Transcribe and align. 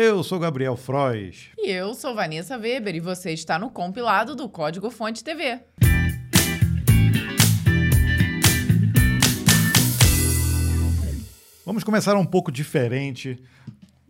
Eu 0.00 0.22
sou 0.22 0.38
Gabriel 0.38 0.76
Frois. 0.76 1.48
E 1.58 1.72
eu 1.72 1.92
sou 1.92 2.14
Vanessa 2.14 2.56
Weber 2.56 2.94
e 2.94 3.00
você 3.00 3.32
está 3.32 3.58
no 3.58 3.68
compilado 3.68 4.36
do 4.36 4.48
Código 4.48 4.92
Fonte 4.92 5.24
TV. 5.24 5.60
Vamos 11.66 11.82
começar 11.82 12.14
um 12.14 12.24
pouco 12.24 12.52
diferente. 12.52 13.42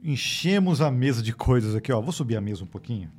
Enchemos 0.05 0.83
a 0.83 0.91
mesa 0.91 1.23
de 1.23 1.33
coisas 1.33 1.75
aqui, 1.75 1.91
ó. 1.91 2.03
Vou 2.03 2.13
subir 2.13 2.37
a 2.37 2.41
mesa 2.43 2.65
um 2.65 2.67
pouquinho. 2.67 3.11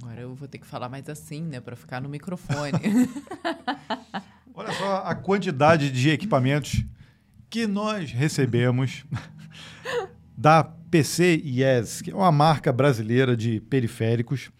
Agora 0.00 0.22
eu 0.22 0.34
vou 0.34 0.48
ter 0.48 0.56
que 0.56 0.66
falar 0.66 0.88
mais 0.88 1.10
assim, 1.10 1.42
né, 1.42 1.60
para 1.60 1.76
ficar 1.76 2.00
no 2.00 2.08
microfone. 2.08 2.72
Olha 4.54 4.72
só 4.72 5.02
a 5.04 5.14
quantidade 5.14 5.90
de 5.92 6.08
equipamentos 6.08 6.82
que 7.50 7.66
nós 7.66 8.10
recebemos 8.12 9.04
da 10.34 10.72
PC 10.90 11.42
Yes, 11.44 12.02
que 12.02 12.10
é 12.10 12.14
uma 12.14 12.32
marca 12.32 12.72
brasileira 12.72 13.36
de 13.36 13.60
periféricos. 13.60 14.50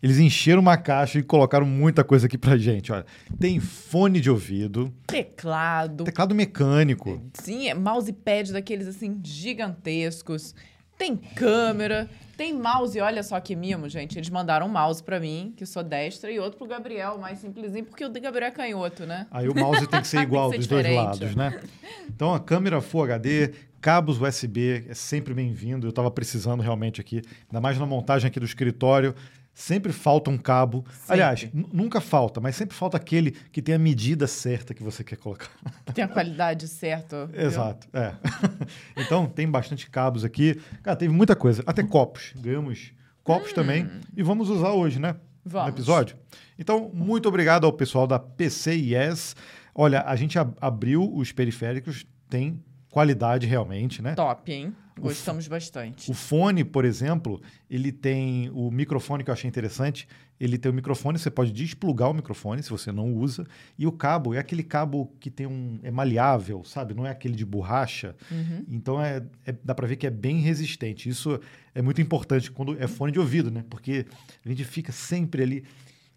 Eles 0.00 0.18
encheram 0.18 0.62
uma 0.62 0.76
caixa 0.76 1.18
e 1.18 1.22
colocaram 1.24 1.66
muita 1.66 2.04
coisa 2.04 2.26
aqui 2.26 2.38
pra 2.38 2.56
gente. 2.56 2.92
Olha, 2.92 3.04
tem 3.40 3.58
fone 3.58 4.20
de 4.20 4.30
ouvido, 4.30 4.94
Teclado. 5.06 6.04
teclado 6.04 6.34
mecânico, 6.34 7.20
Sim, 7.34 7.68
é 7.68 7.74
mousepad 7.74 8.52
daqueles 8.52 8.86
assim 8.86 9.20
gigantescos. 9.24 10.54
Tem 10.98 11.16
câmera, 11.16 12.10
tem 12.36 12.52
mouse. 12.52 13.00
Olha 13.00 13.22
só 13.22 13.38
que 13.38 13.54
mimo, 13.54 13.88
gente. 13.88 14.18
Eles 14.18 14.28
mandaram 14.28 14.66
um 14.66 14.68
mouse 14.68 15.02
pra 15.02 15.20
mim, 15.20 15.54
que 15.56 15.64
sou 15.64 15.82
destra, 15.84 16.30
e 16.30 16.40
outro 16.40 16.58
pro 16.58 16.66
Gabriel, 16.66 17.16
mais 17.18 17.38
simplesinho, 17.38 17.84
porque 17.84 18.04
o 18.04 18.10
Gabriel 18.10 18.48
é 18.48 18.50
canhoto, 18.50 19.06
né? 19.06 19.26
Aí 19.30 19.48
o 19.48 19.54
mouse 19.54 19.86
tem 19.86 20.00
que 20.00 20.08
ser 20.08 20.16
Tem 20.18 20.26
que 20.26 20.32
igual 20.32 20.50
ser 20.50 20.58
dos 20.58 20.66
dois 20.66 20.84
diferente. 20.84 21.06
lados, 21.06 21.34
né? 21.36 21.60
Então 22.08 22.34
a 22.34 22.40
câmera 22.40 22.80
Full 22.80 23.04
HD, 23.04 23.52
cabos 23.80 24.20
USB, 24.20 24.84
é 24.88 24.94
sempre 24.94 25.32
bem-vindo. 25.32 25.86
Eu 25.86 25.90
estava 25.90 26.10
precisando 26.10 26.60
realmente 26.62 27.00
aqui, 27.00 27.22
ainda 27.48 27.60
mais 27.60 27.78
na 27.78 27.86
montagem 27.86 28.26
aqui 28.26 28.40
do 28.40 28.46
escritório. 28.46 29.14
Sempre 29.60 29.92
falta 29.92 30.30
um 30.30 30.38
cabo. 30.38 30.84
Aliás, 31.08 31.48
nu- 31.52 31.68
nunca 31.72 32.00
falta, 32.00 32.40
mas 32.40 32.54
sempre 32.54 32.76
falta 32.76 32.96
aquele 32.96 33.32
que 33.50 33.60
tem 33.60 33.74
a 33.74 33.78
medida 33.78 34.28
certa 34.28 34.72
que 34.72 34.84
você 34.84 35.02
quer 35.02 35.16
colocar. 35.16 35.50
Tem 35.92 36.04
a 36.04 36.06
qualidade 36.06 36.68
certa. 36.68 37.28
Exato, 37.34 37.88
é. 37.92 38.12
então 38.96 39.26
tem 39.26 39.50
bastante 39.50 39.90
cabos 39.90 40.24
aqui. 40.24 40.60
Cara, 40.80 40.96
teve 40.96 41.12
muita 41.12 41.34
coisa. 41.34 41.64
Até 41.66 41.82
copos. 41.82 42.32
Ganhamos 42.36 42.92
copos 43.24 43.52
também. 43.52 43.90
E 44.16 44.22
vamos 44.22 44.48
usar 44.48 44.70
hoje, 44.70 45.00
né? 45.00 45.16
No 45.44 45.50
Vamos. 45.50 45.70
episódio. 45.70 46.16
Então, 46.56 46.88
muito 46.94 47.26
obrigado 47.28 47.64
ao 47.66 47.72
pessoal 47.72 48.06
da 48.06 48.18
PC 48.18 48.74
Yes. 48.74 49.34
Olha, 49.74 50.02
a 50.02 50.14
gente 50.14 50.38
ab- 50.38 50.56
abriu 50.60 51.12
os 51.12 51.32
periféricos, 51.32 52.06
tem 52.30 52.62
qualidade 52.90 53.44
realmente, 53.46 54.00
né? 54.00 54.14
Top, 54.14 54.52
hein? 54.52 54.72
Gostamos 55.00 55.46
bastante. 55.48 56.10
O 56.10 56.14
fone, 56.14 56.64
por 56.64 56.84
exemplo, 56.84 57.40
ele 57.70 57.90
tem 57.92 58.50
o 58.54 58.70
microfone 58.70 59.22
que 59.24 59.30
eu 59.30 59.34
achei 59.34 59.48
interessante. 59.48 60.06
Ele 60.40 60.56
tem 60.56 60.70
o 60.70 60.74
microfone, 60.74 61.18
você 61.18 61.30
pode 61.30 61.50
desplugar 61.50 62.10
o 62.10 62.14
microfone 62.14 62.62
se 62.62 62.70
você 62.70 62.92
não 62.92 63.12
usa. 63.12 63.44
E 63.76 63.86
o 63.86 63.92
cabo 63.92 64.34
é 64.34 64.38
aquele 64.38 64.62
cabo 64.62 65.12
que 65.18 65.30
tem 65.30 65.46
um. 65.46 65.80
é 65.82 65.90
maleável, 65.90 66.62
sabe? 66.64 66.94
Não 66.94 67.04
é 67.04 67.10
aquele 67.10 67.34
de 67.34 67.44
borracha. 67.44 68.14
Uhum. 68.30 68.64
Então 68.68 69.02
é, 69.02 69.22
é- 69.44 69.54
dá 69.64 69.74
para 69.74 69.86
ver 69.88 69.96
que 69.96 70.06
é 70.06 70.10
bem 70.10 70.38
resistente. 70.40 71.08
Isso 71.08 71.40
é 71.74 71.82
muito 71.82 72.00
importante 72.00 72.50
quando 72.52 72.80
é 72.80 72.86
fone 72.86 73.10
de 73.12 73.18
ouvido, 73.18 73.50
né? 73.50 73.64
Porque 73.68 74.06
a 74.44 74.48
gente 74.48 74.64
fica 74.64 74.92
sempre 74.92 75.42
ali 75.42 75.64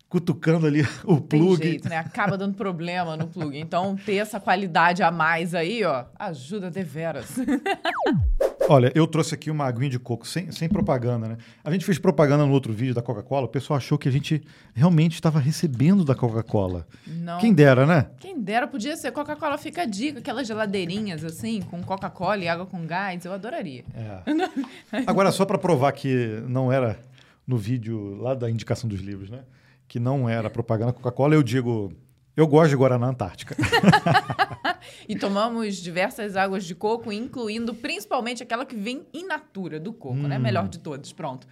cutucando 0.08 0.68
ali 0.68 0.82
o 1.06 1.20
Tem 1.20 1.40
plug. 1.40 1.64
jeito, 1.64 1.90
né? 1.90 1.96
Acaba 1.98 2.38
dando 2.38 2.54
problema 2.54 3.18
no 3.18 3.28
plug. 3.28 3.58
Então, 3.58 3.96
ter 3.96 4.16
essa 4.18 4.40
qualidade 4.40 5.02
a 5.02 5.10
mais 5.10 5.56
aí, 5.56 5.84
ó, 5.84 6.06
ajuda 6.20 6.70
deveras. 6.70 7.38
Olha, 8.70 8.92
eu 8.96 9.06
trouxe 9.06 9.34
aqui 9.34 9.50
uma 9.50 9.66
aguinha 9.66 9.90
de 9.90 10.00
coco, 10.00 10.26
sem, 10.26 10.52
sem 10.52 10.70
propaganda, 10.70 11.28
né? 11.28 11.38
A 11.64 11.72
gente 11.72 11.86
fez 11.86 11.98
propaganda 11.98 12.46
no 12.46 12.52
outro 12.52 12.72
vídeo 12.72 12.94
da 12.94 13.02
Coca-Cola, 13.02 13.46
o 13.46 13.50
pessoal 13.50 13.78
achou 13.78 13.98
que 13.98 14.08
a 14.08 14.12
gente 14.12 14.42
realmente 14.74 15.14
estava 15.16 15.40
recebendo 15.40 16.06
da 16.06 16.16
Coca-Cola. 16.16 16.88
Não. 17.06 17.40
Quem 17.40 17.54
dera, 17.54 17.86
né? 17.86 18.10
Quem 18.20 18.40
dera, 18.40 18.68
podia 18.68 18.96
ser 18.96 19.12
Coca-Cola, 19.12 19.58
fica 19.58 19.82
a 19.82 19.86
dica, 19.86 20.20
aquelas 20.20 20.48
geladeirinhas 20.48 21.24
assim, 21.24 21.62
com 21.62 21.82
Coca-Cola 21.84 22.38
e 22.38 22.48
água 22.48 22.66
com 22.66 22.86
gás, 22.86 23.26
eu 23.26 23.34
adoraria. 23.34 23.84
É. 23.94 24.22
Agora, 25.08 25.32
só 25.32 25.46
para 25.46 25.58
provar 25.58 25.92
que 25.92 26.42
não 26.48 26.72
era 26.72 27.00
no 27.46 27.58
vídeo 27.58 28.16
lá 28.16 28.34
da 28.34 28.50
indicação 28.50 28.90
dos 28.90 29.02
livros, 29.02 29.30
né? 29.30 29.44
Que 29.88 30.00
não 30.00 30.30
era 30.30 30.50
propaganda 30.50 30.94
Coca-Cola, 30.94 31.36
eu 31.36 31.44
digo, 31.44 31.94
eu 32.36 32.48
gosto 32.48 32.70
de 32.70 32.76
Guaraná 32.76 33.08
Antártica. 33.08 33.56
E 35.08 35.16
tomamos 35.16 35.78
diversas 35.78 36.36
águas 36.36 36.66
de 36.66 36.74
coco, 36.74 37.12
incluindo 37.12 37.74
principalmente 37.74 38.42
aquela 38.44 38.66
que 38.66 38.76
vem 38.76 39.06
in 39.14 39.26
natura 39.26 39.80
do 39.80 39.94
coco, 39.94 40.16
né? 40.16 40.40
Melhor 40.40 40.68
de 40.68 40.80
todas, 40.80 41.12
pronto. 41.14 41.48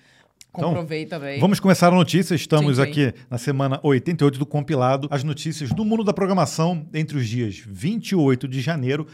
Então, 0.50 0.70
Comprovei 0.70 1.06
também. 1.06 1.40
Vamos 1.40 1.60
começar 1.60 1.90
a 1.90 1.92
notícia. 1.92 2.34
Estamos 2.34 2.78
Sim, 2.78 2.84
sim. 2.84 2.90
aqui 2.90 3.14
na 3.30 3.38
semana 3.38 3.80
88 3.84 4.40
do 4.40 4.46
compilado. 4.46 5.08
As 5.12 5.24
notícias 5.24 5.70
do 5.72 5.86
mundo 5.86 6.04
da 6.04 6.12
programação 6.12 6.88
entre 6.94 7.18
os 7.18 7.28
dias 7.28 7.62
28 7.66 8.48
de 8.48 8.62
janeiro 8.62 9.08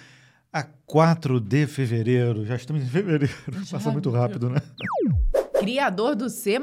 a 0.51 0.63
4 0.85 1.39
de 1.41 1.67
fevereiro. 1.67 2.45
Já 2.45 2.55
estamos 2.55 2.83
em 2.83 2.87
fevereiro. 2.87 3.33
Passa 3.69 3.91
muito 3.91 4.09
rápido, 4.09 4.49
né? 4.49 4.61
Criador 5.59 6.15
do 6.15 6.29
C++ 6.29 6.57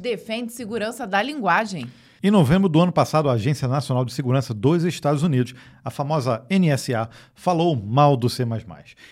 defende 0.00 0.52
segurança 0.52 1.06
da 1.06 1.22
linguagem. 1.22 1.86
Em 2.22 2.30
novembro 2.30 2.66
do 2.66 2.80
ano 2.80 2.92
passado, 2.92 3.28
a 3.28 3.34
Agência 3.34 3.68
Nacional 3.68 4.02
de 4.02 4.12
Segurança 4.12 4.54
dos 4.54 4.84
Estados 4.84 5.22
Unidos, 5.22 5.54
a 5.84 5.90
famosa 5.90 6.42
NSA, 6.50 7.10
falou 7.34 7.76
mal 7.76 8.16
do 8.16 8.30
C++. 8.30 8.42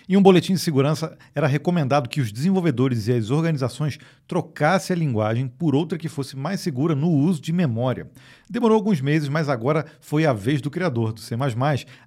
Em 0.09 0.17
um 0.17 0.23
boletim 0.23 0.53
de 0.53 0.59
segurança, 0.59 1.15
era 1.35 1.45
recomendado 1.45 2.09
que 2.09 2.19
os 2.19 2.31
desenvolvedores 2.31 3.07
e 3.07 3.13
as 3.13 3.29
organizações 3.29 3.99
trocassem 4.27 4.95
a 4.95 4.97
linguagem 4.97 5.47
por 5.47 5.75
outra 5.75 5.99
que 5.99 6.09
fosse 6.09 6.35
mais 6.35 6.61
segura 6.61 6.95
no 6.95 7.11
uso 7.11 7.39
de 7.39 7.53
memória. 7.53 8.09
Demorou 8.49 8.75
alguns 8.75 8.99
meses, 9.01 9.29
mas 9.29 9.49
agora 9.49 9.85
foi 10.01 10.25
a 10.25 10.33
vez 10.33 10.59
do 10.59 10.71
criador 10.71 11.13
do 11.13 11.19
C++ 11.19 11.35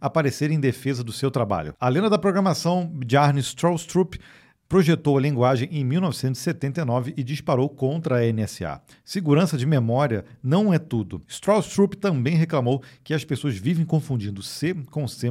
aparecer 0.00 0.50
em 0.50 0.58
defesa 0.58 1.04
do 1.04 1.12
seu 1.12 1.30
trabalho. 1.30 1.74
A 1.78 1.88
lenda 1.88 2.10
da 2.10 2.18
programação, 2.18 2.84
Bjarne 2.86 3.40
Stroustrup, 3.40 4.16
projetou 4.68 5.16
a 5.16 5.20
linguagem 5.20 5.68
em 5.72 5.82
1979 5.84 7.14
e 7.16 7.24
disparou 7.24 7.68
contra 7.68 8.18
a 8.18 8.32
NSA. 8.32 8.80
Segurança 9.04 9.56
de 9.56 9.64
memória 9.64 10.24
não 10.42 10.72
é 10.72 10.78
tudo. 10.78 11.22
Stroustrup 11.26 11.94
também 11.94 12.34
reclamou 12.36 12.82
que 13.02 13.14
as 13.14 13.24
pessoas 13.24 13.56
vivem 13.56 13.84
confundindo 13.86 14.42
C 14.42 14.74
com 14.90 15.08
C++, 15.08 15.28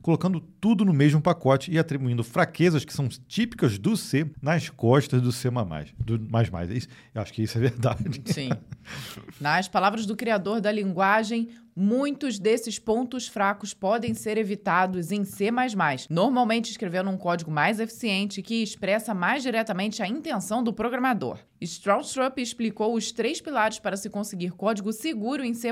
colocando 0.00 0.40
tudo 0.40 0.84
no 0.84 0.94
mesmo 0.94 1.20
pacote 1.20 1.70
e 1.70 1.78
atribuindo 1.78 2.24
fraquezas 2.24 2.84
que 2.84 2.92
são 2.92 3.08
típicas 3.28 3.78
do 3.78 3.96
C 3.96 4.30
nas 4.40 4.70
costas 4.70 5.20
do 5.20 5.30
C++. 5.30 5.48
Do 5.98 6.18
mais 6.30 6.48
mais. 6.48 6.70
Isso- 6.70 6.88
Eu 7.14 7.20
acho 7.22 7.32
que 7.32 7.42
isso 7.42 7.58
é 7.58 7.60
verdade. 7.60 8.22
Sim. 8.24 8.48
Nas 9.40 9.68
palavras 9.68 10.06
do 10.06 10.16
criador 10.16 10.60
da 10.60 10.72
linguagem, 10.72 11.48
muitos 11.76 12.38
desses 12.38 12.78
pontos 12.78 13.26
fracos 13.26 13.74
podem 13.74 14.14
ser 14.14 14.38
evitados 14.38 15.10
em 15.10 15.24
C++, 15.24 15.50
normalmente 16.08 16.70
escrevendo 16.70 17.10
um 17.10 17.16
código 17.16 17.50
mais 17.50 17.80
eficiente 17.80 18.42
que 18.42 18.62
expressa 18.62 19.12
mais 19.12 19.42
diretamente 19.42 20.02
a 20.02 20.06
intenção 20.06 20.62
do 20.62 20.72
programador. 20.72 21.38
Stroustrup 21.60 22.38
explicou 22.38 22.94
os 22.94 23.10
três 23.10 23.40
pilares 23.40 23.78
para 23.78 23.96
se 23.96 24.10
conseguir 24.10 24.50
código 24.50 24.92
seguro 24.92 25.42
em 25.42 25.54
C++. 25.54 25.70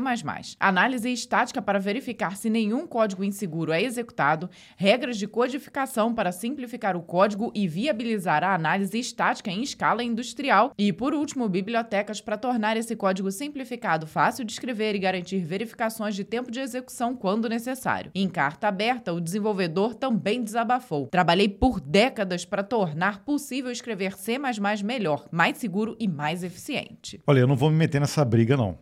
Análise 0.59 1.13
estática 1.13 1.61
para 1.61 1.79
verificar 1.79 2.37
se 2.37 2.49
nenhum 2.49 2.87
código 2.87 3.23
inseguro 3.23 3.73
é 3.73 3.83
executado, 3.83 4.49
regras 4.77 5.19
de 5.19 5.27
codificação 5.27 6.15
para 6.15 6.33
simplificar 6.33 6.97
o 6.97 7.03
código 7.03 7.53
e 7.55 7.69
viabilizar 7.69 8.43
a 8.43 8.55
análise 8.55 8.99
estática 8.99 9.51
em 9.51 9.63
escala 9.63 10.03
industrial 10.03 10.73
e, 10.79 10.93
por 10.93 11.13
último, 11.13 11.47
bibliotecas 11.49 12.23
para 12.23 12.39
tornar 12.39 12.77
esse 12.77 12.97
código 12.97 13.31
simplificado 13.31 14.07
fácil 14.07 14.47
de 14.47 14.53
escrever 14.53 14.95
e 14.95 14.99
garantir 14.99 15.45
verificações 15.45 15.92
de 16.15 16.25
tempo 16.25 16.51
de 16.51 16.61
execução 16.61 17.15
quando 17.15 17.49
necessário. 17.49 18.11
Em 18.15 18.29
carta 18.29 18.69
aberta, 18.69 19.13
o 19.13 19.21
desenvolvedor 19.21 19.95
também 19.95 20.43
desabafou. 20.43 21.07
Trabalhei 21.09 21.49
por 21.49 21.81
décadas 21.81 22.45
para 22.45 22.63
tornar 22.63 23.25
possível 23.25 23.71
escrever 23.71 24.17
C++ 24.17 24.39
melhor, 24.85 25.27
mais 25.31 25.59
seguro 25.59 25.97
e 25.99 26.09
mais 26.09 26.43
eficiente. 26.43 27.21
Olha, 27.27 27.41
eu 27.41 27.47
não 27.47 27.57
vou 27.57 27.71
me 27.71 27.77
meter 27.77 28.01
nessa 28.01 28.25
briga, 28.25 28.57
não. 28.57 28.79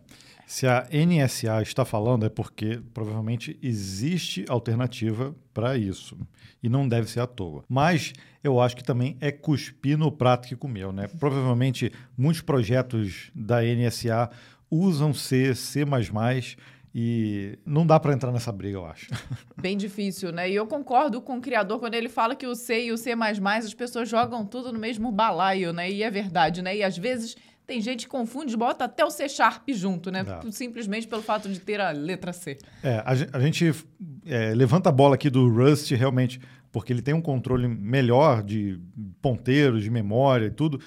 Se 0.51 0.67
a 0.67 0.85
NSA 0.91 1.61
está 1.61 1.85
falando, 1.85 2.25
é 2.25 2.29
porque 2.29 2.81
provavelmente 2.93 3.57
existe 3.63 4.43
alternativa 4.49 5.33
para 5.53 5.77
isso. 5.77 6.17
E 6.61 6.67
não 6.67 6.85
deve 6.85 7.09
ser 7.09 7.21
à 7.21 7.25
toa. 7.25 7.63
Mas 7.69 8.11
eu 8.43 8.59
acho 8.59 8.75
que 8.75 8.83
também 8.83 9.15
é 9.21 9.31
cuspir 9.31 9.97
no 9.97 10.11
prato 10.11 10.49
que 10.49 10.55
comeu, 10.57 10.91
né? 10.91 11.07
Provavelmente 11.17 11.93
muitos 12.17 12.41
projetos 12.41 13.31
da 13.33 13.61
NSA 13.61 14.29
usam 14.69 15.13
C, 15.13 15.55
C++, 15.55 15.85
e 16.93 17.57
não 17.65 17.85
dá 17.85 17.99
para 17.99 18.13
entrar 18.13 18.31
nessa 18.31 18.51
briga, 18.51 18.77
eu 18.77 18.85
acho. 18.85 19.09
Bem 19.59 19.77
difícil, 19.77 20.31
né? 20.31 20.49
E 20.49 20.55
eu 20.55 20.67
concordo 20.67 21.21
com 21.21 21.37
o 21.37 21.41
criador 21.41 21.79
quando 21.79 21.93
ele 21.93 22.09
fala 22.09 22.35
que 22.35 22.45
o 22.45 22.53
C 22.53 22.85
e 22.85 22.91
o 22.91 22.97
C++ 22.97 23.13
as 23.13 23.73
pessoas 23.73 24.09
jogam 24.09 24.45
tudo 24.45 24.73
no 24.73 24.79
mesmo 24.79 25.11
balaio, 25.11 25.71
né? 25.71 25.89
E 25.89 26.03
é 26.03 26.11
verdade, 26.11 26.61
né? 26.61 26.75
E 26.75 26.83
às 26.83 26.97
vezes 26.97 27.37
tem 27.65 27.79
gente 27.79 28.05
que 28.05 28.09
confunde, 28.09 28.57
bota 28.57 28.83
até 28.83 29.05
o 29.05 29.09
C 29.09 29.29
Sharp 29.29 29.69
junto, 29.69 30.11
né? 30.11 30.23
Dá. 30.23 30.41
Simplesmente 30.51 31.07
pelo 31.07 31.21
fato 31.21 31.47
de 31.47 31.59
ter 31.59 31.79
a 31.79 31.91
letra 31.91 32.33
C. 32.33 32.57
É, 32.83 33.01
a 33.05 33.39
gente 33.39 33.73
é, 34.25 34.53
levanta 34.53 34.89
a 34.89 34.91
bola 34.91 35.15
aqui 35.15 35.29
do 35.29 35.47
Rust, 35.47 35.91
realmente. 35.91 36.41
porque 36.73 36.91
ele 36.91 37.01
tem 37.01 37.13
um 37.13 37.21
controle 37.21 37.69
melhor 37.69 38.43
de 38.43 38.77
ponteiros, 39.21 39.83
de 39.83 39.89
memória 39.89 40.47
e 40.47 40.51
tudo. 40.51 40.81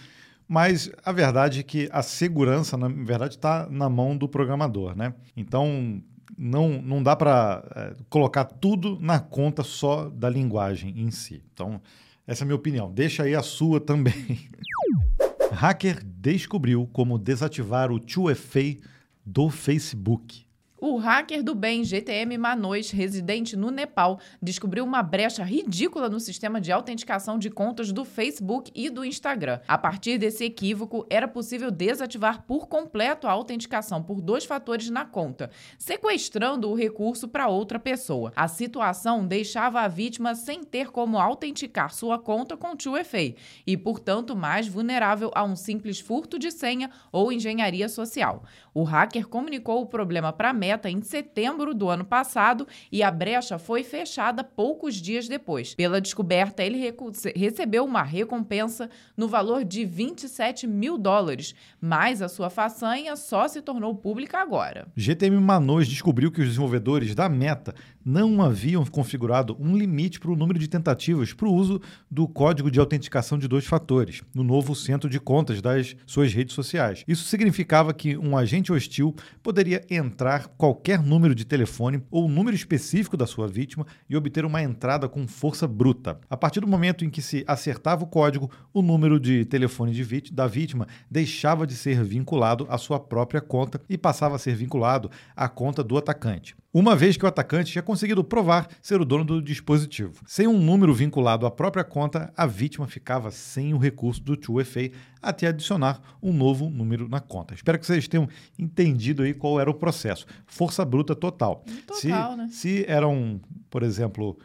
Mas 0.47 0.91
a 1.05 1.13
verdade 1.13 1.61
é 1.61 1.63
que 1.63 1.89
a 1.91 2.03
segurança, 2.03 2.77
na 2.77 2.89
verdade, 2.89 3.35
está 3.35 3.67
na 3.71 3.89
mão 3.89 4.17
do 4.17 4.29
programador, 4.29 4.97
né? 4.97 5.15
Então, 5.37 6.03
não, 6.37 6.83
não 6.83 7.03
dá 7.03 7.17
para 7.17 7.65
é, 7.75 7.97
colocar 8.09 8.45
tudo 8.45 8.99
na 9.01 9.19
conta 9.19 9.63
só 9.63 10.09
da 10.09 10.29
linguagem 10.29 11.01
em 11.01 11.11
si. 11.11 11.43
Então, 11.53 11.81
essa 12.27 12.43
é 12.43 12.45
a 12.45 12.47
minha 12.47 12.57
opinião. 12.57 12.93
Deixa 12.93 13.23
aí 13.23 13.35
a 13.35 13.43
sua 13.43 13.81
também. 13.81 14.49
Hacker 15.53 16.03
descobriu 16.05 16.89
como 16.93 17.19
desativar 17.19 17.93
o 17.93 18.01
2FA 18.01 18.81
do 19.25 19.49
Facebook. 19.49 20.44
O 20.87 20.99
hacker 20.99 21.43
do 21.43 21.55
bem 21.55 21.83
GTM 21.83 22.37
Manois, 22.37 22.91
residente 22.91 23.57
no 23.57 23.71
Nepal, 23.71 24.21
descobriu 24.43 24.85
uma 24.85 25.03
brecha 25.03 25.43
ridícula 25.43 26.11
no 26.11 26.21
sistema 26.21 26.61
de 26.61 26.71
autenticação 26.71 27.39
de 27.39 27.49
contas 27.49 27.91
do 27.91 28.05
Facebook 28.05 28.71
e 28.75 28.91
do 28.91 29.03
Instagram. 29.03 29.61
A 29.67 29.79
partir 29.79 30.19
desse 30.19 30.45
equívoco, 30.45 31.07
era 31.09 31.27
possível 31.27 31.71
desativar 31.71 32.43
por 32.43 32.69
completo 32.69 33.27
a 33.27 33.31
autenticação 33.31 34.03
por 34.03 34.21
dois 34.21 34.45
fatores 34.45 34.91
na 34.91 35.07
conta, 35.07 35.51
sequestrando 35.79 36.71
o 36.71 36.75
recurso 36.75 37.29
para 37.29 37.49
outra 37.49 37.79
pessoa. 37.79 38.31
A 38.37 38.47
situação 38.47 39.27
deixava 39.27 39.81
a 39.81 39.89
vítima 39.89 40.35
sem 40.35 40.63
ter 40.63 40.91
como 40.91 41.19
autenticar 41.19 41.95
sua 41.95 42.19
conta 42.19 42.59
com 42.59 42.77
2FA 42.77 43.35
e, 43.67 43.75
portanto, 43.75 44.37
mais 44.37 44.69
vulnerável 44.69 45.31
a 45.35 45.45
um 45.45 45.57
simples 45.57 45.99
furto 45.99 46.39
de 46.39 46.51
senha 46.51 46.91
ou 47.11 47.33
engenharia 47.33 47.89
social. 47.89 48.45
O 48.75 48.83
hacker 48.83 49.27
comunicou 49.29 49.81
o 49.81 49.87
problema 49.87 50.31
para 50.31 50.51
a 50.51 50.53
Meta 50.53 50.74
em 50.89 51.03
setembro 51.03 51.75
do 51.75 51.89
ano 51.89 52.05
passado 52.05 52.67
e 52.91 53.03
a 53.03 53.11
brecha 53.11 53.59
foi 53.59 53.83
fechada 53.83 54.43
poucos 54.43 54.97
dias 54.97 55.29
depois. 55.29 55.75
Pela 55.75 56.01
descoberta, 56.01 56.63
ele 56.63 56.95
recebeu 57.35 57.85
uma 57.85 58.03
recompensa 58.03 58.89
no 59.17 59.29
valor 59.29 59.65
de 59.65 59.85
27 59.85 60.67
mil 60.67 60.99
dólares, 60.99 61.55
mas 61.81 62.21
a 62.21 62.29
sua 62.29 62.51
façanha 62.51 63.17
só 63.17 63.49
se 63.49 63.63
tornou 63.63 63.95
pública 63.95 64.39
agora. 64.39 64.87
GTM 64.97 65.41
Manois 65.41 65.89
descobriu 65.89 66.31
que 66.31 66.41
os 66.41 66.49
desenvolvedores 66.49 67.15
da 67.15 67.29
Meta 67.29 67.75
não 68.05 68.43
haviam 68.43 68.85
configurado 68.85 69.57
um 69.59 69.77
limite 69.77 70.21
para 70.21 70.31
o 70.31 70.37
número 70.37 70.59
de 70.59 70.69
tentativas 70.69 71.33
para 71.33 71.49
o 71.49 71.55
uso 71.55 71.81
do 72.11 72.29
código 72.29 72.71
de 72.71 72.79
autenticação 72.79 73.39
de 73.39 73.49
dois 73.49 73.65
fatores 73.65 74.23
no 74.35 74.45
novo 74.45 74.75
centro 74.75 75.09
de 75.09 75.19
contas 75.19 75.63
das 75.63 75.97
suas 76.07 76.33
redes 76.33 76.55
sociais. 76.55 77.05
Isso 77.09 77.25
significava 77.25 77.95
que 77.95 78.17
um 78.17 78.37
agente 78.37 78.73
hostil 78.73 79.15
poderia 79.43 79.85
entrar 79.91 80.49
qualquer 80.49 81.03
número 81.03 81.35
de 81.35 81.45
telefone 81.45 82.03
ou 82.11 82.29
número 82.29 82.55
específico 82.55 83.17
da 83.17 83.27
sua 83.27 83.49
vítima 83.49 83.87
e 84.09 84.17
obter 84.17 84.45
uma 84.45 84.63
entrada 84.63 85.09
com 85.09 85.27
força 85.27 85.67
bruta. 85.67 86.19
A 86.29 86.37
partir 86.37 86.61
do 86.61 86.67
momento 86.67 87.05
em 87.05 87.11
que 87.11 87.23
se 87.23 87.45
acertava 87.47 88.05
o 88.05 88.09
código, 88.09 88.51
o 88.73 88.83
número 88.83 89.19
de 89.19 89.45
telefone 89.45 89.93
de 89.93 90.05
da 90.33 90.47
vítima 90.47 90.87
deixava 91.11 91.67
de 91.67 91.75
ser 91.75 92.05
vinculado 92.05 92.67
à 92.69 92.79
sua 92.79 93.01
própria 93.01 93.41
conta 93.41 93.81
e 93.89 93.99
passava 93.99 94.37
a 94.37 94.39
ser 94.39 94.55
vinculado 94.55 95.11
à 95.35 95.49
conta 95.49 95.83
do 95.83 95.97
atacante 95.97 96.55
uma 96.75 96.95
vez 96.97 97.17
que 97.17 97.25
o 97.25 97.29
atacante 97.29 97.71
tinha 97.71 97.83
conseguido 97.83 98.25
provar 98.25 98.69
ser 98.83 99.01
o 99.01 99.05
dono 99.05 99.25
do 99.25 99.41
dispositivo. 99.41 100.21
Sem 100.27 100.49
um 100.49 100.59
número 100.59 100.93
vinculado 100.93 101.47
à 101.47 101.51
própria 101.51 101.85
conta, 101.85 102.33
a 102.37 102.47
vítima 102.47 102.89
ficava 102.89 103.31
sem 103.31 103.73
o 103.73 103.79
recurso 103.79 104.21
do 104.21 104.37
2FA 104.37 104.93
até 105.23 105.47
adicionar 105.47 106.03
um 106.21 106.33
novo 106.33 106.69
número 106.69 107.09
na 107.09 107.21
conta. 107.21 107.55
Espero 107.55 107.79
que 107.79 107.87
vocês 107.87 108.09
tenham 108.09 108.29
entendido 108.59 109.23
aí 109.23 109.33
qual 109.33 109.61
era 109.61 109.71
o 109.71 109.75
processo. 109.75 110.27
Força 110.47 110.85
bruta 110.85 111.15
total. 111.15 111.65
Total, 111.87 111.97
se, 111.97 112.09
né? 112.09 112.49
se 112.51 112.85
eram, 112.89 113.41
por 113.71 113.85
exemplo, 113.85 114.37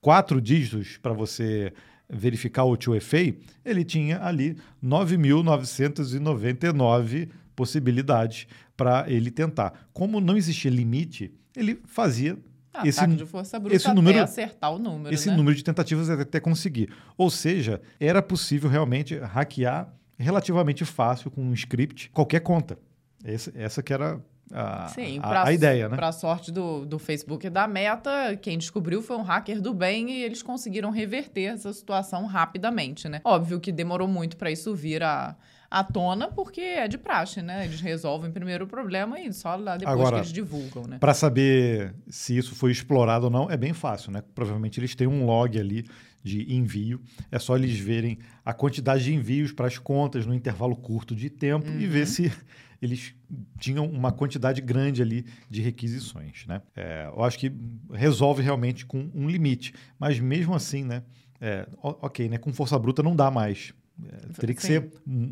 quatro 0.00 0.40
dígitos 0.40 0.96
para 0.98 1.12
você 1.12 1.72
verificar 2.08 2.62
o 2.64 2.76
2FA, 2.76 3.36
ele 3.64 3.84
tinha 3.84 4.24
ali 4.24 4.56
9.999 4.82 7.30
possibilidades 7.56 8.46
para 8.76 9.10
ele 9.10 9.32
tentar. 9.32 9.88
Como 9.92 10.20
não 10.20 10.36
existia 10.36 10.70
limite, 10.70 11.34
ele 11.56 11.80
fazia 11.86 12.38
Ataque 12.72 12.88
esse, 12.88 13.06
de 13.06 13.26
força 13.26 13.58
bruta 13.58 13.76
esse 13.76 13.92
número, 13.92 14.18
até 14.18 14.24
acertar 14.24 14.72
o 14.72 14.78
número. 14.78 15.14
Esse 15.14 15.30
né? 15.30 15.36
número 15.36 15.56
de 15.56 15.62
tentativas 15.62 16.10
até 16.10 16.40
conseguir. 16.40 16.92
Ou 17.16 17.30
seja, 17.30 17.80
era 18.00 18.20
possível 18.20 18.68
realmente 18.68 19.16
hackear 19.16 19.94
relativamente 20.18 20.84
fácil 20.84 21.30
com 21.30 21.42
um 21.42 21.52
script 21.52 22.10
qualquer 22.10 22.40
conta. 22.40 22.78
Essa, 23.24 23.52
essa 23.54 23.82
que 23.82 23.92
era 23.92 24.20
a, 24.52 24.88
Sim, 24.88 25.18
a, 25.22 25.28
pra, 25.28 25.44
a 25.46 25.52
ideia, 25.52 25.88
né? 25.88 25.96
Para 25.96 26.12
sorte 26.12 26.50
do, 26.50 26.84
do 26.84 26.98
Facebook 26.98 27.46
e 27.46 27.50
da 27.50 27.66
Meta, 27.66 28.36
quem 28.42 28.58
descobriu 28.58 29.00
foi 29.00 29.16
um 29.16 29.22
hacker 29.22 29.60
do 29.60 29.72
bem 29.72 30.10
e 30.10 30.22
eles 30.22 30.42
conseguiram 30.42 30.90
reverter 30.90 31.44
essa 31.44 31.72
situação 31.72 32.26
rapidamente, 32.26 33.08
né? 33.08 33.20
Óbvio 33.24 33.60
que 33.60 33.72
demorou 33.72 34.08
muito 34.08 34.36
para 34.36 34.50
isso 34.50 34.74
vir 34.74 35.02
a 35.02 35.36
à 35.74 35.82
tona, 35.82 36.28
porque 36.28 36.60
é 36.60 36.86
de 36.86 36.96
praxe, 36.96 37.42
né? 37.42 37.64
Eles 37.64 37.80
resolvem 37.80 38.30
primeiro 38.30 38.64
o 38.64 38.68
problema 38.68 39.18
e 39.18 39.32
só 39.32 39.56
lá 39.56 39.76
depois 39.76 39.98
Agora, 39.98 40.16
que 40.16 40.20
eles 40.20 40.32
divulgam, 40.32 40.84
né? 40.84 40.98
Para 40.98 41.12
saber 41.12 41.92
se 42.08 42.38
isso 42.38 42.54
foi 42.54 42.70
explorado 42.70 43.24
ou 43.24 43.30
não, 43.30 43.50
é 43.50 43.56
bem 43.56 43.72
fácil, 43.72 44.12
né? 44.12 44.22
Provavelmente 44.36 44.78
eles 44.78 44.94
têm 44.94 45.08
um 45.08 45.26
log 45.26 45.58
ali 45.58 45.84
de 46.22 46.54
envio. 46.54 47.00
É 47.28 47.40
só 47.40 47.56
eles 47.56 47.76
verem 47.76 48.18
a 48.44 48.54
quantidade 48.54 49.02
de 49.02 49.12
envios 49.12 49.50
para 49.50 49.66
as 49.66 49.76
contas 49.76 50.24
no 50.24 50.32
intervalo 50.32 50.76
curto 50.76 51.12
de 51.12 51.28
tempo 51.28 51.68
uhum. 51.68 51.80
e 51.80 51.86
ver 51.88 52.00
uhum. 52.00 52.06
se 52.06 52.32
eles 52.80 53.12
tinham 53.58 53.84
uma 53.84 54.12
quantidade 54.12 54.60
grande 54.60 55.02
ali 55.02 55.26
de 55.50 55.60
requisições, 55.60 56.46
né? 56.46 56.62
É, 56.76 57.10
eu 57.12 57.24
acho 57.24 57.36
que 57.36 57.52
resolve 57.92 58.42
realmente 58.42 58.86
com 58.86 59.10
um 59.12 59.28
limite, 59.28 59.74
mas 59.98 60.20
mesmo 60.20 60.54
assim, 60.54 60.84
né? 60.84 61.02
É, 61.40 61.66
ok, 61.82 62.28
né? 62.28 62.38
Com 62.38 62.52
força 62.52 62.78
bruta 62.78 63.02
não 63.02 63.16
dá 63.16 63.28
mais. 63.28 63.74
É, 64.02 64.40
teria 64.40 64.54
que 64.54 64.62
Sim. 64.62 64.68
ser 64.68 64.90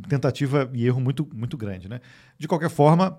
tentativa 0.08 0.70
e 0.72 0.86
erro 0.86 1.00
muito, 1.00 1.28
muito 1.34 1.56
grande. 1.56 1.88
Né? 1.88 2.00
De 2.38 2.46
qualquer 2.46 2.70
forma, 2.70 3.18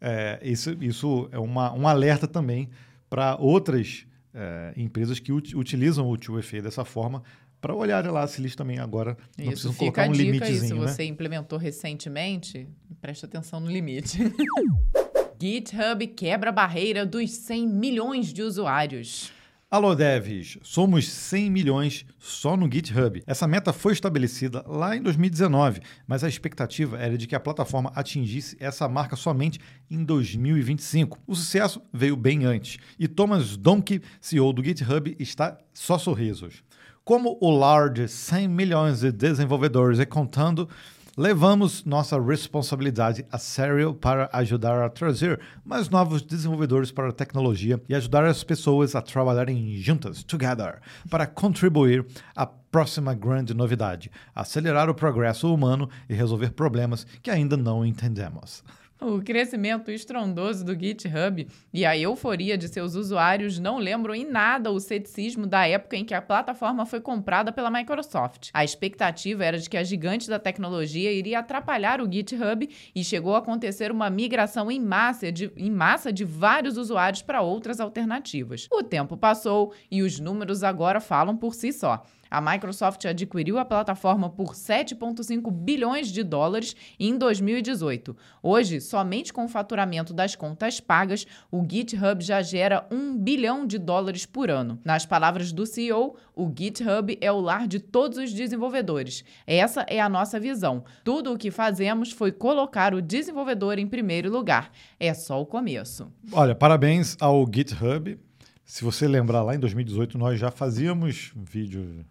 é, 0.00 0.38
isso, 0.42 0.76
isso 0.80 1.28
é 1.32 1.38
uma, 1.38 1.72
um 1.72 1.88
alerta 1.88 2.28
também 2.28 2.68
para 3.08 3.36
outras 3.36 4.06
é, 4.32 4.72
empresas 4.76 5.18
que 5.18 5.32
ut 5.32 5.56
utilizam 5.56 6.08
o 6.08 6.16
2FA 6.16 6.62
dessa 6.62 6.84
forma 6.84 7.22
para 7.60 7.74
olhar 7.74 8.04
lá 8.10 8.26
se 8.26 8.40
eles 8.40 8.54
também 8.54 8.78
agora 8.78 9.16
não 9.38 9.44
isso, 9.44 9.52
precisam 9.52 9.74
colocar 9.74 10.08
um 10.08 10.12
limitezinho. 10.12 10.62
Aí, 10.62 10.68
se 10.68 10.74
né? 10.74 10.80
você 10.80 11.04
implementou 11.04 11.58
recentemente, 11.58 12.68
preste 13.00 13.24
atenção 13.24 13.58
no 13.58 13.70
limite. 13.70 14.18
GitHub 15.40 16.06
quebra 16.08 16.50
a 16.50 16.52
barreira 16.52 17.06
dos 17.06 17.30
100 17.30 17.66
milhões 17.66 18.32
de 18.32 18.42
usuários. 18.42 19.32
Alô 19.70 19.94
devs, 19.94 20.58
somos 20.62 21.08
100 21.08 21.50
milhões 21.50 22.06
só 22.18 22.56
no 22.56 22.70
GitHub. 22.70 23.22
Essa 23.26 23.48
meta 23.48 23.72
foi 23.72 23.92
estabelecida 23.92 24.62
lá 24.68 24.94
em 24.94 25.02
2019, 25.02 25.80
mas 26.06 26.22
a 26.22 26.28
expectativa 26.28 26.98
era 26.98 27.18
de 27.18 27.26
que 27.26 27.34
a 27.34 27.40
plataforma 27.40 27.90
atingisse 27.94 28.56
essa 28.60 28.88
marca 28.88 29.16
somente 29.16 29.58
em 29.90 30.04
2025. 30.04 31.18
O 31.26 31.34
sucesso 31.34 31.82
veio 31.92 32.16
bem 32.16 32.44
antes 32.44 32.78
e 32.98 33.08
Thomas 33.08 33.56
Donkey, 33.56 34.00
CEO 34.20 34.52
do 34.52 34.62
GitHub, 34.62 35.16
está 35.18 35.58
só 35.72 35.98
sorrisos. 35.98 36.62
Como 37.02 37.36
o 37.40 37.50
large 37.50 38.06
100 38.06 38.46
milhões 38.46 39.00
de 39.00 39.10
desenvolvedores 39.10 39.98
é 39.98 40.06
contando, 40.06 40.68
Levamos 41.16 41.84
nossa 41.84 42.20
responsabilidade 42.20 43.24
a 43.30 43.38
sério 43.38 43.94
para 43.94 44.28
ajudar 44.32 44.82
a 44.82 44.90
trazer 44.90 45.40
mais 45.64 45.88
novos 45.88 46.20
desenvolvedores 46.20 46.90
para 46.90 47.10
a 47.10 47.12
tecnologia 47.12 47.80
e 47.88 47.94
ajudar 47.94 48.24
as 48.24 48.42
pessoas 48.42 48.96
a 48.96 49.00
trabalharem 49.00 49.76
juntas, 49.76 50.24
together, 50.24 50.80
para 51.08 51.24
contribuir 51.24 52.04
à 52.34 52.44
próxima 52.44 53.14
grande 53.14 53.54
novidade: 53.54 54.10
acelerar 54.34 54.90
o 54.90 54.94
progresso 54.94 55.54
humano 55.54 55.88
e 56.08 56.14
resolver 56.14 56.50
problemas 56.50 57.06
que 57.22 57.30
ainda 57.30 57.56
não 57.56 57.86
entendemos. 57.86 58.64
O 59.00 59.20
crescimento 59.20 59.90
estrondoso 59.90 60.64
do 60.64 60.72
GitHub 60.72 61.46
e 61.72 61.84
a 61.84 61.98
euforia 61.98 62.56
de 62.56 62.68
seus 62.68 62.94
usuários 62.94 63.58
não 63.58 63.78
lembram 63.78 64.14
em 64.14 64.24
nada 64.24 64.70
o 64.70 64.78
ceticismo 64.78 65.46
da 65.46 65.66
época 65.66 65.96
em 65.96 66.04
que 66.04 66.14
a 66.14 66.22
plataforma 66.22 66.86
foi 66.86 67.00
comprada 67.00 67.52
pela 67.52 67.70
Microsoft. 67.70 68.50
A 68.54 68.64
expectativa 68.64 69.44
era 69.44 69.58
de 69.58 69.68
que 69.68 69.76
a 69.76 69.82
gigante 69.82 70.28
da 70.30 70.38
tecnologia 70.38 71.12
iria 71.12 71.40
atrapalhar 71.40 72.00
o 72.00 72.10
GitHub 72.10 72.68
e 72.94 73.04
chegou 73.04 73.34
a 73.34 73.38
acontecer 73.38 73.90
uma 73.90 74.08
migração 74.08 74.70
em 74.70 74.80
massa 74.80 75.30
de, 75.30 75.52
em 75.56 75.70
massa 75.70 76.12
de 76.12 76.24
vários 76.24 76.78
usuários 76.78 77.20
para 77.20 77.42
outras 77.42 77.80
alternativas. 77.80 78.68
O 78.72 78.82
tempo 78.82 79.16
passou 79.16 79.74
e 79.90 80.02
os 80.02 80.20
números 80.20 80.62
agora 80.62 81.00
falam 81.00 81.36
por 81.36 81.54
si 81.54 81.72
só. 81.72 82.04
A 82.34 82.40
Microsoft 82.40 83.04
adquiriu 83.04 83.60
a 83.60 83.64
plataforma 83.64 84.28
por 84.28 84.54
7,5 84.54 85.52
bilhões 85.52 86.08
de 86.08 86.24
dólares 86.24 86.74
em 86.98 87.16
2018. 87.16 88.16
Hoje, 88.42 88.80
somente 88.80 89.32
com 89.32 89.44
o 89.44 89.48
faturamento 89.48 90.12
das 90.12 90.34
contas 90.34 90.80
pagas, 90.80 91.28
o 91.48 91.64
GitHub 91.64 92.24
já 92.24 92.42
gera 92.42 92.88
1 92.90 93.16
bilhão 93.18 93.64
de 93.64 93.78
dólares 93.78 94.26
por 94.26 94.50
ano. 94.50 94.80
Nas 94.84 95.06
palavras 95.06 95.52
do 95.52 95.64
CEO, 95.64 96.16
o 96.34 96.52
GitHub 96.52 97.16
é 97.20 97.30
o 97.30 97.38
lar 97.40 97.68
de 97.68 97.78
todos 97.78 98.18
os 98.18 98.32
desenvolvedores. 98.32 99.24
Essa 99.46 99.86
é 99.88 100.00
a 100.00 100.08
nossa 100.08 100.40
visão. 100.40 100.82
Tudo 101.04 101.32
o 101.32 101.38
que 101.38 101.52
fazemos 101.52 102.10
foi 102.10 102.32
colocar 102.32 102.94
o 102.94 103.00
desenvolvedor 103.00 103.78
em 103.78 103.86
primeiro 103.86 104.28
lugar. 104.28 104.72
É 104.98 105.14
só 105.14 105.40
o 105.40 105.46
começo. 105.46 106.12
Olha, 106.32 106.56
parabéns 106.56 107.16
ao 107.20 107.46
GitHub 107.48 108.18
Se 108.64 108.82
você 108.82 109.06
lembrar, 109.06 109.44
lá 109.44 109.54
em 109.54 109.58
2018 109.60 110.18
nós 110.18 110.40
já 110.40 110.50
fazíamos 110.50 111.32
vídeo 111.36 112.04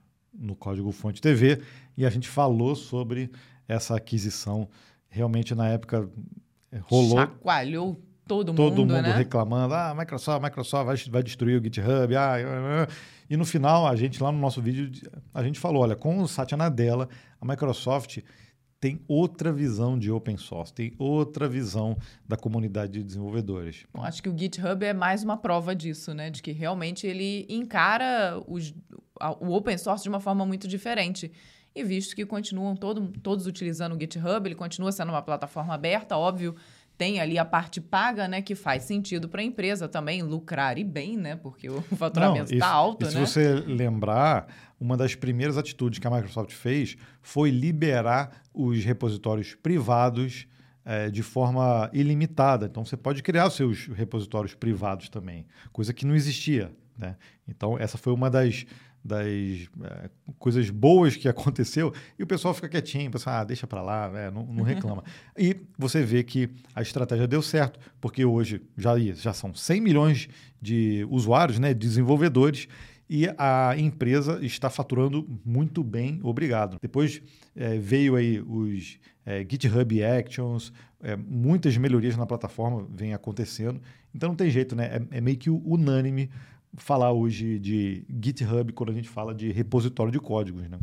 no 0.43 0.55
Código 0.55 0.91
Fonte 0.91 1.21
TV 1.21 1.61
e 1.97 2.05
a 2.05 2.09
gente 2.09 2.27
falou 2.27 2.75
sobre 2.75 3.31
essa 3.67 3.95
aquisição. 3.95 4.69
Realmente, 5.09 5.55
na 5.55 5.69
época, 5.69 6.09
rolou. 6.81 7.17
Chacoalhou 7.17 8.01
todo, 8.27 8.53
todo 8.53 8.81
mundo, 8.81 8.93
mundo 8.93 9.03
né? 9.03 9.13
reclamando, 9.13 9.73
ah, 9.73 9.95
Microsoft, 9.97 10.43
Microsoft 10.43 10.85
vai, 10.85 10.97
vai 11.11 11.23
destruir 11.23 11.59
o 11.59 11.63
GitHub, 11.63 12.15
ah, 12.15 12.35
ah, 12.35 12.87
ah. 12.87 12.93
e 13.29 13.35
no 13.35 13.45
final, 13.45 13.87
a 13.87 13.95
gente 13.95 14.21
lá 14.21 14.31
no 14.31 14.39
nosso 14.39 14.61
vídeo, 14.61 14.91
a 15.33 15.43
gente 15.43 15.59
falou, 15.59 15.83
olha, 15.83 15.95
com 15.95 16.19
o 16.19 16.27
Satya 16.27 16.57
Nadella, 16.57 17.09
a 17.39 17.45
Microsoft 17.45 18.19
tem 18.83 18.99
outra 19.07 19.49
visão 19.49 19.97
de 19.97 20.11
open 20.11 20.35
source, 20.35 20.73
tem 20.73 20.93
outra 20.99 21.47
visão 21.47 21.97
da 22.27 22.35
comunidade 22.35 22.91
de 22.91 23.01
desenvolvedores. 23.01 23.85
Acho 23.93 24.21
que 24.21 24.27
o 24.27 24.37
GitHub 24.37 24.85
é 24.85 24.91
mais 24.91 25.23
uma 25.23 25.37
prova 25.37 25.73
disso, 25.73 26.13
né? 26.13 26.29
De 26.29 26.41
que 26.41 26.51
realmente 26.51 27.07
ele 27.07 27.45
encara 27.47 28.43
os, 28.45 28.75
o 29.39 29.53
open 29.53 29.77
source 29.77 30.03
de 30.03 30.09
uma 30.09 30.19
forma 30.19 30.45
muito 30.45 30.67
diferente. 30.67 31.31
E 31.73 31.81
visto 31.81 32.13
que 32.13 32.25
continuam 32.25 32.75
todo, 32.75 33.07
todos 33.23 33.47
utilizando 33.47 33.95
o 33.95 33.97
GitHub, 33.97 34.45
ele 34.45 34.53
continua 34.53 34.91
sendo 34.91 35.13
uma 35.13 35.21
plataforma 35.21 35.73
aberta, 35.73 36.17
óbvio, 36.17 36.53
tem 36.97 37.21
ali 37.21 37.39
a 37.39 37.45
parte 37.45 37.79
paga, 37.79 38.27
né, 38.27 38.41
que 38.41 38.53
faz 38.53 38.83
sentido 38.83 39.29
para 39.29 39.41
a 39.41 39.43
empresa 39.43 39.87
também 39.87 40.21
lucrar 40.21 40.77
e 40.77 40.83
bem, 40.83 41.17
né, 41.17 41.37
porque 41.37 41.69
o 41.69 41.81
faturamento 41.95 42.53
está 42.53 42.67
alto, 42.67 43.05
e 43.05 43.09
se 43.09 43.15
né? 43.15 43.25
Se 43.25 43.31
você 43.31 43.53
lembrar, 43.65 44.47
uma 44.83 44.97
das 44.97 45.15
primeiras 45.15 45.57
atitudes 45.57 45.97
que 45.97 46.05
a 46.05 46.11
Microsoft 46.11 46.51
fez 46.51 46.97
foi 47.21 47.49
liberar 47.49 48.43
os 48.53 48.83
repositórios 48.83 49.55
privados 49.55 50.45
é, 50.83 51.09
de 51.09 51.23
forma 51.23 51.89
ilimitada. 51.93 52.65
Então 52.65 52.83
você 52.83 52.97
pode 52.97 53.23
criar 53.23 53.47
os 53.47 53.53
seus 53.53 53.87
repositórios 53.87 54.53
privados 54.53 55.07
também, 55.07 55.45
coisa 55.71 55.93
que 55.93 56.05
não 56.05 56.13
existia. 56.13 56.69
Né? 56.97 57.15
Então 57.47 57.77
essa 57.79 57.97
foi 57.97 58.11
uma 58.11 58.29
das 58.29 58.65
das 59.05 59.27
é, 59.27 60.09
coisas 60.39 60.69
boas 60.69 61.17
que 61.17 61.27
aconteceu 61.27 61.93
e 62.17 62.23
o 62.23 62.27
pessoal 62.27 62.53
fica 62.53 62.69
quietinho, 62.69 63.11
pensa, 63.11 63.31
ah, 63.31 63.43
deixa 63.43 63.67
para 63.67 63.81
lá, 63.81 64.09
né? 64.09 64.31
não, 64.31 64.45
não, 64.45 64.63
reclama. 64.63 65.03
e 65.37 65.57
você 65.77 66.03
vê 66.03 66.23
que 66.23 66.49
a 66.73 66.81
estratégia 66.81 67.27
deu 67.27 67.41
certo, 67.41 67.79
porque 67.99 68.23
hoje 68.23 68.61
já, 68.77 68.97
já 68.97 69.33
são 69.33 69.53
100 69.53 69.81
milhões 69.81 70.29
de 70.61 71.05
usuários, 71.09 71.59
né, 71.59 71.73
desenvolvedores, 71.73 72.69
e 73.15 73.31
a 73.37 73.77
empresa 73.77 74.43
está 74.43 74.71
faturando 74.71 75.39
muito 75.45 75.83
bem, 75.83 76.19
obrigado. 76.23 76.77
Depois 76.81 77.21
é, 77.55 77.77
veio 77.77 78.15
aí 78.15 78.41
os 78.41 78.97
é, 79.23 79.45
GitHub 79.47 80.03
Actions, 80.03 80.73
é, 80.99 81.15
muitas 81.15 81.77
melhorias 81.77 82.17
na 82.17 82.25
plataforma 82.25 82.87
vêm 82.89 83.13
acontecendo, 83.13 83.79
então 84.15 84.29
não 84.29 84.35
tem 84.35 84.49
jeito, 84.49 84.75
né? 84.75 84.97
É, 85.11 85.17
é 85.17 85.21
meio 85.21 85.37
que 85.37 85.51
unânime 85.51 86.27
falar 86.73 87.11
hoje 87.11 87.59
de 87.59 88.03
GitHub 88.19 88.73
quando 88.73 88.89
a 88.89 88.95
gente 88.95 89.09
fala 89.09 89.31
de 89.35 89.51
repositório 89.51 90.11
de 90.11 90.19
códigos, 90.19 90.67
né? 90.67 90.79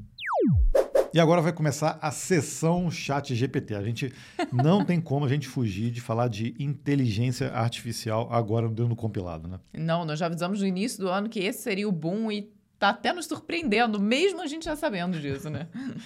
E 1.12 1.18
agora 1.18 1.42
vai 1.42 1.52
começar 1.52 1.98
a 2.00 2.12
sessão 2.12 2.88
Chat 2.90 3.34
GPT. 3.34 3.74
A 3.74 3.82
gente 3.82 4.12
não 4.52 4.84
tem 4.86 5.00
como 5.00 5.24
a 5.24 5.28
gente 5.28 5.48
fugir 5.48 5.90
de 5.90 6.00
falar 6.00 6.28
de 6.28 6.54
inteligência 6.58 7.52
artificial 7.52 8.28
agora 8.30 8.68
dando 8.68 8.94
compilado, 8.94 9.48
né? 9.48 9.58
Não, 9.72 10.04
nós 10.04 10.18
já 10.20 10.26
avisamos 10.26 10.60
no 10.60 10.66
início 10.66 11.00
do 11.00 11.08
ano 11.08 11.28
que 11.28 11.40
esse 11.40 11.62
seria 11.62 11.88
o 11.88 11.92
boom 11.92 12.30
e 12.30 12.52
tá 12.78 12.90
até 12.90 13.12
nos 13.12 13.26
surpreendendo, 13.26 13.98
mesmo 13.98 14.40
a 14.40 14.46
gente 14.46 14.64
já 14.64 14.76
sabendo 14.76 15.18
disso, 15.18 15.50
né? 15.50 15.66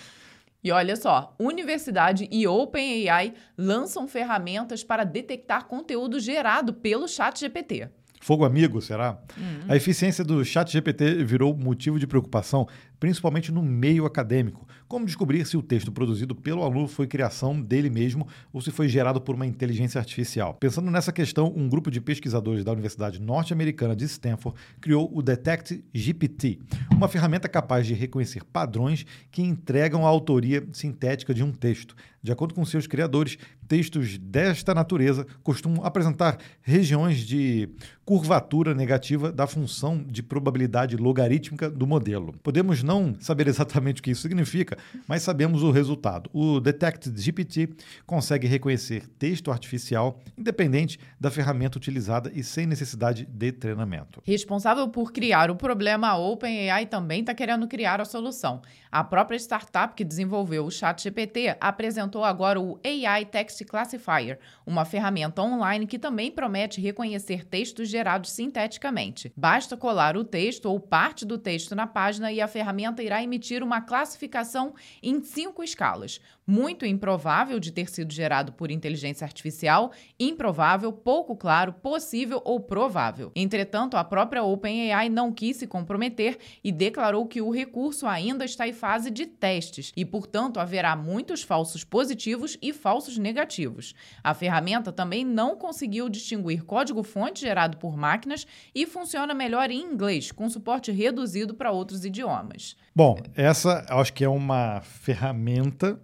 E 0.67 0.73
olha 0.73 0.97
só, 0.97 1.37
universidade 1.39 2.27
e 2.33 2.47
OpenAI 2.49 3.35
lançam 3.55 4.09
ferramentas 4.09 4.83
para 4.83 5.05
detectar 5.05 5.67
conteúdo 5.67 6.19
gerado 6.19 6.73
pelo 6.73 7.07
Chat 7.07 7.39
GPT. 7.39 7.91
Fogo 8.25 8.47
amigo, 8.47 8.81
será? 8.81 9.19
Uhum. 9.37 9.67
A 9.69 9.77
eficiência 9.77 10.25
do 10.25 10.43
chat 10.43 10.73
GPT 10.73 11.23
virou 11.25 11.55
motivo 11.55 11.99
de 11.99 12.07
preocupação, 12.07 12.67
principalmente 12.99 13.53
no 13.53 13.63
meio 13.63 14.07
acadêmico. 14.07 14.67
Como 14.87 15.07
descobrir 15.07 15.45
se 15.47 15.57
o 15.57 15.63
texto 15.63 15.91
produzido 15.91 16.35
pelo 16.35 16.63
aluno 16.63 16.87
foi 16.87 17.07
criação 17.07 17.61
dele 17.61 17.91
mesmo 17.91 18.27
ou 18.53 18.61
se 18.61 18.71
foi 18.71 18.89
gerado 18.89 19.21
por 19.21 19.35
uma 19.35 19.47
inteligência 19.47 19.99
artificial? 19.99 20.55
Pensando 20.55 20.91
nessa 20.91 21.13
questão, 21.13 21.53
um 21.57 21.69
grupo 21.69 21.91
de 21.91 22.01
pesquisadores 22.01 22.65
da 22.65 22.73
Universidade 22.73 23.21
Norte-Americana 23.21 23.97
de 23.97 24.05
Stanford 24.05 24.59
criou 24.81 25.11
o 25.13 25.23
Detect 25.23 25.83
GPT, 25.93 26.59
uma 26.91 27.09
ferramenta 27.09 27.49
capaz 27.49 27.87
de 27.87 27.95
reconhecer 27.95 28.45
padrões 28.45 29.05
que 29.31 29.43
entregam 29.43 30.07
a 30.07 30.09
autoria 30.09 30.65
sintética 30.73 31.35
de 31.35 31.43
um 31.43 31.53
texto. 31.53 31.97
De 32.23 32.33
acordo 32.33 32.55
com 32.55 32.65
seus 32.65 32.87
criadores, 32.87 33.37
textos 33.69 34.17
desta 34.17 34.75
natureza 34.75 35.27
costumam 35.43 35.85
apresentar 35.85 36.39
regiões 36.63 37.19
de 37.19 37.69
curvatura 38.05 38.75
negativa 38.75 39.33
da 39.33 39.47
função 39.47 40.03
de 40.03 40.23
probabilidade 40.23 40.97
logarítmica 40.97 41.69
do 41.69 41.87
modelo. 41.87 42.35
Podemos 42.43 42.83
não 42.85 43.17
saber 43.19 43.49
exatamente 43.49 44.01
o 44.01 44.03
que 44.03 44.11
isso 44.11 44.23
significa, 44.23 44.77
mas 45.09 45.23
sabemos 45.23 45.63
o 45.63 45.71
resultado. 45.71 46.31
O 46.33 46.61
Detect 46.61 47.11
GPT 47.17 47.71
consegue 48.07 48.47
reconhecer 48.47 49.09
texto 49.19 49.51
artificial 49.51 50.21
independente 50.37 51.01
da 51.19 51.31
ferramenta 51.31 51.79
utilizada 51.79 52.31
e 52.35 52.45
sem 52.45 52.67
necessidade 52.67 53.27
de 53.27 53.53
treinamento. 53.53 54.23
Responsável 54.25 54.89
por 54.89 55.13
criar 55.13 55.51
o 55.51 55.57
problema, 55.57 56.09
a 56.09 56.17
OpenAI 56.17 56.87
também 56.87 57.21
está 57.21 57.35
querendo 57.35 57.67
criar 57.67 58.01
a 58.01 58.05
solução. 58.05 58.61
A 58.93 59.03
própria 59.03 59.39
startup 59.39 59.95
que 59.95 60.05
desenvolveu 60.05 60.65
o 60.65 60.71
ChatGPT 60.71 61.57
apresentou 61.61 62.23
agora 62.23 62.61
o 62.61 62.79
AI 62.85 63.25
Text 63.25 63.65
Classifier, 63.65 64.39
uma 64.67 64.85
ferramenta 64.85 65.43
online 65.43 65.87
que 65.87 65.99
também 65.99 66.31
promete 66.31 66.81
reconhecer 66.81 67.45
textos 67.45 67.89
gerados 67.89 68.31
sinteticamente. 68.31 69.33
Basta 69.37 69.77
colar 69.77 70.17
o 70.17 70.25
texto 70.25 70.67
ou 70.67 70.79
parte 70.79 71.25
do 71.25 71.39
texto 71.39 71.75
na 71.75 71.87
página 71.87 72.31
e 72.31 72.41
a 72.41 72.47
ferramenta 72.47 72.74
irá 73.03 73.23
emitir 73.23 73.63
uma 73.63 73.81
classificação 73.81 74.75
em 75.03 75.23
cinco 75.23 75.63
escalas: 75.63 76.21
muito 76.47 76.85
improvável 76.85 77.59
de 77.59 77.73
ter 77.73 77.89
sido 77.89 78.13
gerado 78.13 78.53
por 78.53 78.71
inteligência 78.71 79.25
artificial, 79.25 79.93
improvável, 80.19 80.93
pouco 80.93 81.37
claro, 81.37 81.73
possível 81.73 82.41
ou 82.45 82.61
provável. 82.61 83.33
Entretanto, 83.35 83.97
a 83.97 84.05
própria 84.05 84.43
OpenAI 84.43 85.09
não 85.09 85.33
quis 85.33 85.57
se 85.57 85.67
comprometer 85.67 86.39
e 86.63 86.71
declarou 86.71 87.27
que 87.27 87.41
o 87.41 87.51
recurso 87.51 88.07
ainda 88.07 88.45
está 88.45 88.69
em 88.69 88.73
fase 88.73 89.11
de 89.11 89.27
testes 89.27 89.93
e, 89.97 90.05
portanto, 90.05 90.61
haverá 90.61 90.95
muitos 90.95 91.43
falsos 91.43 91.85
positivos 91.85 92.59
e 92.61 92.73
falsos 92.73 93.17
negativos. 93.19 93.95
A 94.23 94.35
ferramenta 94.35 94.93
também 94.93 95.25
não 95.25 95.57
conseguiu 95.57 96.09
distinguir 96.09 96.65
código-fonte 96.65 97.41
gerado 97.41 97.79
por 97.79 97.97
máquinas 97.97 98.47
e 98.75 98.87
funciona 98.87 99.35
melhor 99.35 99.71
em 99.71 99.81
inglês, 99.81 100.31
com 100.31 100.49
suporte 100.49 100.91
reduzido 100.93 101.55
para 101.55 101.71
outros 101.71 102.05
idiomas. 102.05 102.77
Bom, 102.95 103.19
essa 103.35 103.85
acho 103.89 104.13
que 104.13 104.25
é 104.25 104.29
uma 104.29 104.81
ferramenta 104.83 106.01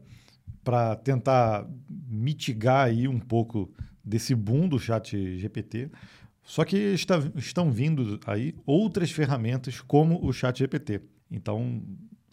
para 0.62 0.96
tentar 0.96 1.66
mitigar 2.08 2.86
aí 2.86 3.08
um 3.08 3.18
pouco 3.18 3.72
desse 4.04 4.34
boom 4.34 4.68
do 4.68 4.78
chat 4.78 5.38
GPT. 5.38 5.90
Só 6.42 6.64
que 6.64 6.76
está, 6.76 7.18
estão 7.36 7.70
vindo 7.70 8.18
aí 8.26 8.54
outras 8.66 9.10
ferramentas 9.10 9.80
como 9.80 10.24
o 10.24 10.32
chat 10.32 10.58
GPT. 10.58 11.00
Então, 11.30 11.82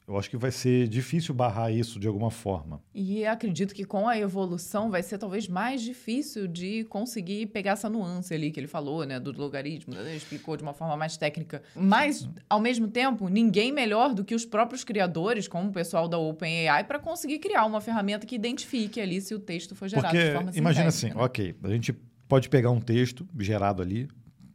eu 0.07 0.17
acho 0.17 0.29
que 0.29 0.37
vai 0.37 0.51
ser 0.51 0.87
difícil 0.87 1.35
barrar 1.35 1.69
isso 1.69 1.99
de 1.99 2.07
alguma 2.07 2.31
forma. 2.31 2.81
E 2.95 3.25
acredito 3.25 3.75
que 3.75 3.83
com 3.83 4.07
a 4.07 4.17
evolução 4.17 4.89
vai 4.89 5.03
ser 5.03 5.17
talvez 5.17 5.49
mais 5.49 5.81
difícil 5.81 6.47
de 6.47 6.85
conseguir 6.85 7.47
pegar 7.47 7.71
essa 7.71 7.89
nuance 7.89 8.33
ali 8.33 8.49
que 8.49 8.57
ele 8.57 8.67
falou, 8.67 9.03
né, 9.03 9.19
do 9.19 9.33
logaritmo, 9.33 9.93
ele 9.93 10.15
explicou 10.15 10.55
de 10.55 10.63
uma 10.63 10.73
forma 10.73 10.95
mais 10.95 11.17
técnica. 11.17 11.61
Mas, 11.75 12.27
ao 12.49 12.61
mesmo 12.61 12.87
tempo, 12.87 13.27
ninguém 13.27 13.69
melhor 13.73 14.13
do 14.13 14.23
que 14.23 14.33
os 14.33 14.45
próprios 14.45 14.85
criadores, 14.85 15.45
como 15.45 15.69
o 15.69 15.73
pessoal 15.73 16.07
da 16.07 16.17
OpenAI, 16.17 16.85
para 16.85 16.99
conseguir 16.99 17.39
criar 17.39 17.65
uma 17.65 17.81
ferramenta 17.81 18.25
que 18.25 18.35
identifique 18.35 19.01
ali 19.01 19.19
se 19.19 19.35
o 19.35 19.39
texto 19.39 19.75
foi 19.75 19.89
gerado 19.89 20.07
Porque, 20.13 20.25
de 20.25 20.33
forma 20.33 20.51
imagina 20.55 20.87
assim, 20.87 21.07
né? 21.07 21.15
ok, 21.17 21.53
a 21.63 21.69
gente 21.69 21.91
pode 22.29 22.47
pegar 22.47 22.71
um 22.71 22.79
texto 22.79 23.27
gerado 23.37 23.81
ali 23.81 24.07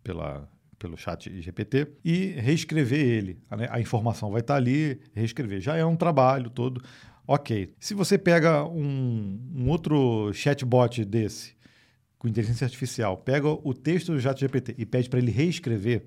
pela 0.02 0.48
pelo 0.82 0.96
chat 0.96 1.40
GPT 1.40 1.86
e 2.04 2.32
reescrever 2.32 2.98
ele. 2.98 3.38
A, 3.48 3.76
a 3.76 3.80
informação 3.80 4.32
vai 4.32 4.40
estar 4.40 4.56
ali, 4.56 5.00
reescrever. 5.14 5.60
Já 5.60 5.76
é 5.76 5.84
um 5.84 5.94
trabalho 5.94 6.50
todo. 6.50 6.82
Ok. 7.24 7.72
Se 7.78 7.94
você 7.94 8.18
pega 8.18 8.64
um, 8.64 9.38
um 9.54 9.68
outro 9.68 10.32
chatbot 10.34 11.04
desse, 11.04 11.54
com 12.18 12.26
inteligência 12.26 12.64
artificial, 12.64 13.16
pega 13.16 13.48
o 13.48 13.72
texto 13.72 14.12
do 14.12 14.20
chat 14.20 14.40
GPT 14.40 14.74
e 14.76 14.84
pede 14.84 15.08
para 15.08 15.20
ele 15.20 15.30
reescrever. 15.30 16.04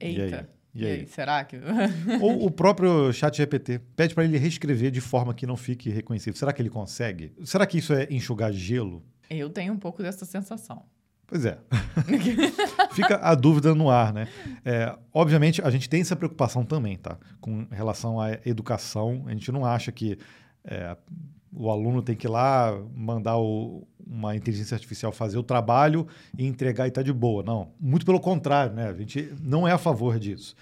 Eita. 0.00 0.20
E 0.22 0.22
aí? 0.22 0.30
E 0.72 0.86
aí? 0.86 0.96
E 0.96 1.00
aí 1.00 1.06
será 1.06 1.44
que. 1.44 1.56
Ou 2.22 2.46
o 2.46 2.50
próprio 2.50 3.12
chat 3.12 3.36
GPT 3.36 3.80
pede 3.94 4.14
para 4.14 4.24
ele 4.24 4.38
reescrever 4.38 4.90
de 4.90 5.00
forma 5.02 5.34
que 5.34 5.46
não 5.46 5.58
fique 5.58 5.90
reconhecível. 5.90 6.38
Será 6.38 6.54
que 6.54 6.62
ele 6.62 6.70
consegue? 6.70 7.34
Será 7.44 7.66
que 7.66 7.76
isso 7.76 7.92
é 7.92 8.06
enxugar 8.10 8.50
gelo? 8.50 9.04
Eu 9.28 9.50
tenho 9.50 9.74
um 9.74 9.78
pouco 9.78 10.02
dessa 10.02 10.24
sensação. 10.24 10.86
Pois 11.30 11.44
é. 11.44 11.56
Fica 12.90 13.16
a 13.22 13.36
dúvida 13.36 13.72
no 13.72 13.88
ar, 13.88 14.12
né? 14.12 14.26
É, 14.64 14.92
obviamente, 15.14 15.62
a 15.62 15.70
gente 15.70 15.88
tem 15.88 16.00
essa 16.00 16.16
preocupação 16.16 16.64
também, 16.64 16.98
tá? 16.98 17.16
Com 17.40 17.68
relação 17.70 18.20
à 18.20 18.32
educação. 18.44 19.22
A 19.26 19.30
gente 19.30 19.52
não 19.52 19.64
acha 19.64 19.92
que 19.92 20.18
é, 20.64 20.96
o 21.54 21.70
aluno 21.70 22.02
tem 22.02 22.16
que 22.16 22.26
ir 22.26 22.30
lá 22.30 22.76
mandar 22.92 23.38
o, 23.38 23.86
uma 24.04 24.34
inteligência 24.34 24.74
artificial 24.74 25.12
fazer 25.12 25.38
o 25.38 25.42
trabalho 25.44 26.04
e 26.36 26.44
entregar 26.44 26.86
e 26.86 26.88
está 26.88 27.00
de 27.00 27.12
boa. 27.12 27.44
Não, 27.44 27.70
muito 27.78 28.04
pelo 28.04 28.18
contrário, 28.18 28.74
né? 28.74 28.88
A 28.88 28.94
gente 28.94 29.32
não 29.40 29.68
é 29.68 29.70
a 29.70 29.78
favor 29.78 30.18
disso. 30.18 30.56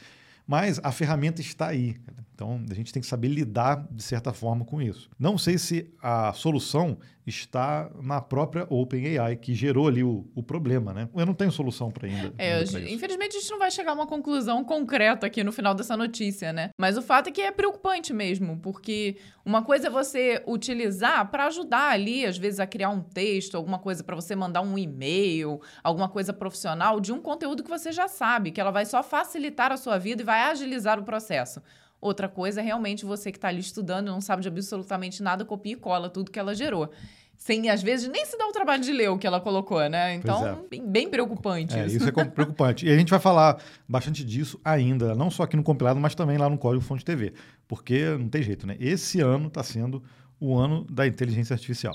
Mas 0.47 0.79
a 0.83 0.93
ferramenta 0.93 1.41
está 1.41 1.69
aí. 1.69 1.97
Então, 2.35 2.63
a 2.71 2.75
gente 2.75 2.93
tem 2.93 3.01
que 3.01 3.09
saber 3.09 3.29
lidar, 3.29 3.87
de 3.91 4.03
certa 4.03 4.35
forma, 4.35 4.67
com 4.67 4.83
isso. 4.83 5.11
Não 5.19 5.39
sei 5.39 5.57
se 5.57 5.91
a 6.01 6.33
solução 6.35 6.99
está 7.29 7.91
na 8.01 8.21
própria 8.21 8.67
OpenAI, 8.71 9.37
que 9.37 9.55
gerou 9.55 9.89
ali 9.89 10.03
o, 10.03 10.27
o 10.35 10.43
problema, 10.43 10.93
né? 10.93 11.09
Eu 11.15 11.27
não 11.27 11.35
tenho 11.35 11.53
solução 11.53 11.91
para 11.91 12.09
ainda. 12.09 12.33
É, 12.39 12.55
ainda 12.55 12.91
infelizmente, 12.91 13.37
a 13.37 13.41
gente 13.41 13.51
não 13.51 13.59
vai 13.59 13.71
chegar 13.71 13.93
a 13.93 13.95
uma 13.95 14.07
conclusão 14.07 14.65
concreta 14.65 15.27
aqui 15.27 15.45
no 15.45 15.53
final 15.53 15.75
dessa 15.75 15.97
notícia, 15.97 16.53
né? 16.53 16.71
Mas 16.79 16.97
o 16.97 17.03
fato 17.03 17.29
é 17.29 17.33
que 17.33 17.41
é 17.41 17.51
preocupante 17.51 18.13
mesmo, 18.13 18.59
porque 18.59 19.17
uma 19.45 19.63
coisa 19.63 19.89
é 19.89 19.91
você 19.91 20.43
utilizar 20.47 21.31
para 21.31 21.47
ajudar 21.47 21.91
ali, 21.91 22.25
às 22.25 22.39
vezes, 22.39 22.61
a 22.61 22.67
criar 22.67 22.91
um 22.91 23.01
texto, 23.01 23.57
alguma 23.57 23.79
coisa 23.79 24.03
para 24.03 24.17
você 24.17 24.35
mandar 24.35 24.61
um 24.61 24.79
e-mail, 24.79 25.61
alguma 25.83 26.09
coisa 26.09 26.33
profissional 26.33 27.01
de 27.01 27.13
um 27.13 27.21
conteúdo 27.21 27.63
que 27.63 27.71
você 27.71 27.93
já 27.93 28.09
sabe, 28.09 28.51
que 28.51 28.61
ela 28.61 28.71
vai 28.71 28.85
só 28.85 29.03
facilitar 29.03 29.73
a 29.73 29.77
sua 29.77 29.99
vida 29.99 30.23
e 30.23 30.25
vai 30.25 30.43
agilizar 30.43 30.99
o 30.99 31.05
processo. 31.05 31.63
Outra 32.01 32.29
coisa 32.29 32.61
é 32.61 32.65
realmente 32.65 33.05
você 33.05 33.33
que 33.33 33.39
está 33.39 33.49
ali 33.49 33.61
estudando 33.61 34.07
não 34.07 34.21
sabe 34.21 34.43
de 34.43 34.49
absolutamente 34.49 35.23
nada, 35.23 35.45
copia 35.45 35.73
e 35.73 35.77
cola 35.77 36.09
tudo 36.09 36.31
que 36.31 36.39
ela 36.39 36.55
gerou. 36.55 36.91
Sem, 37.37 37.71
às 37.71 37.81
vezes, 37.81 38.09
nem 38.09 38.27
se 38.27 38.37
dar 38.37 38.47
o 38.47 38.53
trabalho 38.53 38.83
de 38.83 38.93
ler 38.93 39.11
o 39.11 39.17
que 39.17 39.25
ela 39.25 39.41
colocou, 39.41 39.89
né? 39.89 40.15
Então, 40.15 40.45
é. 40.45 40.59
bem, 40.69 40.85
bem, 40.85 41.09
preocupante 41.09 41.79
é, 41.79 41.87
isso. 41.87 41.97
Isso 41.97 42.09
é 42.09 42.25
preocupante. 42.25 42.85
E 42.85 42.91
a 42.91 42.99
gente 42.99 43.11
vai 43.11 43.21
falar 43.21 43.63
bastante 43.89 44.25
disso 44.25 44.61
ainda, 44.65 45.15
não 45.15 45.31
só 45.31 45.45
aqui 45.45 45.57
no 45.57 45.63
compilado, 45.63 46.01
mas 46.01 46.17
também 46.17 46.37
lá 46.37 46.51
no 46.51 46.59
Código 46.59 46.83
Fonte 46.83 47.05
TV. 47.05 47.33
Porque 47.69 48.05
não 48.19 48.29
tem 48.29 48.43
jeito, 48.43 48.67
né? 48.67 48.77
Esse 48.81 49.21
ano 49.21 49.47
está 49.47 49.63
sendo 49.63 50.03
o 50.41 50.57
ano 50.57 50.85
da 50.91 51.07
inteligência 51.07 51.55
artificial. 51.55 51.93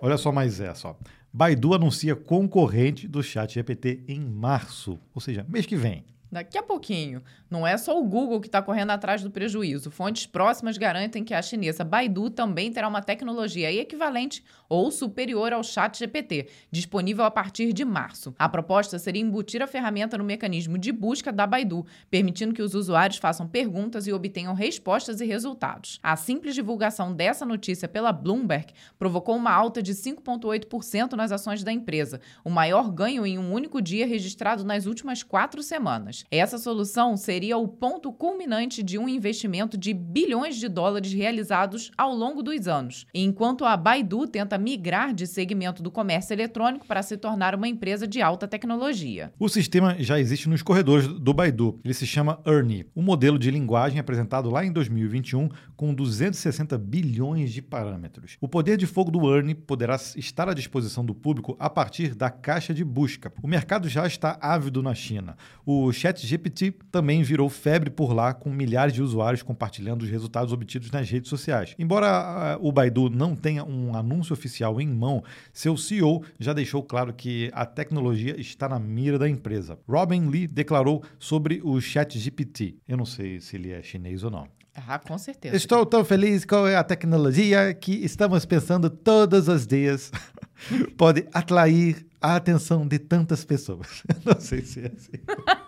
Olha 0.00 0.16
só 0.16 0.30
mais 0.30 0.60
essa, 0.60 0.88
ó. 0.88 0.94
Baidu 1.32 1.74
anuncia 1.74 2.14
concorrente 2.14 3.08
do 3.08 3.24
Chat 3.24 3.54
GPT 3.54 4.04
em 4.06 4.20
março, 4.20 5.00
ou 5.12 5.20
seja, 5.20 5.44
mês 5.48 5.66
que 5.66 5.74
vem. 5.74 6.04
Daqui 6.34 6.58
a 6.58 6.64
pouquinho. 6.64 7.22
Não 7.48 7.64
é 7.64 7.76
só 7.76 7.96
o 7.96 8.02
Google 8.02 8.40
que 8.40 8.48
está 8.48 8.60
correndo 8.60 8.90
atrás 8.90 9.22
do 9.22 9.30
prejuízo. 9.30 9.88
Fontes 9.88 10.26
próximas 10.26 10.76
garantem 10.76 11.22
que 11.22 11.32
a 11.32 11.40
chinesa 11.40 11.84
Baidu 11.84 12.28
também 12.28 12.72
terá 12.72 12.88
uma 12.88 13.00
tecnologia 13.00 13.72
equivalente 13.72 14.42
ou 14.68 14.90
superior 14.90 15.52
ao 15.52 15.62
Chat 15.62 15.96
GPT, 15.96 16.48
disponível 16.72 17.24
a 17.24 17.30
partir 17.30 17.72
de 17.72 17.84
março. 17.84 18.34
A 18.36 18.48
proposta 18.48 18.98
seria 18.98 19.22
embutir 19.22 19.62
a 19.62 19.68
ferramenta 19.68 20.18
no 20.18 20.24
mecanismo 20.24 20.76
de 20.76 20.90
busca 20.90 21.30
da 21.30 21.46
Baidu, 21.46 21.86
permitindo 22.10 22.52
que 22.52 22.62
os 22.62 22.74
usuários 22.74 23.18
façam 23.18 23.46
perguntas 23.46 24.08
e 24.08 24.12
obtenham 24.12 24.54
respostas 24.54 25.20
e 25.20 25.24
resultados. 25.24 26.00
A 26.02 26.16
simples 26.16 26.56
divulgação 26.56 27.14
dessa 27.14 27.46
notícia 27.46 27.86
pela 27.86 28.10
Bloomberg 28.10 28.72
provocou 28.98 29.36
uma 29.36 29.52
alta 29.52 29.80
de 29.80 29.94
5,8% 29.94 31.12
nas 31.12 31.30
ações 31.30 31.62
da 31.62 31.70
empresa, 31.70 32.20
o 32.44 32.50
maior 32.50 32.90
ganho 32.90 33.24
em 33.24 33.38
um 33.38 33.52
único 33.52 33.80
dia 33.80 34.04
registrado 34.04 34.64
nas 34.64 34.86
últimas 34.86 35.22
quatro 35.22 35.62
semanas. 35.62 36.23
Essa 36.30 36.58
solução 36.58 37.16
seria 37.16 37.56
o 37.56 37.68
ponto 37.68 38.12
culminante 38.12 38.82
de 38.82 38.98
um 38.98 39.08
investimento 39.08 39.76
de 39.76 39.92
bilhões 39.92 40.56
de 40.56 40.68
dólares 40.68 41.12
realizados 41.12 41.90
ao 41.96 42.14
longo 42.14 42.42
dos 42.42 42.66
anos, 42.66 43.06
enquanto 43.14 43.64
a 43.64 43.76
Baidu 43.76 44.26
tenta 44.26 44.58
migrar 44.58 45.14
de 45.14 45.26
segmento 45.26 45.82
do 45.82 45.90
comércio 45.90 46.32
eletrônico 46.32 46.86
para 46.86 47.02
se 47.02 47.16
tornar 47.16 47.54
uma 47.54 47.68
empresa 47.68 48.06
de 48.06 48.20
alta 48.20 48.48
tecnologia. 48.48 49.32
O 49.38 49.48
sistema 49.48 49.96
já 49.98 50.18
existe 50.18 50.48
nos 50.48 50.62
corredores 50.62 51.06
do 51.06 51.34
Baidu. 51.34 51.78
Ele 51.84 51.94
se 51.94 52.06
chama 52.06 52.40
Ernie, 52.46 52.86
um 52.96 53.02
modelo 53.02 53.38
de 53.38 53.50
linguagem 53.50 53.98
apresentado 53.98 54.50
lá 54.50 54.64
em 54.64 54.72
2021 54.72 55.48
com 55.76 55.94
260 55.94 56.76
bilhões 56.78 57.52
de 57.52 57.60
parâmetros. 57.62 58.36
O 58.40 58.48
poder 58.48 58.76
de 58.76 58.86
fogo 58.86 59.10
do 59.10 59.34
Ernie 59.34 59.54
poderá 59.54 59.96
estar 60.16 60.48
à 60.48 60.54
disposição 60.54 61.04
do 61.04 61.14
público 61.14 61.56
a 61.58 61.68
partir 61.68 62.14
da 62.14 62.30
caixa 62.30 62.72
de 62.72 62.84
busca. 62.84 63.32
O 63.42 63.48
mercado 63.48 63.88
já 63.88 64.06
está 64.06 64.38
ávido 64.40 64.82
na 64.82 64.94
China. 64.94 65.36
O 65.64 65.92
ChatGPT 66.14 66.74
também 66.90 67.22
virou 67.22 67.48
febre 67.48 67.90
por 67.90 68.12
lá, 68.12 68.32
com 68.32 68.50
milhares 68.50 68.94
de 68.94 69.02
usuários 69.02 69.42
compartilhando 69.42 70.02
os 70.02 70.10
resultados 70.10 70.52
obtidos 70.52 70.90
nas 70.90 71.08
redes 71.08 71.28
sociais. 71.28 71.74
Embora 71.78 72.56
uh, 72.58 72.66
o 72.66 72.72
Baidu 72.72 73.10
não 73.10 73.34
tenha 73.34 73.64
um 73.64 73.94
anúncio 73.96 74.32
oficial 74.32 74.80
em 74.80 74.88
mão, 74.88 75.22
seu 75.52 75.76
CEO 75.76 76.22
já 76.38 76.52
deixou 76.52 76.82
claro 76.82 77.12
que 77.12 77.50
a 77.52 77.66
tecnologia 77.66 78.38
está 78.40 78.68
na 78.68 78.78
mira 78.78 79.18
da 79.18 79.28
empresa. 79.28 79.78
Robin 79.88 80.28
Lee 80.28 80.46
declarou 80.46 81.02
sobre 81.18 81.60
o 81.64 81.80
ChatGPT. 81.80 82.76
Eu 82.86 82.96
não 82.96 83.06
sei 83.06 83.40
se 83.40 83.56
ele 83.56 83.72
é 83.72 83.82
chinês 83.82 84.22
ou 84.24 84.30
não. 84.30 84.48
Ah, 84.74 84.98
com 84.98 85.16
certeza. 85.16 85.54
Estou 85.54 85.86
tão 85.86 86.04
feliz 86.04 86.44
com 86.44 86.64
a 86.64 86.82
tecnologia 86.82 87.72
que 87.72 87.92
estamos 88.04 88.44
pensando 88.44 88.90
todos 88.90 89.46
os 89.46 89.66
dias 89.66 90.10
pode 90.96 91.26
atrair 91.32 92.04
a 92.20 92.36
atenção 92.36 92.86
de 92.86 92.98
tantas 92.98 93.44
pessoas. 93.44 94.02
Não 94.24 94.40
sei 94.40 94.62
se 94.62 94.80
é 94.80 94.86
assim. 94.86 95.12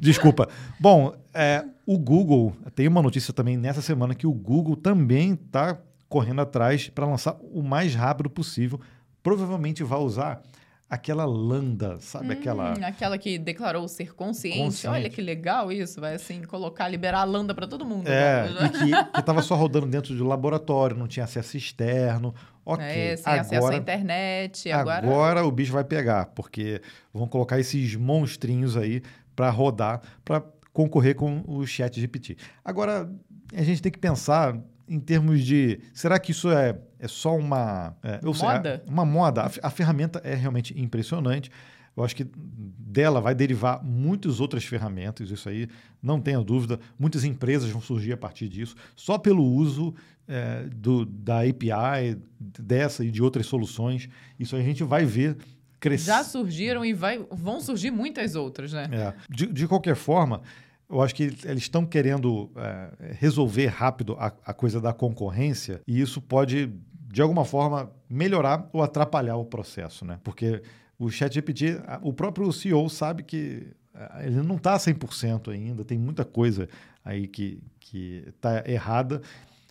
Desculpa. 0.00 0.48
Bom, 0.78 1.14
é, 1.34 1.64
o 1.86 1.98
Google, 1.98 2.54
tem 2.74 2.86
uma 2.88 3.02
notícia 3.02 3.32
também 3.32 3.56
nessa 3.56 3.82
semana 3.82 4.14
que 4.14 4.26
o 4.26 4.32
Google 4.32 4.76
também 4.76 5.34
está 5.34 5.78
correndo 6.08 6.40
atrás 6.40 6.88
para 6.88 7.06
lançar 7.06 7.36
o 7.52 7.62
mais 7.62 7.94
rápido 7.94 8.30
possível. 8.30 8.80
Provavelmente 9.22 9.82
vai 9.82 9.98
usar 9.98 10.42
aquela 10.88 11.26
landa, 11.26 11.98
sabe? 12.00 12.28
Hum, 12.28 12.32
aquela. 12.32 12.72
Aquela 12.72 13.18
que 13.18 13.38
declarou 13.38 13.86
ser 13.86 14.14
consciente. 14.14 14.58
consciente. 14.58 14.94
Olha 14.94 15.10
que 15.10 15.20
legal 15.20 15.70
isso. 15.70 16.00
Vai 16.00 16.14
assim, 16.14 16.42
colocar, 16.42 16.88
liberar 16.88 17.20
a 17.20 17.24
landa 17.24 17.54
para 17.54 17.66
todo 17.66 17.84
mundo. 17.84 18.08
É, 18.08 18.48
né? 18.48 18.68
que 19.12 19.20
estava 19.20 19.42
só 19.42 19.54
rodando 19.54 19.86
dentro 19.86 20.14
do 20.14 20.24
laboratório, 20.24 20.96
não 20.96 21.06
tinha 21.06 21.24
acesso 21.24 21.56
externo. 21.56 22.34
Ok. 22.64 22.84
É, 22.84 23.16
sem 23.16 23.32
agora, 23.32 23.40
acesso 23.40 23.66
à 23.68 23.76
internet. 23.76 24.70
Agora... 24.72 25.06
agora 25.06 25.44
o 25.44 25.50
bicho 25.50 25.72
vai 25.72 25.84
pegar, 25.84 26.26
porque 26.26 26.80
vão 27.12 27.26
colocar 27.26 27.58
esses 27.58 27.94
monstrinhos 27.94 28.76
aí 28.76 29.02
para 29.38 29.50
rodar, 29.50 30.02
para 30.24 30.42
concorrer 30.72 31.14
com 31.14 31.44
o 31.46 31.64
Chat 31.64 32.00
GPT. 32.00 32.36
Agora, 32.64 33.08
a 33.54 33.62
gente 33.62 33.80
tem 33.80 33.92
que 33.92 33.98
pensar 33.98 34.60
em 34.88 34.98
termos 34.98 35.44
de. 35.44 35.78
Será 35.94 36.18
que 36.18 36.32
isso 36.32 36.50
é, 36.50 36.76
é 36.98 37.06
só 37.06 37.36
uma. 37.36 37.96
É, 38.02 38.18
moda? 38.20 38.82
Sei, 38.84 38.92
uma 38.92 39.04
moda. 39.04 39.42
A, 39.42 39.68
a, 39.68 39.70
ferramenta 39.70 40.20
é 40.24 40.34
realmente 40.34 40.76
impressionante. 40.76 41.52
Eu 41.96 42.02
acho 42.02 42.16
que 42.16 42.26
dela 42.34 43.20
vai 43.20 43.32
derivar 43.32 43.80
muitas 43.84 44.40
outras 44.40 44.64
ferramentas, 44.64 45.30
isso 45.30 45.48
aí, 45.48 45.68
não 46.02 46.20
tenha 46.20 46.40
dúvida. 46.40 46.80
Muitas 46.98 47.22
empresas 47.22 47.70
vão 47.70 47.80
surgir 47.80 48.12
a 48.12 48.16
partir 48.16 48.48
disso, 48.48 48.74
só 48.96 49.18
pelo 49.18 49.44
uso 49.44 49.94
é, 50.26 50.64
do, 50.64 51.04
da 51.04 51.42
API, 51.42 52.20
dessa 52.40 53.04
e 53.04 53.10
de 53.10 53.22
outras 53.22 53.46
soluções. 53.46 54.08
Isso 54.38 54.56
a 54.56 54.60
gente 54.60 54.82
vai 54.82 55.04
ver 55.04 55.36
crescer. 55.78 56.06
Já 56.06 56.24
surgiram 56.24 56.84
e 56.84 56.92
vai, 56.92 57.24
vão 57.30 57.60
surgir 57.60 57.90
muitas 57.90 58.34
outras, 58.34 58.72
né? 58.72 58.88
É. 58.92 59.14
De, 59.28 59.46
de 59.46 59.66
qualquer 59.66 59.96
forma, 59.96 60.42
eu 60.88 61.02
acho 61.02 61.14
que 61.14 61.24
eles 61.24 61.62
estão 61.62 61.84
querendo 61.84 62.50
é, 62.56 63.14
resolver 63.18 63.66
rápido 63.66 64.16
a, 64.18 64.32
a, 64.44 64.54
coisa 64.54 64.80
da 64.80 64.92
concorrência 64.92 65.82
e 65.86 66.00
isso 66.00 66.20
pode, 66.20 66.72
de 67.12 67.20
alguma 67.20 67.44
forma, 67.44 67.90
melhorar 68.08 68.68
ou 68.72 68.82
atrapalhar 68.82 69.36
o 69.36 69.44
processo, 69.44 70.04
né? 70.04 70.18
Porque 70.24 70.62
o 70.98 71.10
ChatGPT, 71.10 71.80
o 72.02 72.12
próprio 72.12 72.50
CEO 72.52 72.88
sabe 72.88 73.22
que 73.22 73.68
é, 73.94 74.26
ele 74.26 74.42
não 74.42 74.56
está 74.56 74.76
100% 74.76 75.52
ainda, 75.52 75.84
tem 75.84 75.98
muita 75.98 76.24
coisa 76.24 76.68
aí 77.04 77.26
que 77.26 77.62
está 77.90 78.64
errada. 78.66 79.22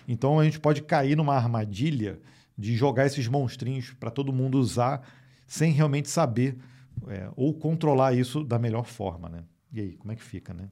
Então 0.07 0.39
a 0.39 0.43
gente 0.43 0.59
pode 0.59 0.81
cair 0.81 1.15
numa 1.15 1.35
armadilha 1.35 2.19
de 2.57 2.75
jogar 2.75 3.05
esses 3.05 3.27
monstrinhos 3.27 3.93
para 3.99 4.09
todo 4.09 4.33
mundo 4.33 4.57
usar 4.57 5.01
sem 5.47 5.71
realmente 5.71 6.09
saber 6.09 6.57
é, 7.07 7.29
ou 7.35 7.53
controlar 7.53 8.13
isso 8.13 8.43
da 8.43 8.59
melhor 8.59 8.83
forma, 8.83 9.29
né? 9.29 9.43
E 9.71 9.79
aí, 9.79 9.97
como 9.97 10.11
é 10.11 10.15
que 10.15 10.23
fica, 10.23 10.53
né? 10.53 10.69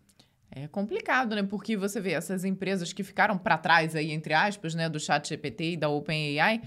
É 0.52 0.68
complicado, 0.68 1.36
né? 1.36 1.44
Porque 1.44 1.76
você 1.76 2.00
vê 2.00 2.12
essas 2.12 2.46
empresas 2.46 2.94
que 2.94 3.04
ficaram 3.04 3.38
para 3.38 3.58
trás 3.58 3.96
aí, 3.96 4.12
entre 4.12 4.34
aspas, 4.34 4.76
né, 4.76 4.88
do 4.88 5.00
Chat 5.00 5.28
GPT 5.28 5.72
e 5.72 5.78
da 5.78 5.90
OpenAI, 5.90 6.62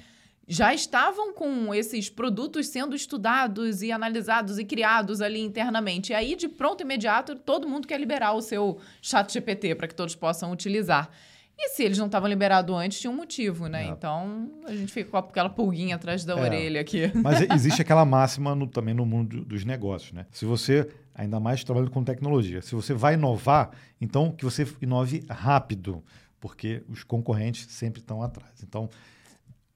já 0.46 0.72
estavam 0.72 1.34
com 1.34 1.74
esses 1.74 2.08
produtos 2.08 2.68
sendo 2.68 2.96
estudados 2.96 3.82
e 3.82 3.92
analisados 3.92 4.58
e 4.58 4.64
criados 4.64 5.20
ali 5.20 5.40
internamente. 5.40 6.12
E 6.12 6.14
aí, 6.14 6.34
de 6.34 6.48
pronto 6.48 6.82
imediato, 6.82 7.34
todo 7.34 7.68
mundo 7.68 7.86
quer 7.86 8.00
liberar 8.00 8.32
o 8.32 8.40
seu 8.40 8.78
Chat 9.02 9.30
GPT 9.30 9.74
para 9.74 9.88
que 9.88 9.94
todos 9.94 10.14
possam 10.14 10.50
utilizar. 10.50 11.10
E 11.58 11.70
se 11.70 11.82
eles 11.82 11.98
não 11.98 12.06
estavam 12.06 12.28
liberados 12.28 12.74
antes, 12.74 13.00
tinha 13.00 13.10
um 13.10 13.16
motivo, 13.16 13.66
né? 13.66 13.86
É. 13.86 13.88
Então 13.88 14.48
a 14.64 14.72
gente 14.72 14.92
fica 14.92 15.10
com 15.10 15.16
aquela 15.16 15.50
pulguinha 15.50 15.96
atrás 15.96 16.24
da 16.24 16.34
é. 16.38 16.40
orelha 16.40 16.80
aqui. 16.80 17.10
Mas 17.14 17.40
existe 17.50 17.82
aquela 17.82 18.04
máxima 18.04 18.54
no, 18.54 18.66
também 18.68 18.94
no 18.94 19.04
mundo 19.04 19.44
dos 19.44 19.64
negócios, 19.64 20.12
né? 20.12 20.26
Se 20.30 20.44
você, 20.44 20.88
ainda 21.12 21.40
mais 21.40 21.64
trabalhando 21.64 21.90
com 21.90 22.04
tecnologia, 22.04 22.62
se 22.62 22.76
você 22.76 22.94
vai 22.94 23.14
inovar, 23.14 23.70
então 24.00 24.30
que 24.30 24.44
você 24.44 24.66
inove 24.80 25.24
rápido, 25.28 26.04
porque 26.38 26.84
os 26.88 27.02
concorrentes 27.02 27.66
sempre 27.72 28.00
estão 28.00 28.22
atrás. 28.22 28.62
Então, 28.62 28.88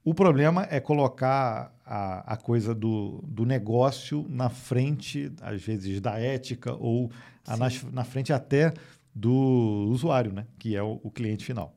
o 0.04 0.14
problema 0.14 0.66
é 0.70 0.78
colocar 0.78 1.72
a, 1.84 2.34
a 2.34 2.36
coisa 2.36 2.74
do, 2.74 3.22
do 3.26 3.44
negócio 3.44 4.24
na 4.28 4.48
frente, 4.48 5.32
às 5.40 5.62
vezes, 5.62 6.00
da 6.00 6.18
ética 6.18 6.74
ou 6.74 7.10
a, 7.46 7.56
na, 7.56 7.68
na 7.92 8.04
frente 8.04 8.32
até 8.32 8.72
do 9.14 9.88
usuário, 9.90 10.32
né? 10.32 10.46
que 10.58 10.76
é 10.76 10.82
o, 10.82 11.00
o 11.02 11.10
cliente 11.10 11.44
final. 11.44 11.74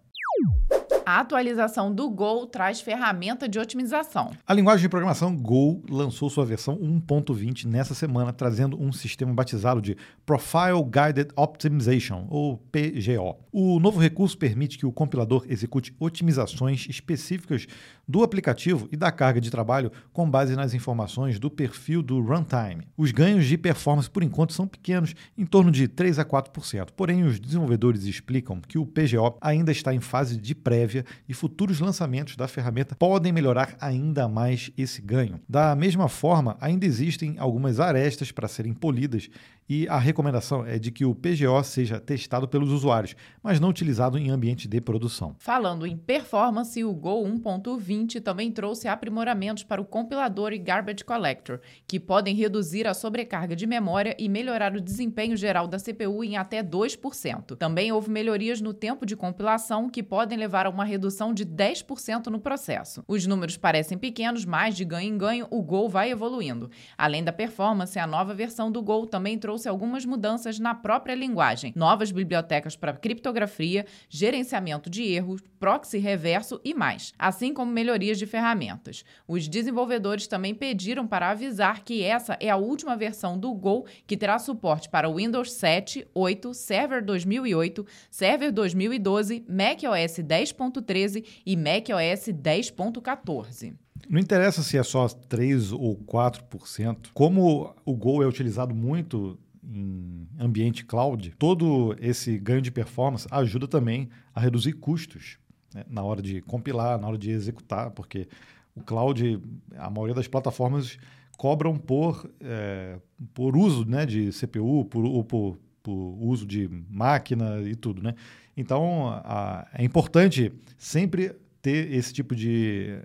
A 1.06 1.20
atualização 1.20 1.94
do 1.94 2.10
Go 2.10 2.48
traz 2.48 2.82
ferramenta 2.82 3.48
de 3.48 3.60
otimização. 3.60 4.32
A 4.46 4.54
linguagem 4.56 4.82
de 4.82 4.90
programação 4.90 5.36
Go 5.36 5.84
lançou 5.88 6.32
sua 6.32 6.44
versão 6.44 6.76
1.20 6.78 7.66
nessa 7.66 7.94
semana, 7.94 8.34
trazendo 8.34 8.82
um 8.82 8.92
sistema 8.92 9.32
batizado 9.32 9.80
de 9.80 9.96
Profile 10.26 10.84
Guided 10.84 11.32
Optimization, 11.36 12.26
ou 12.28 12.58
PGO. 12.58 13.38
O 13.52 13.80
novo 13.80 14.00
recurso 14.00 14.36
permite 14.36 14.80
que 14.80 14.86
o 14.86 14.92
compilador 14.92 15.46
execute 15.48 15.96
otimizações 16.00 16.88
específicas 16.90 17.68
do 18.08 18.24
aplicativo 18.24 18.88
e 18.92 18.96
da 18.96 19.12
carga 19.12 19.42
de 19.42 19.50
trabalho 19.50 19.92
com 20.14 20.30
base 20.30 20.56
nas 20.56 20.74
informações 20.74 21.40
do 21.40 21.50
perfil 21.50 22.02
do 22.02 22.20
runtime. 22.22 22.88
Os 22.98 23.12
ganhos 23.12 23.46
de 23.46 23.58
performance, 23.58 24.10
por 24.10 24.24
enquanto, 24.24 24.54
são 24.54 24.68
pequenos, 24.68 25.16
em 25.38 25.46
torno 25.46 25.72
de 25.72 25.88
3 25.88 26.20
a 26.20 26.26
4%. 26.26 26.90
Porém, 26.96 27.24
os 27.24 27.40
desenvolvedores 27.40 28.04
explicam 28.04 28.62
que 28.62 28.78
o 28.78 28.86
PGO 28.86 29.38
ainda 29.42 29.72
está 29.72 29.94
em 29.94 30.00
fase 30.00 30.38
de 30.38 30.54
prévia 30.54 31.06
e 31.28 31.34
futuros 31.34 31.80
lançamentos 31.80 32.36
da 32.36 32.48
ferramenta 32.48 32.96
podem 32.96 33.32
melhorar 33.32 33.76
ainda 33.80 34.28
mais 34.28 34.72
esse 34.78 35.02
ganho. 35.02 35.40
Da 35.48 35.76
mesma 35.76 36.08
forma, 36.08 36.58
ainda 36.60 36.86
existem 36.86 37.36
algumas 37.38 37.80
arestas 37.80 38.32
para 38.32 38.48
serem 38.48 38.74
polidas 38.74 39.30
e 39.68 39.88
a 39.88 39.98
recomendação 39.98 40.66
é 40.66 40.78
de 40.78 40.92
que 40.92 41.06
o 41.06 41.16
PGO 41.16 41.64
seja 41.64 42.00
testado 42.00 42.48
pelos 42.48 42.72
usuários, 42.72 43.16
mas 43.42 43.60
não 43.60 43.70
utilizado 43.70 44.18
em 44.18 44.30
ambiente 44.30 44.68
de 44.68 44.80
produção. 44.80 45.36
Falando 45.40 45.88
em 45.88 45.98
performance, 45.98 46.84
o 46.84 46.94
Go 46.94 47.24
1.20 47.26 48.22
também 48.22 48.52
trouxe 48.52 48.88
aprimoramentos 48.88 49.64
para 49.64 49.82
o 49.82 49.86
compilador 49.86 50.54
e 50.54 50.60
garbage 50.60 51.04
collector, 51.04 51.60
que 51.88 52.00
podem 52.00 52.36
reduzir 52.36 52.88
a 52.88 52.94
sobrecarga 52.94 53.56
de 53.56 53.66
memória 53.66 54.16
e 54.20 54.30
melhorar 54.30 54.76
o 54.76 54.82
desempenho 54.82 55.36
geral 55.36 55.68
da 55.68 55.80
CPU 55.80 56.24
em 56.24 56.38
até 56.38 56.64
2%. 56.64 57.56
Também 57.58 57.92
houve 57.92 58.10
melhorias 58.10 58.62
no 58.62 58.74
tempo 58.74 59.06
de 59.06 59.16
compilação, 59.16 59.90
que 59.90 60.04
podem 60.04 60.38
levar 60.38 60.68
a 60.68 60.70
uma 60.70 60.86
redução 60.86 61.34
de 61.34 61.46
10% 61.46 62.28
no 62.28 62.40
processo. 62.40 63.04
Os 63.08 63.26
números 63.26 63.58
parecem 63.58 63.98
pequenos, 63.98 64.46
mas 64.46 64.76
de 64.76 64.86
ganho 64.86 65.14
em 65.14 65.18
ganho 65.18 65.48
o 65.50 65.62
Go 65.62 65.90
vai 65.90 66.12
evoluindo. 66.12 66.70
Além 66.98 67.24
da 67.24 67.34
performance, 67.34 67.98
a 67.98 68.06
nova 68.06 68.34
versão 68.34 68.72
do 68.72 68.82
Go 68.82 69.06
também 69.06 69.38
trouxe 69.38 69.55
trouxe 69.56 69.70
algumas 69.70 70.04
mudanças 70.04 70.60
na 70.60 70.76
própria 70.76 71.16
linguagem, 71.16 71.72
novas 71.78 72.12
bibliotecas 72.12 72.76
para 72.76 72.92
criptografia, 72.92 73.86
gerenciamento 74.10 74.90
de 74.90 75.04
erros, 75.04 75.42
proxy 75.58 75.98
reverso 75.98 76.60
e 76.62 76.74
mais, 76.74 77.14
assim 77.18 77.54
como 77.54 77.72
melhorias 77.72 78.20
de 78.20 78.26
ferramentas. 78.26 79.06
Os 79.26 79.48
desenvolvedores 79.48 80.28
também 80.28 80.54
pediram 80.54 81.08
para 81.08 81.30
avisar 81.30 81.86
que 81.86 82.04
essa 82.04 82.38
é 82.42 82.50
a 82.50 82.58
última 82.58 82.98
versão 82.98 83.40
do 83.40 83.54
Go 83.54 83.86
que 84.06 84.18
terá 84.18 84.38
suporte 84.40 84.90
para 84.90 85.10
Windows 85.10 85.54
7, 85.54 86.06
8, 86.14 86.54
Server 86.54 87.06
2008, 87.06 87.86
Server 88.12 88.52
2012, 88.52 89.46
macOS 89.48 90.20
10.13 90.20 91.26
e 91.46 91.56
macOS 91.56 92.28
10.14. 92.28 93.74
Não 94.10 94.20
interessa 94.20 94.62
se 94.62 94.78
é 94.78 94.84
só 94.84 95.08
3 95.08 95.72
ou 95.72 95.98
4%. 95.98 97.08
Como 97.14 97.74
o 97.86 97.96
Go 97.96 98.22
é 98.22 98.28
utilizado 98.28 98.76
muito 98.76 99.40
em 99.68 100.28
ambiente 100.40 100.86
cloud, 100.86 101.34
todo 101.38 101.96
esse 102.00 102.38
ganho 102.38 102.62
de 102.62 102.72
performance 102.72 103.28
ajuda 103.32 103.68
também 103.68 104.10
a 104.34 104.40
reduzir 104.40 104.74
custos 104.74 105.38
né, 105.74 105.84
na 105.90 106.04
hora 106.04 106.22
de 106.22 106.42
compilar, 106.42 107.00
na 107.00 107.08
hora 107.08 107.18
de 107.18 107.32
executar, 107.32 107.92
porque 107.92 108.28
o 108.76 108.82
cloud, 108.82 109.42
a 109.78 109.90
maioria 109.90 110.16
das 110.16 110.28
plataformas 110.28 110.98
cobram 111.38 111.78
por, 111.78 112.30
é, 112.42 112.98
por 113.34 113.56
uso 113.56 113.86
né, 113.86 114.06
de 114.06 114.32
CPU, 114.32 114.86
por, 114.86 115.04
ou 115.04 115.24
por, 115.24 115.58
por 115.82 115.94
uso 115.94 116.46
de 116.46 116.70
máquina 116.90 117.62
e 117.62 117.76
tudo. 117.76 118.02
Né? 118.02 118.16
Então, 118.56 119.10
a, 119.10 119.68
é 119.74 119.84
importante 119.84 120.52
sempre 120.78 121.36
ter 121.62 121.92
esse 121.92 122.14
tipo 122.14 122.36
de 122.36 123.00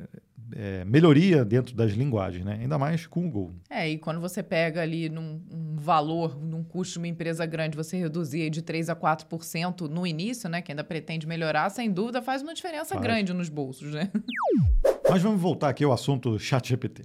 é, 0.54 0.84
melhoria 0.84 1.44
dentro 1.44 1.74
das 1.74 1.92
linguagens, 1.92 2.44
né? 2.44 2.58
ainda 2.60 2.78
mais 2.78 3.06
com 3.06 3.26
o 3.26 3.30
Go. 3.30 3.54
É, 3.68 3.88
e 3.88 3.98
quando 3.98 4.20
você 4.20 4.42
pega 4.42 4.82
ali 4.82 5.08
num 5.08 5.40
um 5.50 5.76
valor, 5.76 6.40
num 6.40 6.62
custo 6.62 6.94
de 6.94 6.98
uma 6.98 7.08
empresa 7.08 7.46
grande, 7.46 7.76
você 7.76 7.96
reduzir 7.96 8.50
de 8.50 8.62
3% 8.62 8.90
a 8.90 8.96
4% 8.96 9.88
no 9.88 10.06
início, 10.06 10.48
né? 10.48 10.60
Que 10.60 10.72
ainda 10.72 10.84
pretende 10.84 11.26
melhorar, 11.26 11.70
sem 11.70 11.90
dúvida 11.90 12.20
faz 12.20 12.42
uma 12.42 12.54
diferença 12.54 12.94
faz. 12.94 13.02
grande 13.02 13.32
nos 13.32 13.48
bolsos, 13.48 13.92
né? 13.92 14.10
Mas 15.10 15.22
vamos 15.22 15.40
voltar 15.40 15.68
aqui 15.68 15.82
ao 15.82 15.92
assunto 15.92 16.38
ChatGPT. 16.38 17.02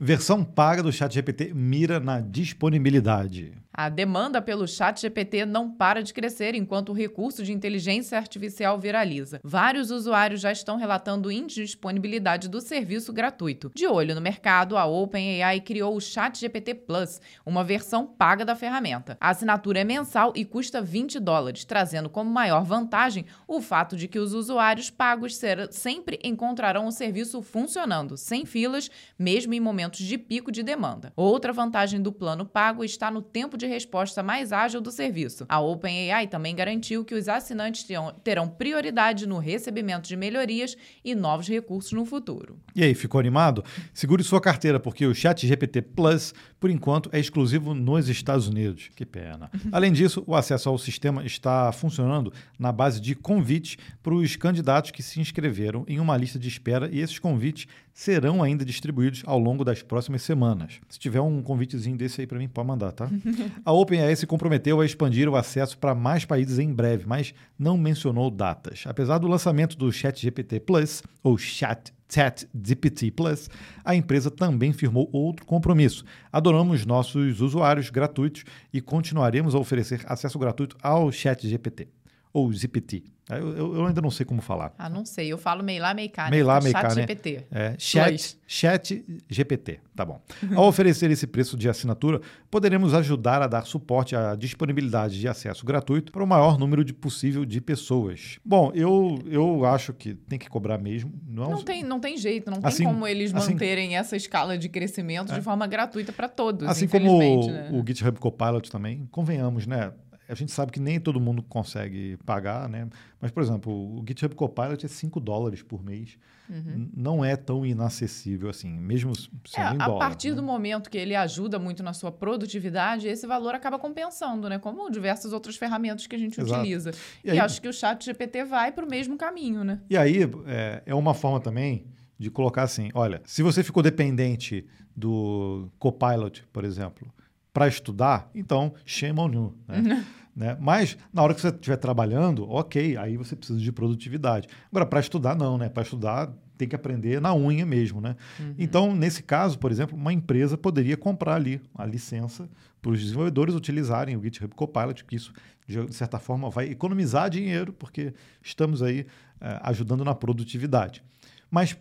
Versão 0.00 0.42
paga 0.42 0.82
do 0.82 0.90
ChatGPT 0.90 1.52
mira 1.54 2.00
na 2.00 2.20
disponibilidade. 2.20 3.52
A 3.74 3.88
demanda 3.88 4.42
pelo 4.42 4.68
chat 4.68 5.00
GPT 5.00 5.46
não 5.46 5.70
para 5.70 6.02
de 6.02 6.12
crescer 6.12 6.54
enquanto 6.54 6.90
o 6.90 6.92
recurso 6.92 7.42
de 7.42 7.54
inteligência 7.54 8.18
artificial 8.18 8.78
viraliza. 8.78 9.40
Vários 9.42 9.90
usuários 9.90 10.42
já 10.42 10.52
estão 10.52 10.76
relatando 10.76 11.32
indisponibilidade 11.32 12.50
do 12.50 12.60
serviço 12.60 13.14
gratuito. 13.14 13.72
De 13.74 13.86
olho 13.86 14.14
no 14.14 14.20
mercado, 14.20 14.76
a 14.76 14.84
OpenAI 14.84 15.60
criou 15.60 15.96
o 15.96 16.00
Chat 16.02 16.38
GPT 16.38 16.74
Plus, 16.74 17.18
uma 17.46 17.64
versão 17.64 18.06
paga 18.06 18.44
da 18.44 18.54
ferramenta. 18.54 19.16
A 19.18 19.30
assinatura 19.30 19.80
é 19.80 19.84
mensal 19.84 20.34
e 20.36 20.44
custa 20.44 20.82
20 20.82 21.18
dólares, 21.18 21.64
trazendo 21.64 22.10
como 22.10 22.30
maior 22.30 22.64
vantagem 22.64 23.24
o 23.48 23.62
fato 23.62 23.96
de 23.96 24.06
que 24.06 24.18
os 24.18 24.34
usuários 24.34 24.90
pagos 24.90 25.40
sempre 25.70 26.18
encontrarão 26.22 26.86
o 26.86 26.92
serviço 26.92 27.11
funcionando, 27.42 28.16
sem 28.16 28.46
filas, 28.46 28.90
mesmo 29.18 29.54
em 29.54 29.60
momentos 29.60 30.00
de 30.00 30.16
pico 30.16 30.50
de 30.50 30.62
demanda. 30.62 31.12
Outra 31.16 31.52
vantagem 31.52 32.00
do 32.00 32.12
plano 32.12 32.46
pago 32.46 32.84
está 32.84 33.10
no 33.10 33.20
tempo 33.20 33.56
de 33.56 33.66
resposta 33.66 34.22
mais 34.22 34.52
ágil 34.52 34.80
do 34.80 34.90
serviço. 34.90 35.44
A 35.48 35.60
OpenAI 35.60 36.26
também 36.26 36.54
garantiu 36.54 37.04
que 37.04 37.14
os 37.14 37.28
assinantes 37.28 37.86
terão 38.22 38.48
prioridade 38.48 39.26
no 39.26 39.38
recebimento 39.38 40.08
de 40.08 40.16
melhorias 40.16 40.76
e 41.04 41.14
novos 41.14 41.48
recursos 41.48 41.92
no 41.92 42.04
futuro. 42.04 42.58
E 42.74 42.82
aí, 42.82 42.94
ficou 42.94 43.18
animado? 43.18 43.64
Segure 43.92 44.22
sua 44.22 44.40
carteira, 44.40 44.80
porque 44.80 45.06
o 45.06 45.14
Chat 45.14 45.46
GPT 45.46 45.82
Plus, 45.82 46.32
por 46.58 46.70
enquanto, 46.70 47.10
é 47.12 47.18
exclusivo 47.18 47.74
nos 47.74 48.08
Estados 48.08 48.48
Unidos. 48.48 48.90
Que 48.94 49.04
pena. 49.04 49.50
Além 49.70 49.92
disso, 49.92 50.22
o 50.26 50.34
acesso 50.34 50.68
ao 50.68 50.78
sistema 50.78 51.24
está 51.24 51.70
funcionando 51.72 52.32
na 52.58 52.72
base 52.72 53.00
de 53.00 53.14
convites 53.14 53.76
para 54.02 54.14
os 54.14 54.36
candidatos 54.36 54.90
que 54.90 55.02
se 55.02 55.20
inscreveram 55.20 55.84
em 55.86 56.00
uma 56.00 56.16
lista 56.16 56.38
de 56.38 56.48
espera 56.48 56.88
e 56.92 57.00
esses 57.02 57.18
convites 57.18 57.66
serão 57.92 58.42
ainda 58.42 58.64
distribuídos 58.64 59.22
ao 59.26 59.38
longo 59.38 59.64
das 59.64 59.82
próximas 59.82 60.22
semanas. 60.22 60.80
Se 60.88 60.98
tiver 60.98 61.20
um 61.20 61.42
convitezinho 61.42 61.96
desse 61.96 62.20
aí 62.20 62.26
para 62.26 62.38
mim, 62.38 62.48
pode 62.48 62.66
mandar, 62.66 62.92
tá? 62.92 63.08
a 63.64 63.72
OpenAI 63.72 64.16
se 64.16 64.26
comprometeu 64.26 64.80
a 64.80 64.86
expandir 64.86 65.28
o 65.28 65.36
acesso 65.36 65.76
para 65.78 65.94
mais 65.94 66.24
países 66.24 66.58
em 66.58 66.72
breve, 66.72 67.04
mas 67.06 67.34
não 67.58 67.76
mencionou 67.76 68.30
datas. 68.30 68.84
Apesar 68.86 69.18
do 69.18 69.28
lançamento 69.28 69.76
do 69.76 69.92
ChatGPT 69.92 70.60
Plus, 70.60 71.02
ou 71.22 71.36
Chat 71.36 71.92
ChatGPT 72.12 73.10
Plus, 73.10 73.48
a 73.82 73.94
empresa 73.94 74.30
também 74.30 74.72
firmou 74.72 75.08
outro 75.12 75.46
compromisso. 75.46 76.04
Adoramos 76.30 76.84
nossos 76.84 77.40
usuários 77.40 77.88
gratuitos 77.88 78.44
e 78.72 78.82
continuaremos 78.82 79.54
a 79.54 79.58
oferecer 79.58 80.02
acesso 80.06 80.38
gratuito 80.38 80.76
ao 80.82 81.10
ChatGPT 81.10 81.88
ou 82.32 82.52
GPT. 82.52 83.04
Eu, 83.30 83.56
eu, 83.56 83.76
eu, 83.76 83.86
ainda 83.86 84.00
não 84.00 84.10
sei 84.10 84.26
como 84.26 84.42
falar. 84.42 84.74
Ah, 84.76 84.90
não 84.90 85.04
sei. 85.04 85.28
Eu 85.32 85.38
falo 85.38 85.62
meio 85.62 85.80
lá, 85.80 85.94
meio 85.94 86.10
cá. 86.10 86.28
Meio 86.28 86.44
lá, 86.44 86.60
meio 86.60 86.72
cá, 86.72 86.82
chat 86.82 86.96
né? 86.96 87.02
GPT. 87.02 87.46
É, 87.50 87.74
chat, 87.78 88.36
chat 88.46 89.04
GPT. 89.28 89.80
Tá 89.94 90.04
bom. 90.04 90.20
Ao 90.56 90.66
oferecer 90.66 91.10
esse 91.10 91.26
preço 91.26 91.56
de 91.56 91.68
assinatura, 91.68 92.20
poderemos 92.50 92.92
ajudar 92.94 93.40
a 93.40 93.46
dar 93.46 93.64
suporte 93.64 94.16
à 94.16 94.34
disponibilidade 94.34 95.20
de 95.20 95.28
acesso 95.28 95.64
gratuito 95.64 96.10
para 96.10 96.22
o 96.22 96.26
maior 96.26 96.58
número 96.58 96.84
de 96.84 96.92
possível 96.92 97.44
de 97.44 97.60
pessoas. 97.60 98.38
Bom, 98.44 98.72
eu, 98.74 99.18
eu 99.26 99.64
acho 99.64 99.92
que 99.92 100.14
tem 100.14 100.38
que 100.38 100.50
cobrar 100.50 100.78
mesmo. 100.78 101.12
Não, 101.26 101.50
não, 101.52 101.62
tem, 101.62 101.82
não 101.84 102.00
tem 102.00 102.16
jeito. 102.16 102.50
Não 102.50 102.58
assim, 102.62 102.84
tem 102.84 102.86
como 102.92 103.06
eles 103.06 103.32
assim, 103.34 103.52
manterem 103.52 103.96
essa 103.96 104.16
escala 104.16 104.58
de 104.58 104.68
crescimento 104.68 105.32
é, 105.32 105.36
de 105.36 105.42
forma 105.42 105.66
gratuita 105.66 106.12
para 106.12 106.28
todos. 106.28 106.68
Assim 106.68 106.88
como 106.88 107.18
né? 107.18 107.70
o 107.72 107.86
GitHub 107.86 108.18
Copilot 108.18 108.68
também, 108.70 109.06
convenhamos, 109.10 109.66
né? 109.66 109.92
A 110.28 110.34
gente 110.34 110.52
sabe 110.52 110.72
que 110.72 110.80
nem 110.80 111.00
todo 111.00 111.20
mundo 111.20 111.42
consegue 111.42 112.16
pagar, 112.24 112.68
né? 112.68 112.88
Mas, 113.20 113.30
por 113.30 113.42
exemplo, 113.42 113.72
o 113.72 114.04
GitHub 114.06 114.34
Copilot 114.34 114.84
é 114.84 114.88
5 114.88 115.20
dólares 115.20 115.62
por 115.62 115.82
mês. 115.82 116.16
Uhum. 116.48 116.90
Não 116.94 117.24
é 117.24 117.36
tão 117.36 117.64
inacessível 117.64 118.50
assim, 118.50 118.70
mesmo 118.70 119.14
sendo 119.16 119.72
é, 119.72 119.74
em 119.74 119.78
dólar. 119.78 119.96
A 119.96 119.98
partir 119.98 120.30
né? 120.30 120.36
do 120.36 120.42
momento 120.42 120.90
que 120.90 120.98
ele 120.98 121.14
ajuda 121.14 121.58
muito 121.58 121.82
na 121.82 121.92
sua 121.92 122.10
produtividade, 122.10 123.08
esse 123.08 123.26
valor 123.26 123.54
acaba 123.54 123.78
compensando, 123.78 124.48
né? 124.48 124.58
Como 124.58 124.90
diversas 124.90 125.32
outras 125.32 125.56
ferramentas 125.56 126.06
que 126.06 126.14
a 126.14 126.18
gente 126.18 126.40
Exato. 126.40 126.60
utiliza. 126.60 126.92
E, 127.24 127.30
aí, 127.30 127.36
e 127.36 127.40
acho 127.40 127.60
que 127.60 127.68
o 127.68 127.72
chat 127.72 128.04
GPT 128.04 128.44
vai 128.44 128.72
para 128.72 128.84
o 128.84 128.88
mesmo 128.88 129.16
caminho, 129.16 129.64
né? 129.64 129.80
E 129.88 129.96
aí 129.96 130.22
é, 130.46 130.82
é 130.86 130.94
uma 130.94 131.14
forma 131.14 131.40
também 131.40 131.86
de 132.18 132.30
colocar 132.30 132.62
assim, 132.62 132.90
olha, 132.94 133.20
se 133.24 133.42
você 133.42 133.62
ficou 133.62 133.82
dependente 133.82 134.66
do 134.94 135.68
Copilot, 135.78 136.44
por 136.52 136.64
exemplo, 136.64 137.12
para 137.52 137.68
estudar, 137.68 138.30
então 138.34 138.74
shame 138.84 139.18
on 139.20 139.32
you, 139.32 139.54
né? 139.68 140.06
Né? 140.34 140.56
Mas 140.58 140.96
na 141.12 141.22
hora 141.22 141.34
que 141.34 141.42
você 141.42 141.48
estiver 141.48 141.76
trabalhando, 141.76 142.50
ok, 142.50 142.96
aí 142.96 143.18
você 143.18 143.36
precisa 143.36 143.60
de 143.60 143.70
produtividade. 143.70 144.48
Agora, 144.70 144.86
para 144.86 144.98
estudar, 144.98 145.36
não, 145.36 145.58
né? 145.58 145.68
Para 145.68 145.82
estudar, 145.82 146.32
tem 146.56 146.66
que 146.66 146.74
aprender 146.74 147.20
na 147.20 147.34
unha 147.34 147.66
mesmo, 147.66 148.00
né? 148.00 148.16
Uhum. 148.40 148.54
Então, 148.58 148.94
nesse 148.94 149.22
caso, 149.22 149.58
por 149.58 149.70
exemplo, 149.70 149.94
uma 149.94 150.10
empresa 150.10 150.56
poderia 150.56 150.96
comprar 150.96 151.34
ali 151.34 151.60
a 151.74 151.84
licença 151.84 152.48
para 152.80 152.92
os 152.92 152.98
desenvolvedores 152.98 153.54
utilizarem 153.54 154.16
o 154.16 154.22
GitHub 154.22 154.54
Copilot, 154.54 155.04
que 155.04 155.16
isso 155.16 155.34
de 155.66 155.94
certa 155.94 156.18
forma, 156.18 156.50
vai 156.50 156.66
economizar 156.66 157.30
dinheiro, 157.30 157.72
porque 157.72 158.12
estamos 158.42 158.82
aí 158.82 159.06
é, 159.40 159.60
ajudando 159.62 160.04
na 160.04 160.14
produtividade. 160.14 161.02
Mas 161.50 161.76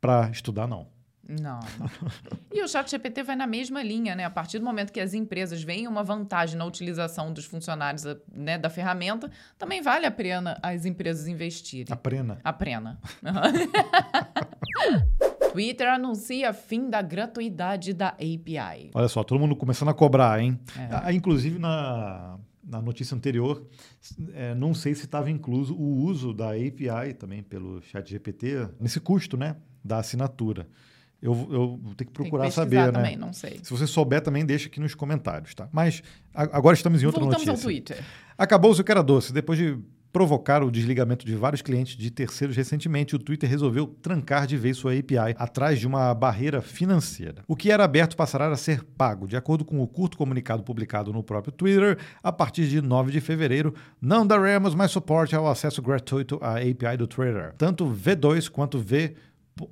para 0.00 0.30
estudar, 0.30 0.66
não. 0.66 0.86
Não. 1.40 1.60
E 2.52 2.62
o 2.62 2.68
chat 2.68 2.90
GPT 2.90 3.22
vai 3.22 3.36
na 3.36 3.46
mesma 3.46 3.82
linha, 3.82 4.16
né? 4.16 4.24
A 4.24 4.30
partir 4.30 4.58
do 4.58 4.64
momento 4.64 4.92
que 4.92 5.00
as 5.00 5.14
empresas 5.14 5.62
veem 5.62 5.86
uma 5.86 6.02
vantagem 6.02 6.56
na 6.56 6.64
utilização 6.64 7.32
dos 7.32 7.44
funcionários 7.44 8.04
né, 8.32 8.58
da 8.58 8.68
ferramenta, 8.68 9.30
também 9.56 9.80
vale 9.80 10.06
a 10.06 10.10
pena 10.10 10.58
as 10.62 10.84
empresas 10.84 11.28
investirem. 11.28 11.92
A 11.92 11.96
pena. 11.96 12.38
A 12.42 12.52
pena. 12.52 12.98
Twitter 15.52 15.88
anuncia 15.88 16.52
fim 16.52 16.88
da 16.88 17.02
gratuidade 17.02 17.92
da 17.92 18.08
API. 18.08 18.90
Olha 18.94 19.08
só, 19.08 19.22
todo 19.22 19.38
mundo 19.38 19.56
começando 19.56 19.88
a 19.88 19.94
cobrar, 19.94 20.40
hein? 20.40 20.58
É. 20.76 20.88
Ah, 20.90 21.12
inclusive 21.12 21.58
na, 21.58 22.38
na 22.62 22.80
notícia 22.80 23.16
anterior, 23.16 23.66
é, 24.32 24.54
não 24.54 24.74
sei 24.74 24.94
se 24.94 25.04
estava 25.04 25.30
incluso 25.30 25.74
o 25.74 26.04
uso 26.04 26.32
da 26.32 26.50
API 26.50 27.14
também 27.18 27.42
pelo 27.42 27.82
ChatGPT 27.82 28.68
nesse 28.78 29.00
custo, 29.00 29.36
né? 29.36 29.56
Da 29.84 29.98
assinatura. 29.98 30.68
Eu, 31.22 31.32
eu 31.50 31.80
vou 31.82 31.94
ter 31.94 32.06
que 32.06 32.12
procurar 32.12 32.46
que 32.46 32.52
saber, 32.52 32.86
né? 32.86 32.92
também, 32.92 33.16
não 33.16 33.32
sei. 33.32 33.60
Se 33.62 33.70
você 33.70 33.86
souber 33.86 34.22
também, 34.22 34.44
deixa 34.44 34.68
aqui 34.68 34.80
nos 34.80 34.94
comentários, 34.94 35.54
tá? 35.54 35.68
Mas 35.70 36.02
agora 36.34 36.74
estamos 36.74 37.02
em 37.02 37.06
outra 37.06 37.20
Voltamos 37.20 37.46
notícia. 37.46 37.68
Voltamos 37.68 37.88
ao 37.88 37.94
Twitter. 37.94 38.04
Acabou-se 38.38 38.80
o 38.80 38.84
que 38.84 38.90
era 38.90 39.02
doce. 39.02 39.32
Depois 39.32 39.58
de 39.58 39.78
provocar 40.12 40.62
o 40.62 40.70
desligamento 40.70 41.24
de 41.24 41.34
vários 41.36 41.62
clientes 41.62 41.96
de 41.96 42.10
terceiros 42.10 42.56
recentemente, 42.56 43.14
o 43.14 43.18
Twitter 43.18 43.48
resolveu 43.48 43.86
trancar 43.86 44.46
de 44.46 44.56
vez 44.56 44.76
sua 44.76 44.92
API 44.92 45.34
atrás 45.36 45.78
de 45.78 45.86
uma 45.86 46.12
barreira 46.14 46.60
financeira. 46.60 47.42
O 47.46 47.54
que 47.54 47.70
era 47.70 47.84
aberto 47.84 48.16
passará 48.16 48.48
a 48.48 48.56
ser 48.56 48.82
pago, 48.82 49.26
de 49.26 49.36
acordo 49.36 49.64
com 49.64 49.80
o 49.80 49.86
curto 49.86 50.16
comunicado 50.16 50.62
publicado 50.62 51.12
no 51.12 51.22
próprio 51.22 51.52
Twitter, 51.52 51.98
a 52.22 52.32
partir 52.32 52.66
de 52.66 52.80
9 52.80 53.12
de 53.12 53.20
fevereiro, 53.20 53.74
não 54.00 54.26
daremos 54.26 54.74
mais 54.74 54.90
suporte 54.90 55.34
ao 55.34 55.48
acesso 55.48 55.80
gratuito 55.80 56.38
à 56.42 56.56
API 56.56 56.96
do 56.98 57.06
Twitter. 57.06 57.54
Tanto 57.56 57.86
V2 57.86 58.48
quanto 58.48 58.78
V 58.78 59.14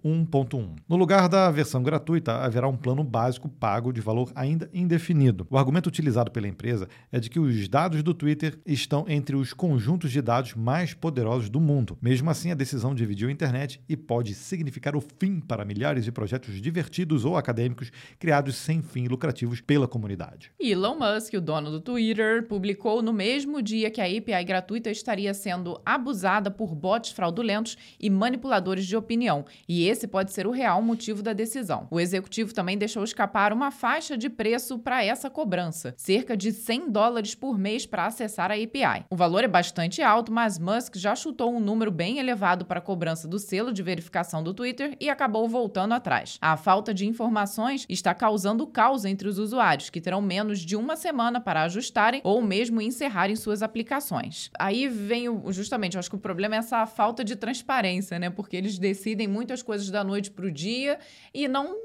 1.1. 0.04 0.76
No 0.88 0.96
lugar 0.96 1.28
da 1.28 1.50
versão 1.50 1.82
gratuita, 1.82 2.32
haverá 2.36 2.68
um 2.68 2.76
plano 2.76 3.02
básico 3.02 3.48
pago 3.48 3.92
de 3.92 4.00
valor 4.00 4.30
ainda 4.34 4.68
indefinido. 4.72 5.46
O 5.50 5.58
argumento 5.58 5.86
utilizado 5.86 6.30
pela 6.30 6.48
empresa 6.48 6.88
é 7.10 7.18
de 7.18 7.30
que 7.30 7.40
os 7.40 7.68
dados 7.68 8.02
do 8.02 8.14
Twitter 8.14 8.58
estão 8.66 9.04
entre 9.08 9.36
os 9.36 9.52
conjuntos 9.52 10.10
de 10.10 10.20
dados 10.20 10.54
mais 10.54 10.94
poderosos 10.94 11.48
do 11.48 11.60
mundo. 11.60 11.96
Mesmo 12.00 12.30
assim, 12.30 12.50
a 12.50 12.54
decisão 12.54 12.94
dividiu 12.94 13.28
a 13.28 13.32
internet 13.32 13.80
e 13.88 13.96
pode 13.96 14.34
significar 14.34 14.96
o 14.96 15.00
fim 15.00 15.40
para 15.40 15.64
milhares 15.64 16.04
de 16.04 16.12
projetos 16.12 16.60
divertidos 16.60 17.24
ou 17.24 17.36
acadêmicos 17.36 17.90
criados 18.18 18.56
sem 18.56 18.82
fim 18.82 19.08
lucrativos 19.08 19.60
pela 19.60 19.88
comunidade. 19.88 20.52
Elon 20.60 20.96
Musk, 20.98 21.34
o 21.34 21.40
dono 21.40 21.70
do 21.70 21.80
Twitter, 21.80 22.46
publicou 22.46 23.02
no 23.02 23.12
mesmo 23.12 23.62
dia 23.62 23.90
que 23.90 24.00
a 24.00 24.04
API 24.04 24.44
gratuita 24.44 24.90
estaria 24.90 25.32
sendo 25.34 25.80
abusada 25.84 26.50
por 26.50 26.74
bots 26.74 27.10
fraudulentos 27.10 27.76
e 28.00 28.10
manipuladores 28.10 28.86
de 28.86 28.96
opinião 28.96 29.44
e 29.68 29.86
esse 29.86 30.06
pode 30.06 30.32
ser 30.32 30.46
o 30.46 30.50
real 30.50 30.80
motivo 30.80 31.22
da 31.22 31.32
decisão. 31.32 31.86
O 31.90 32.00
executivo 32.00 32.54
também 32.54 32.78
deixou 32.78 33.04
escapar 33.04 33.52
uma 33.52 33.70
faixa 33.70 34.16
de 34.16 34.30
preço 34.30 34.78
para 34.78 35.04
essa 35.04 35.28
cobrança, 35.28 35.94
cerca 35.96 36.36
de 36.36 36.52
100 36.52 36.90
dólares 36.90 37.34
por 37.34 37.58
mês 37.58 37.84
para 37.84 38.06
acessar 38.06 38.50
a 38.50 38.54
API. 38.54 39.04
O 39.10 39.16
valor 39.16 39.44
é 39.44 39.48
bastante 39.48 40.02
alto, 40.02 40.32
mas 40.32 40.58
Musk 40.58 40.96
já 40.96 41.14
chutou 41.14 41.54
um 41.54 41.60
número 41.60 41.90
bem 41.90 42.18
elevado 42.18 42.64
para 42.64 42.78
a 42.78 42.82
cobrança 42.82 43.28
do 43.28 43.38
selo 43.38 43.72
de 43.72 43.82
verificação 43.82 44.42
do 44.42 44.54
Twitter 44.54 44.96
e 45.00 45.10
acabou 45.10 45.48
voltando 45.48 45.92
atrás. 45.92 46.38
A 46.40 46.56
falta 46.56 46.94
de 46.94 47.06
informações 47.06 47.84
está 47.88 48.14
causando 48.14 48.66
caos 48.66 49.04
entre 49.04 49.28
os 49.28 49.38
usuários, 49.38 49.90
que 49.90 50.00
terão 50.00 50.22
menos 50.22 50.60
de 50.60 50.76
uma 50.76 50.96
semana 50.96 51.40
para 51.40 51.64
ajustarem 51.64 52.20
ou 52.24 52.40
mesmo 52.40 52.80
encerrarem 52.80 53.36
suas 53.36 53.62
aplicações. 53.62 54.50
Aí 54.58 54.88
vem 54.88 55.28
o, 55.28 55.52
justamente, 55.52 55.94
eu 55.94 55.98
acho 55.98 56.10
que 56.10 56.16
o 56.16 56.20
problema 56.20 56.54
é 56.54 56.58
essa 56.58 56.86
falta 56.86 57.22
de 57.24 57.36
transparência, 57.36 58.18
né? 58.18 58.30
Porque 58.30 58.56
eles 58.56 58.78
decidem 58.78 59.26
muito 59.26 59.52
as 59.58 59.62
coisas 59.62 59.90
da 59.90 60.02
noite 60.02 60.30
para 60.30 60.46
o 60.46 60.50
dia 60.50 60.98
e 61.34 61.46
não, 61.46 61.76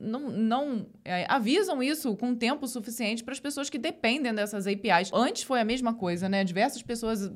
não, 0.00 0.30
não 0.30 0.86
é, 1.04 1.26
avisam 1.28 1.82
isso 1.82 2.16
com 2.16 2.34
tempo 2.34 2.66
suficiente 2.66 3.22
para 3.22 3.32
as 3.32 3.40
pessoas 3.40 3.68
que 3.68 3.78
dependem 3.78 4.34
dessas 4.34 4.66
APIs. 4.66 5.10
Antes 5.12 5.42
foi 5.42 5.60
a 5.60 5.64
mesma 5.64 5.94
coisa, 5.94 6.28
né? 6.28 6.44
Diversas 6.44 6.82
pessoas 6.82 7.30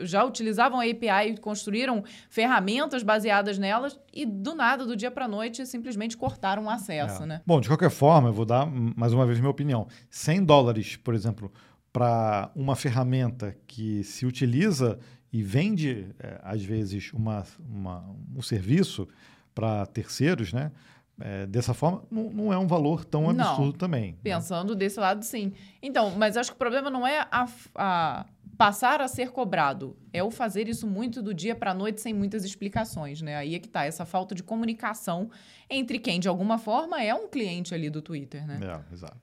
já 0.00 0.24
utilizavam 0.24 0.80
a 0.80 0.84
API 0.84 1.30
e 1.30 1.36
construíram 1.38 2.04
ferramentas 2.28 3.02
baseadas 3.02 3.58
nelas 3.58 3.98
e 4.12 4.26
do 4.26 4.54
nada, 4.54 4.84
do 4.84 4.96
dia 4.96 5.10
para 5.10 5.24
a 5.24 5.28
noite, 5.28 5.64
simplesmente 5.66 6.16
cortaram 6.16 6.64
o 6.64 6.70
acesso, 6.70 7.22
é. 7.22 7.26
né? 7.26 7.40
Bom, 7.46 7.60
de 7.60 7.68
qualquer 7.68 7.90
forma, 7.90 8.28
eu 8.28 8.32
vou 8.32 8.44
dar 8.44 8.66
mais 8.66 9.12
uma 9.12 9.26
vez 9.26 9.38
minha 9.38 9.50
opinião. 9.50 9.86
100 10.10 10.44
dólares, 10.44 10.96
por 10.96 11.14
exemplo, 11.14 11.50
para 11.92 12.50
uma 12.54 12.76
ferramenta 12.76 13.56
que 13.66 14.04
se 14.04 14.26
utiliza 14.26 14.98
e 15.32 15.42
vende, 15.42 16.08
é, 16.18 16.40
às 16.42 16.62
vezes, 16.62 17.12
uma, 17.12 17.44
uma, 17.58 18.04
um 18.34 18.42
serviço 18.42 19.08
para 19.54 19.86
terceiros, 19.86 20.52
né? 20.52 20.70
É, 21.18 21.46
dessa 21.46 21.72
forma, 21.72 22.02
não, 22.10 22.30
não, 22.30 22.52
é 22.52 22.58
um 22.58 22.66
valor 22.66 23.02
tão 23.02 23.30
absurdo 23.30 23.64
não, 23.64 23.72
também. 23.72 24.12
Né? 24.12 24.18
Pensando 24.22 24.74
né? 24.74 24.78
desse 24.78 25.00
lado, 25.00 25.24
sim. 25.24 25.52
Então, 25.80 26.10
mas 26.10 26.36
acho 26.36 26.50
que 26.50 26.56
o 26.56 26.58
problema 26.58 26.90
não 26.90 27.06
é 27.06 27.26
a, 27.30 27.46
a 27.74 28.26
passar 28.56 29.00
a 29.00 29.08
ser 29.08 29.30
cobrado, 29.30 29.96
é 30.12 30.22
o 30.22 30.30
fazer 30.30 30.68
isso 30.68 30.86
muito 30.86 31.22
do 31.22 31.34
dia 31.34 31.54
para 31.54 31.72
a 31.72 31.74
noite 31.74 32.00
sem 32.00 32.14
muitas 32.14 32.44
explicações, 32.44 33.20
né? 33.20 33.36
Aí 33.36 33.54
é 33.54 33.58
que 33.58 33.68
tá 33.68 33.84
essa 33.84 34.04
falta 34.04 34.34
de 34.34 34.42
comunicação 34.42 35.30
entre 35.68 35.98
quem 35.98 36.18
de 36.18 36.28
alguma 36.28 36.58
forma 36.58 37.02
é 37.02 37.14
um 37.14 37.28
cliente 37.28 37.74
ali 37.74 37.90
do 37.90 38.00
Twitter, 38.00 38.46
né? 38.46 38.58
É, 38.62 38.94
exato. 38.94 39.16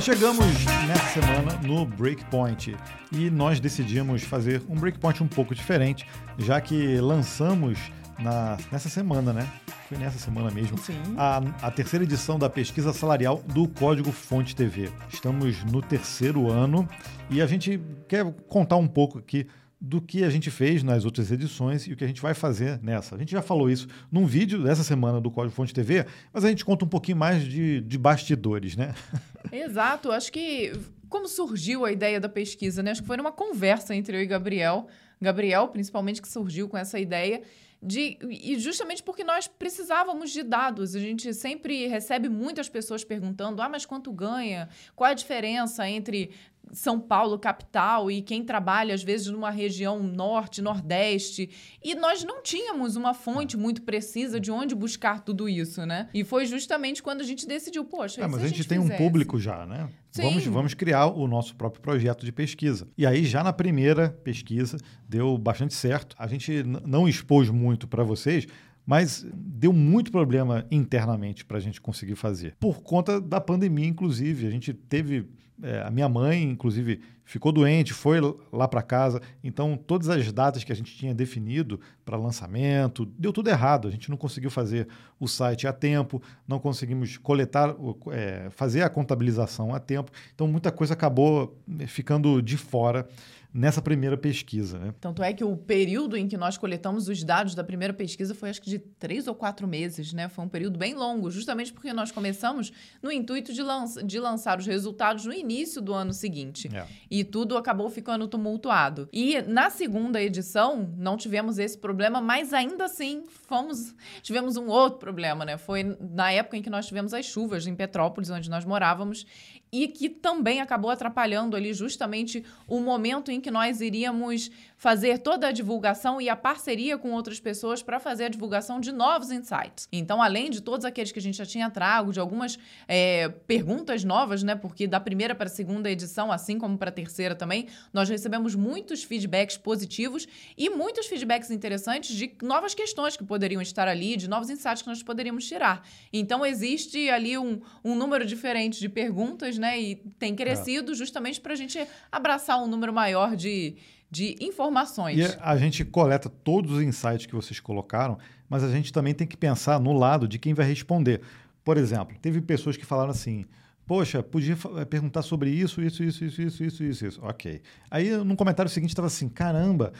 Chegamos 0.00 0.64
nessa 0.88 1.20
semana 1.20 1.56
no 1.62 1.86
Breakpoint 1.86 2.74
e 3.12 3.30
nós 3.30 3.60
decidimos 3.60 4.22
fazer 4.22 4.62
um 4.68 4.74
Breakpoint 4.74 5.22
um 5.22 5.28
pouco 5.28 5.54
diferente, 5.54 6.06
já 6.38 6.60
que 6.60 6.96
lançamos 6.98 7.78
na, 8.22 8.56
nessa 8.70 8.88
semana, 8.88 9.32
né? 9.32 9.48
Foi 9.88 9.98
nessa 9.98 10.18
semana 10.18 10.50
mesmo. 10.50 10.78
Sim. 10.78 11.00
A, 11.16 11.38
a 11.60 11.70
terceira 11.70 12.04
edição 12.04 12.38
da 12.38 12.48
pesquisa 12.48 12.92
salarial 12.92 13.42
do 13.52 13.68
Código 13.68 14.12
Fonte 14.12 14.54
TV. 14.54 14.90
Estamos 15.12 15.62
no 15.64 15.82
terceiro 15.82 16.50
ano 16.50 16.88
e 17.28 17.42
a 17.42 17.46
gente 17.46 17.80
quer 18.08 18.24
contar 18.48 18.76
um 18.76 18.86
pouco 18.86 19.18
aqui 19.18 19.46
do 19.80 20.00
que 20.00 20.22
a 20.22 20.30
gente 20.30 20.48
fez 20.48 20.84
nas 20.84 21.04
outras 21.04 21.32
edições 21.32 21.88
e 21.88 21.92
o 21.92 21.96
que 21.96 22.04
a 22.04 22.06
gente 22.06 22.22
vai 22.22 22.34
fazer 22.34 22.78
nessa. 22.80 23.16
A 23.16 23.18
gente 23.18 23.32
já 23.32 23.42
falou 23.42 23.68
isso 23.68 23.88
num 24.12 24.24
vídeo 24.24 24.62
dessa 24.62 24.84
semana 24.84 25.20
do 25.20 25.28
Código 25.28 25.54
Fonte 25.54 25.74
TV, 25.74 26.06
mas 26.32 26.44
a 26.44 26.48
gente 26.48 26.64
conta 26.64 26.84
um 26.84 26.88
pouquinho 26.88 27.16
mais 27.16 27.42
de, 27.42 27.80
de 27.80 27.98
bastidores, 27.98 28.76
né? 28.76 28.94
Exato. 29.50 30.12
Acho 30.12 30.30
que 30.30 30.72
como 31.08 31.26
surgiu 31.26 31.84
a 31.84 31.90
ideia 31.90 32.20
da 32.20 32.28
pesquisa, 32.28 32.82
né? 32.82 32.92
Acho 32.92 33.02
que 33.02 33.06
foi 33.08 33.16
numa 33.16 33.32
conversa 33.32 33.94
entre 33.94 34.16
eu 34.16 34.22
e 34.22 34.26
Gabriel. 34.26 34.86
Gabriel, 35.20 35.68
principalmente, 35.68 36.22
que 36.22 36.28
surgiu 36.28 36.68
com 36.68 36.78
essa 36.78 36.98
ideia. 37.00 37.42
De, 37.84 38.16
e 38.22 38.56
justamente 38.60 39.02
porque 39.02 39.24
nós 39.24 39.48
precisávamos 39.48 40.30
de 40.30 40.44
dados. 40.44 40.94
A 40.94 41.00
gente 41.00 41.34
sempre 41.34 41.88
recebe 41.88 42.28
muitas 42.28 42.68
pessoas 42.68 43.02
perguntando: 43.02 43.60
ah, 43.60 43.68
mas 43.68 43.84
quanto 43.84 44.12
ganha? 44.12 44.68
Qual 44.94 45.10
a 45.10 45.14
diferença 45.14 45.88
entre 45.88 46.30
são 46.72 46.98
Paulo, 46.98 47.38
capital, 47.38 48.10
e 48.10 48.22
quem 48.22 48.42
trabalha, 48.42 48.94
às 48.94 49.02
vezes, 49.02 49.26
numa 49.26 49.50
região 49.50 50.02
norte, 50.02 50.62
nordeste. 50.62 51.50
E 51.82 51.94
nós 51.94 52.24
não 52.24 52.42
tínhamos 52.42 52.96
uma 52.96 53.12
fonte 53.12 53.56
muito 53.56 53.82
precisa 53.82 54.40
de 54.40 54.50
onde 54.50 54.74
buscar 54.74 55.20
tudo 55.20 55.48
isso, 55.48 55.84
né? 55.84 56.08
E 56.14 56.24
foi 56.24 56.46
justamente 56.46 57.02
quando 57.02 57.20
a 57.20 57.24
gente 57.24 57.46
decidiu, 57.46 57.84
poxa, 57.84 58.22
é, 58.22 58.26
mas 58.26 58.42
a 58.42 58.46
gente, 58.46 58.56
gente 58.56 58.68
tem 58.68 58.80
fizesse? 58.80 59.02
um 59.02 59.04
público 59.04 59.38
já, 59.38 59.66
né? 59.66 59.90
Sim. 60.10 60.22
Vamos, 60.22 60.44
vamos 60.44 60.74
criar 60.74 61.06
o 61.06 61.26
nosso 61.26 61.54
próprio 61.56 61.80
projeto 61.80 62.24
de 62.24 62.32
pesquisa. 62.32 62.86
E 62.98 63.06
aí, 63.06 63.24
já 63.24 63.42
na 63.42 63.52
primeira 63.52 64.10
pesquisa, 64.10 64.76
deu 65.08 65.38
bastante 65.38 65.74
certo. 65.74 66.14
A 66.18 66.26
gente 66.26 66.62
não 66.62 67.08
expôs 67.08 67.48
muito 67.48 67.86
para 67.86 68.04
vocês, 68.04 68.46
mas 68.84 69.24
deu 69.34 69.72
muito 69.72 70.10
problema 70.10 70.66
internamente 70.70 71.44
para 71.44 71.58
a 71.58 71.60
gente 71.60 71.80
conseguir 71.80 72.16
fazer. 72.16 72.56
Por 72.58 72.82
conta 72.82 73.20
da 73.20 73.40
pandemia, 73.40 73.86
inclusive. 73.86 74.46
A 74.46 74.50
gente 74.50 74.72
teve 74.72 75.26
é, 75.62 75.80
a 75.82 75.90
minha 75.90 76.08
mãe, 76.08 76.42
inclusive, 76.42 77.00
ficou 77.24 77.52
doente, 77.52 77.92
foi 77.92 78.18
lá 78.52 78.66
para 78.66 78.82
casa. 78.82 79.22
Então, 79.44 79.76
todas 79.76 80.08
as 80.08 80.32
datas 80.32 80.64
que 80.64 80.72
a 80.72 80.74
gente 80.74 80.96
tinha 80.96 81.14
definido 81.14 81.80
para 82.04 82.16
lançamento, 82.16 83.06
deu 83.06 83.32
tudo 83.32 83.48
errado. 83.48 83.86
A 83.86 83.90
gente 83.90 84.10
não 84.10 84.16
conseguiu 84.16 84.50
fazer 84.50 84.88
o 85.20 85.28
site 85.28 85.66
a 85.68 85.72
tempo, 85.72 86.20
não 86.48 86.58
conseguimos 86.58 87.16
coletar, 87.16 87.76
é, 88.10 88.48
fazer 88.50 88.82
a 88.82 88.90
contabilização 88.90 89.72
a 89.72 89.78
tempo. 89.78 90.10
Então, 90.34 90.48
muita 90.48 90.72
coisa 90.72 90.94
acabou 90.94 91.56
é, 91.78 91.86
ficando 91.86 92.42
de 92.42 92.56
fora 92.56 93.06
nessa 93.52 93.82
primeira 93.82 94.16
pesquisa. 94.16 94.78
Né? 94.78 94.94
Tanto 95.00 95.22
é 95.22 95.32
que 95.32 95.44
o 95.44 95.56
período 95.56 96.16
em 96.16 96.26
que 96.26 96.36
nós 96.36 96.56
coletamos 96.56 97.08
os 97.08 97.22
dados 97.22 97.54
da 97.54 97.62
primeira 97.62 97.92
pesquisa 97.92 98.34
foi 98.34 98.50
acho 98.50 98.62
que 98.62 98.70
de 98.70 98.78
três 98.78 99.26
ou 99.26 99.34
quatro 99.34 99.68
meses, 99.68 100.12
né? 100.12 100.28
Foi 100.28 100.44
um 100.44 100.48
período 100.48 100.78
bem 100.78 100.94
longo, 100.94 101.30
justamente 101.30 101.72
porque 101.72 101.92
nós 101.92 102.10
começamos 102.10 102.72
no 103.02 103.12
intuito 103.12 103.52
de, 103.52 103.62
lança, 103.62 104.02
de 104.02 104.18
lançar 104.18 104.58
os 104.58 104.66
resultados 104.66 105.26
no 105.26 105.32
início 105.32 105.82
do 105.82 105.92
ano 105.92 106.12
seguinte. 106.12 106.70
É. 106.74 106.86
E 107.10 107.24
tudo 107.24 107.56
acabou 107.56 107.90
ficando 107.90 108.26
tumultuado. 108.26 109.08
E 109.12 109.42
na 109.42 109.68
segunda 109.68 110.22
edição, 110.22 110.90
não 110.96 111.16
tivemos 111.16 111.58
esse 111.58 111.76
problema, 111.76 112.20
mas 112.20 112.52
ainda 112.52 112.84
assim 112.84 113.24
fomos, 113.46 113.94
tivemos 114.22 114.56
um 114.56 114.68
outro 114.68 114.98
problema, 114.98 115.44
né? 115.44 115.58
Foi 115.58 115.96
na 116.00 116.32
época 116.32 116.56
em 116.56 116.62
que 116.62 116.70
nós 116.70 116.86
tivemos 116.86 117.12
as 117.12 117.26
chuvas 117.26 117.66
em 117.66 117.74
Petrópolis, 117.74 118.30
onde 118.30 118.48
nós 118.48 118.64
morávamos, 118.64 119.26
e 119.72 119.88
que 119.88 120.10
também 120.10 120.60
acabou 120.60 120.90
atrapalhando 120.90 121.56
ali 121.56 121.72
justamente 121.72 122.44
o 122.68 122.78
momento 122.78 123.30
em 123.30 123.40
que 123.40 123.50
nós 123.50 123.80
iríamos 123.80 124.50
fazer 124.82 125.18
toda 125.18 125.46
a 125.46 125.52
divulgação 125.52 126.20
e 126.20 126.28
a 126.28 126.34
parceria 126.34 126.98
com 126.98 127.12
outras 127.12 127.38
pessoas 127.38 127.84
para 127.84 128.00
fazer 128.00 128.24
a 128.24 128.28
divulgação 128.28 128.80
de 128.80 128.90
novos 128.90 129.30
insights. 129.30 129.86
Então, 129.92 130.20
além 130.20 130.50
de 130.50 130.60
todos 130.60 130.84
aqueles 130.84 131.12
que 131.12 131.20
a 131.20 131.22
gente 131.22 131.38
já 131.38 131.46
tinha 131.46 131.70
trago, 131.70 132.12
de 132.12 132.18
algumas 132.18 132.58
é, 132.88 133.28
perguntas 133.28 134.02
novas, 134.02 134.42
né? 134.42 134.56
Porque 134.56 134.88
da 134.88 134.98
primeira 134.98 135.36
para 135.36 135.46
a 135.46 135.48
segunda 135.48 135.88
edição, 135.88 136.32
assim 136.32 136.58
como 136.58 136.76
para 136.76 136.88
a 136.88 136.92
terceira 136.92 137.36
também, 137.36 137.68
nós 137.92 138.08
recebemos 138.08 138.56
muitos 138.56 139.04
feedbacks 139.04 139.56
positivos 139.56 140.26
e 140.58 140.68
muitos 140.68 141.06
feedbacks 141.06 141.52
interessantes 141.52 142.16
de 142.16 142.34
novas 142.42 142.74
questões 142.74 143.16
que 143.16 143.22
poderiam 143.22 143.62
estar 143.62 143.86
ali, 143.86 144.16
de 144.16 144.28
novos 144.28 144.50
insights 144.50 144.82
que 144.82 144.88
nós 144.88 145.00
poderíamos 145.00 145.46
tirar. 145.46 145.86
Então, 146.12 146.44
existe 146.44 147.08
ali 147.08 147.38
um, 147.38 147.60
um 147.84 147.94
número 147.94 148.26
diferente 148.26 148.80
de 148.80 148.88
perguntas, 148.88 149.56
né? 149.56 149.80
E 149.80 149.94
tem 150.18 150.34
crescido 150.34 150.90
é. 150.90 150.94
justamente 150.96 151.40
para 151.40 151.52
a 151.52 151.56
gente 151.56 151.78
abraçar 152.10 152.60
um 152.60 152.66
número 152.66 152.92
maior 152.92 153.36
de 153.36 153.76
de 154.12 154.36
informações. 154.40 155.16
E 155.18 155.38
a 155.40 155.56
gente 155.56 155.86
coleta 155.86 156.28
todos 156.28 156.70
os 156.70 156.82
insights 156.82 157.24
que 157.24 157.34
vocês 157.34 157.58
colocaram, 157.58 158.18
mas 158.46 158.62
a 158.62 158.70
gente 158.70 158.92
também 158.92 159.14
tem 159.14 159.26
que 159.26 159.38
pensar 159.38 159.80
no 159.80 159.94
lado 159.94 160.28
de 160.28 160.38
quem 160.38 160.52
vai 160.52 160.66
responder. 160.66 161.22
Por 161.64 161.78
exemplo, 161.78 162.14
teve 162.20 162.42
pessoas 162.42 162.76
que 162.76 162.84
falaram 162.84 163.10
assim: 163.10 163.46
Poxa, 163.86 164.22
podia 164.22 164.54
eh, 164.76 164.84
perguntar 164.84 165.22
sobre 165.22 165.48
isso, 165.48 165.80
isso, 165.80 166.04
isso, 166.04 166.26
isso, 166.26 166.42
isso, 166.42 166.62
isso, 166.62 166.84
isso, 166.84 167.06
isso. 167.06 167.20
Ok. 167.22 167.62
Aí 167.90 168.10
no 168.22 168.36
comentário 168.36 168.70
seguinte 168.70 168.90
estava 168.90 169.06
assim: 169.06 169.30
caramba, 169.30 169.94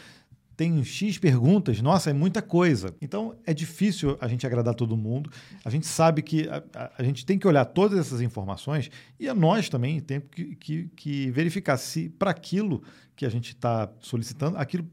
tem 0.63 0.85
X 0.85 1.19
perguntas, 1.19 1.83
nossa, 1.83 2.11
é 2.11 2.13
muita 2.13 2.41
coisa. 2.41 2.95
Então 3.01 3.35
é 3.45 3.53
difícil 3.53 4.17
a 4.21 4.29
gente 4.29 4.47
agradar 4.47 4.77
todo 4.77 4.97
mundo. 4.97 5.29
A 5.65 5.71
gente 5.71 5.89
sabe 5.89 6.23
que 6.23 6.49
a, 6.49 6.63
a, 6.73 6.93
a 6.99 7.03
gente 7.03 7.27
tem 7.27 7.37
que 7.37 7.49
olhar 7.49 7.65
todas 7.65 7.99
essas 7.99 8.21
informações 8.21 8.89
e 9.19 9.29
a 9.29 9.35
nós 9.35 9.69
também 9.69 9.99
temos 9.99 10.29
que, 10.31 10.55
que, 10.55 10.89
que 10.95 11.31
verificar 11.33 11.77
se 11.77 12.09
para 12.11 12.31
aquilo 12.31 12.81
que 13.17 13.27
a 13.27 13.29
gente 13.29 13.49
está 13.49 13.91
solicitando, 13.99 14.57
aquilo 14.57 14.87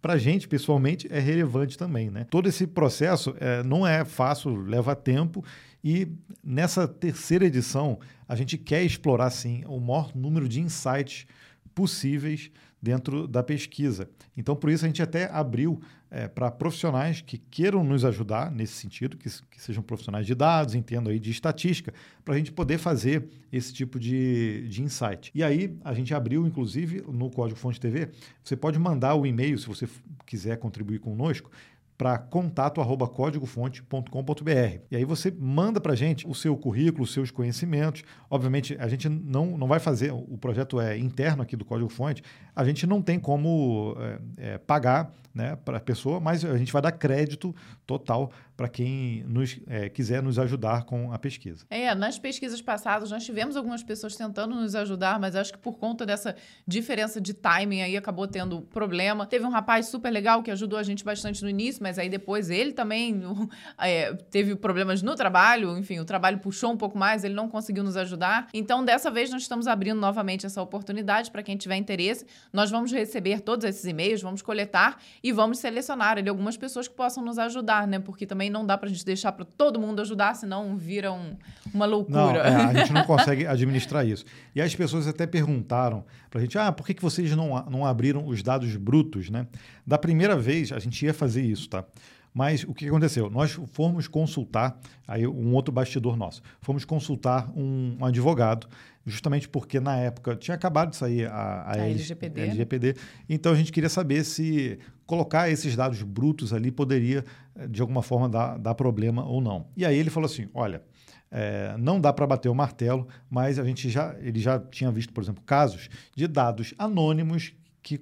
para 0.00 0.12
a 0.12 0.18
gente, 0.18 0.46
pessoalmente, 0.46 1.08
é 1.10 1.18
relevante 1.18 1.76
também. 1.76 2.12
Né? 2.12 2.24
Todo 2.30 2.48
esse 2.48 2.64
processo 2.64 3.34
é, 3.40 3.64
não 3.64 3.84
é 3.84 4.04
fácil, 4.04 4.54
leva 4.54 4.94
tempo. 4.94 5.44
E 5.82 6.06
nessa 6.44 6.86
terceira 6.86 7.44
edição, 7.44 7.98
a 8.28 8.36
gente 8.36 8.56
quer 8.56 8.84
explorar, 8.84 9.30
sim, 9.30 9.64
o 9.66 9.80
maior 9.80 10.14
número 10.14 10.48
de 10.48 10.60
insights 10.60 11.26
possíveis 11.74 12.52
dentro 12.80 13.26
da 13.26 13.42
pesquisa. 13.42 14.08
Então, 14.36 14.54
por 14.54 14.70
isso, 14.70 14.84
a 14.84 14.88
gente 14.88 15.02
até 15.02 15.30
abriu 15.30 15.80
é, 16.10 16.28
para 16.28 16.50
profissionais 16.50 17.20
que 17.20 17.38
queiram 17.38 17.84
nos 17.84 18.04
ajudar 18.04 18.50
nesse 18.50 18.74
sentido, 18.74 19.16
que, 19.16 19.28
que 19.50 19.60
sejam 19.60 19.82
profissionais 19.82 20.26
de 20.26 20.34
dados, 20.34 20.74
entendam 20.74 21.12
aí 21.12 21.18
de 21.18 21.30
estatística, 21.30 21.92
para 22.24 22.34
a 22.34 22.38
gente 22.38 22.52
poder 22.52 22.78
fazer 22.78 23.28
esse 23.52 23.72
tipo 23.72 23.98
de, 23.98 24.66
de 24.68 24.82
insight. 24.82 25.30
E 25.34 25.42
aí, 25.42 25.76
a 25.84 25.92
gente 25.92 26.14
abriu, 26.14 26.46
inclusive, 26.46 27.02
no 27.08 27.30
Código 27.30 27.58
Fonte 27.58 27.80
TV, 27.80 28.10
você 28.42 28.56
pode 28.56 28.78
mandar 28.78 29.14
o 29.14 29.26
e-mail, 29.26 29.58
se 29.58 29.66
você 29.66 29.88
quiser 30.24 30.56
contribuir 30.58 31.00
conosco, 31.00 31.50
para 31.98 32.16
contato@códigofonte.com.br. 32.16 34.78
E 34.88 34.96
aí 34.96 35.04
você 35.04 35.34
manda 35.36 35.80
para 35.80 35.94
a 35.94 35.96
gente 35.96 36.24
o 36.28 36.34
seu 36.34 36.56
currículo, 36.56 37.02
os 37.02 37.12
seus 37.12 37.32
conhecimentos. 37.32 38.04
Obviamente, 38.30 38.76
a 38.78 38.86
gente 38.86 39.08
não, 39.08 39.58
não 39.58 39.66
vai 39.66 39.80
fazer, 39.80 40.12
o 40.12 40.38
projeto 40.38 40.80
é 40.80 40.96
interno 40.96 41.42
aqui 41.42 41.56
do 41.56 41.64
Código 41.64 41.88
Fonte, 41.88 42.22
a 42.54 42.64
gente 42.64 42.86
não 42.86 43.02
tem 43.02 43.18
como 43.18 43.96
é, 43.98 44.20
é, 44.36 44.58
pagar 44.58 45.12
né, 45.34 45.56
para 45.56 45.78
a 45.78 45.80
pessoa, 45.80 46.20
mas 46.20 46.44
a 46.44 46.56
gente 46.56 46.72
vai 46.72 46.80
dar 46.80 46.92
crédito 46.92 47.52
total 47.84 48.30
para 48.58 48.68
quem 48.68 49.22
nos, 49.28 49.56
é, 49.68 49.88
quiser 49.88 50.20
nos 50.20 50.36
ajudar 50.36 50.82
com 50.82 51.12
a 51.12 51.18
pesquisa. 51.18 51.64
É, 51.70 51.94
nas 51.94 52.18
pesquisas 52.18 52.60
passadas 52.60 53.08
nós 53.08 53.24
tivemos 53.24 53.56
algumas 53.56 53.84
pessoas 53.84 54.16
tentando 54.16 54.52
nos 54.52 54.74
ajudar, 54.74 55.20
mas 55.20 55.36
acho 55.36 55.52
que 55.52 55.58
por 55.60 55.78
conta 55.78 56.04
dessa 56.04 56.34
diferença 56.66 57.20
de 57.20 57.32
timing 57.34 57.82
aí 57.82 57.96
acabou 57.96 58.26
tendo 58.26 58.62
problema. 58.62 59.24
Teve 59.26 59.44
um 59.44 59.48
rapaz 59.48 59.86
super 59.86 60.10
legal 60.10 60.42
que 60.42 60.50
ajudou 60.50 60.76
a 60.76 60.82
gente 60.82 61.04
bastante 61.04 61.40
no 61.44 61.48
início, 61.48 61.80
mas 61.80 62.00
aí 62.00 62.08
depois 62.08 62.50
ele 62.50 62.72
também 62.72 63.22
é, 63.78 64.12
teve 64.28 64.56
problemas 64.56 65.02
no 65.02 65.14
trabalho, 65.14 65.78
enfim, 65.78 66.00
o 66.00 66.04
trabalho 66.04 66.40
puxou 66.40 66.72
um 66.72 66.76
pouco 66.76 66.98
mais, 66.98 67.22
ele 67.22 67.34
não 67.34 67.48
conseguiu 67.48 67.84
nos 67.84 67.96
ajudar. 67.96 68.48
Então, 68.52 68.84
dessa 68.84 69.08
vez 69.08 69.30
nós 69.30 69.42
estamos 69.42 69.68
abrindo 69.68 70.00
novamente 70.00 70.46
essa 70.46 70.60
oportunidade 70.60 71.30
para 71.30 71.44
quem 71.44 71.56
tiver 71.56 71.76
interesse. 71.76 72.26
Nós 72.52 72.72
vamos 72.72 72.90
receber 72.90 73.40
todos 73.40 73.64
esses 73.64 73.84
e-mails, 73.84 74.20
vamos 74.20 74.42
coletar 74.42 75.00
e 75.22 75.30
vamos 75.30 75.60
selecionar 75.60 76.18
ali 76.18 76.28
algumas 76.28 76.56
pessoas 76.56 76.88
que 76.88 76.94
possam 76.96 77.24
nos 77.24 77.38
ajudar, 77.38 77.86
né? 77.86 78.00
Porque 78.00 78.26
também 78.26 78.47
não 78.50 78.64
dá 78.64 78.76
para 78.76 78.88
a 78.88 78.92
gente 78.92 79.04
deixar 79.04 79.32
para 79.32 79.44
todo 79.44 79.80
mundo 79.80 80.00
ajudar, 80.00 80.34
senão 80.34 80.76
vira 80.76 81.12
um, 81.12 81.36
uma 81.72 81.86
loucura. 81.86 82.18
Não, 82.18 82.36
é, 82.36 82.64
a 82.64 82.74
gente 82.74 82.92
não 82.92 83.04
consegue 83.04 83.46
administrar 83.46 84.06
isso. 84.06 84.24
E 84.54 84.60
as 84.60 84.74
pessoas 84.74 85.06
até 85.06 85.26
perguntaram 85.26 86.04
para 86.30 86.40
a 86.40 86.42
gente, 86.42 86.58
ah, 86.58 86.72
por 86.72 86.86
que, 86.86 86.94
que 86.94 87.02
vocês 87.02 87.34
não, 87.34 87.64
não 87.70 87.86
abriram 87.86 88.26
os 88.26 88.42
dados 88.42 88.76
brutos, 88.76 89.30
né? 89.30 89.46
Da 89.86 89.98
primeira 89.98 90.36
vez, 90.36 90.72
a 90.72 90.78
gente 90.78 91.04
ia 91.04 91.14
fazer 91.14 91.42
isso, 91.42 91.68
tá? 91.68 91.84
Mas 92.32 92.62
o 92.64 92.74
que 92.74 92.86
aconteceu? 92.86 93.30
Nós 93.30 93.58
fomos 93.72 94.06
consultar, 94.06 94.78
aí 95.06 95.26
um 95.26 95.54
outro 95.54 95.72
bastidor 95.72 96.16
nosso, 96.16 96.42
fomos 96.60 96.84
consultar 96.84 97.50
um, 97.56 97.96
um 97.98 98.04
advogado, 98.04 98.68
justamente 99.04 99.48
porque 99.48 99.80
na 99.80 99.96
época 99.96 100.36
tinha 100.36 100.54
acabado 100.54 100.90
de 100.90 100.96
sair 100.96 101.26
a, 101.26 101.32
a, 101.32 101.72
a 101.72 101.88
LGPD. 101.88 102.40
LGPD. 102.40 102.96
Então 103.28 103.52
a 103.52 103.54
gente 103.56 103.72
queria 103.72 103.88
saber 103.88 104.24
se 104.24 104.78
colocar 105.08 105.50
esses 105.50 105.74
dados 105.74 106.02
brutos 106.02 106.52
ali 106.52 106.70
poderia, 106.70 107.24
eh, 107.56 107.66
de 107.66 107.80
alguma 107.80 108.02
forma, 108.02 108.28
dar, 108.28 108.58
dar 108.58 108.74
problema 108.74 109.24
ou 109.24 109.40
não. 109.40 109.66
E 109.74 109.84
aí 109.84 109.96
ele 109.96 110.10
falou 110.10 110.26
assim: 110.26 110.48
olha. 110.54 110.82
É, 111.30 111.76
não 111.76 112.00
dá 112.00 112.10
para 112.10 112.26
bater 112.26 112.48
o 112.48 112.54
martelo, 112.54 113.06
mas 113.28 113.58
a 113.58 113.64
gente 113.64 113.90
já, 113.90 114.16
ele 114.18 114.40
já 114.40 114.58
tinha 114.58 114.90
visto, 114.90 115.12
por 115.12 115.22
exemplo, 115.22 115.44
casos 115.44 115.90
de 116.16 116.26
dados 116.26 116.72
anônimos 116.78 117.52
que 117.82 118.00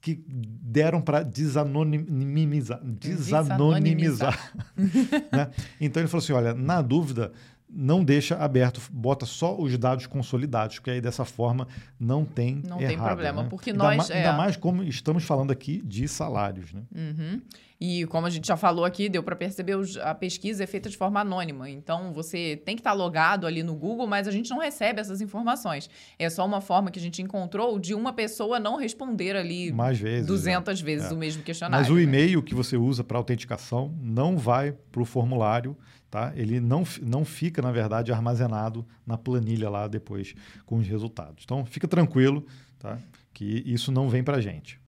que 0.00 0.24
deram 0.26 1.00
para 1.00 1.22
desanonimizar. 1.22 2.80
Desanonimizar. 2.82 4.52
né? 5.30 5.50
Então 5.80 6.00
ele 6.00 6.08
falou 6.08 6.22
assim: 6.22 6.32
olha, 6.32 6.54
na 6.54 6.80
dúvida, 6.80 7.32
não 7.72 8.04
deixa 8.04 8.36
aberto, 8.36 8.80
bota 8.90 9.24
só 9.24 9.56
os 9.58 9.76
dados 9.78 10.06
consolidados, 10.06 10.76
porque 10.76 10.90
aí 10.90 11.00
dessa 11.00 11.24
forma 11.24 11.68
não 11.98 12.24
tem 12.24 12.62
Não 12.66 12.80
errado, 12.80 12.88
tem 12.88 12.98
problema, 12.98 13.42
né? 13.42 13.48
porque 13.48 13.70
ainda 13.70 13.84
nós... 13.84 14.08
Ma, 14.08 14.14
é... 14.14 14.18
Ainda 14.18 14.32
mais 14.32 14.56
como 14.56 14.82
estamos 14.82 15.24
falando 15.24 15.50
aqui 15.50 15.80
de 15.84 16.08
salários, 16.08 16.72
né? 16.72 16.82
Uhum. 16.94 17.40
E 17.80 18.04
como 18.06 18.26
a 18.26 18.30
gente 18.30 18.46
já 18.46 18.58
falou 18.58 18.84
aqui, 18.84 19.08
deu 19.08 19.22
para 19.22 19.34
perceber, 19.34 19.74
a 20.02 20.14
pesquisa 20.14 20.62
é 20.62 20.66
feita 20.66 20.90
de 20.90 20.98
forma 20.98 21.18
anônima. 21.18 21.70
Então, 21.70 22.12
você 22.12 22.60
tem 22.62 22.76
que 22.76 22.80
estar 22.80 22.90
tá 22.90 22.96
logado 22.96 23.46
ali 23.46 23.62
no 23.62 23.74
Google, 23.74 24.06
mas 24.06 24.28
a 24.28 24.30
gente 24.30 24.50
não 24.50 24.58
recebe 24.58 25.00
essas 25.00 25.22
informações. 25.22 25.88
É 26.18 26.28
só 26.28 26.44
uma 26.44 26.60
forma 26.60 26.90
que 26.90 26.98
a 26.98 27.02
gente 27.02 27.22
encontrou 27.22 27.78
de 27.78 27.94
uma 27.94 28.12
pessoa 28.12 28.60
não 28.60 28.76
responder 28.76 29.34
ali 29.34 29.72
Mais 29.72 29.98
vezes, 29.98 30.26
200 30.26 30.78
né? 30.78 30.84
vezes 30.84 31.10
é. 31.10 31.14
o 31.14 31.16
mesmo 31.16 31.42
questionário. 31.42 31.82
Mas 31.82 31.90
o 31.90 31.96
né? 31.96 32.02
e-mail 32.02 32.42
que 32.42 32.54
você 32.54 32.76
usa 32.76 33.02
para 33.02 33.16
autenticação 33.16 33.94
não 34.02 34.36
vai 34.36 34.72
para 34.92 35.00
o 35.00 35.06
formulário 35.06 35.74
Tá? 36.10 36.32
Ele 36.34 36.58
não, 36.58 36.82
não 37.02 37.24
fica, 37.24 37.62
na 37.62 37.70
verdade, 37.70 38.12
armazenado 38.12 38.84
na 39.06 39.16
planilha 39.16 39.70
lá 39.70 39.86
depois 39.86 40.34
com 40.66 40.78
os 40.78 40.86
resultados. 40.86 41.44
Então, 41.44 41.64
fica 41.64 41.86
tranquilo 41.86 42.44
tá? 42.80 42.98
que 43.32 43.62
isso 43.64 43.92
não 43.92 44.08
vem 44.08 44.24
para 44.24 44.38
a 44.38 44.40
gente. 44.40 44.80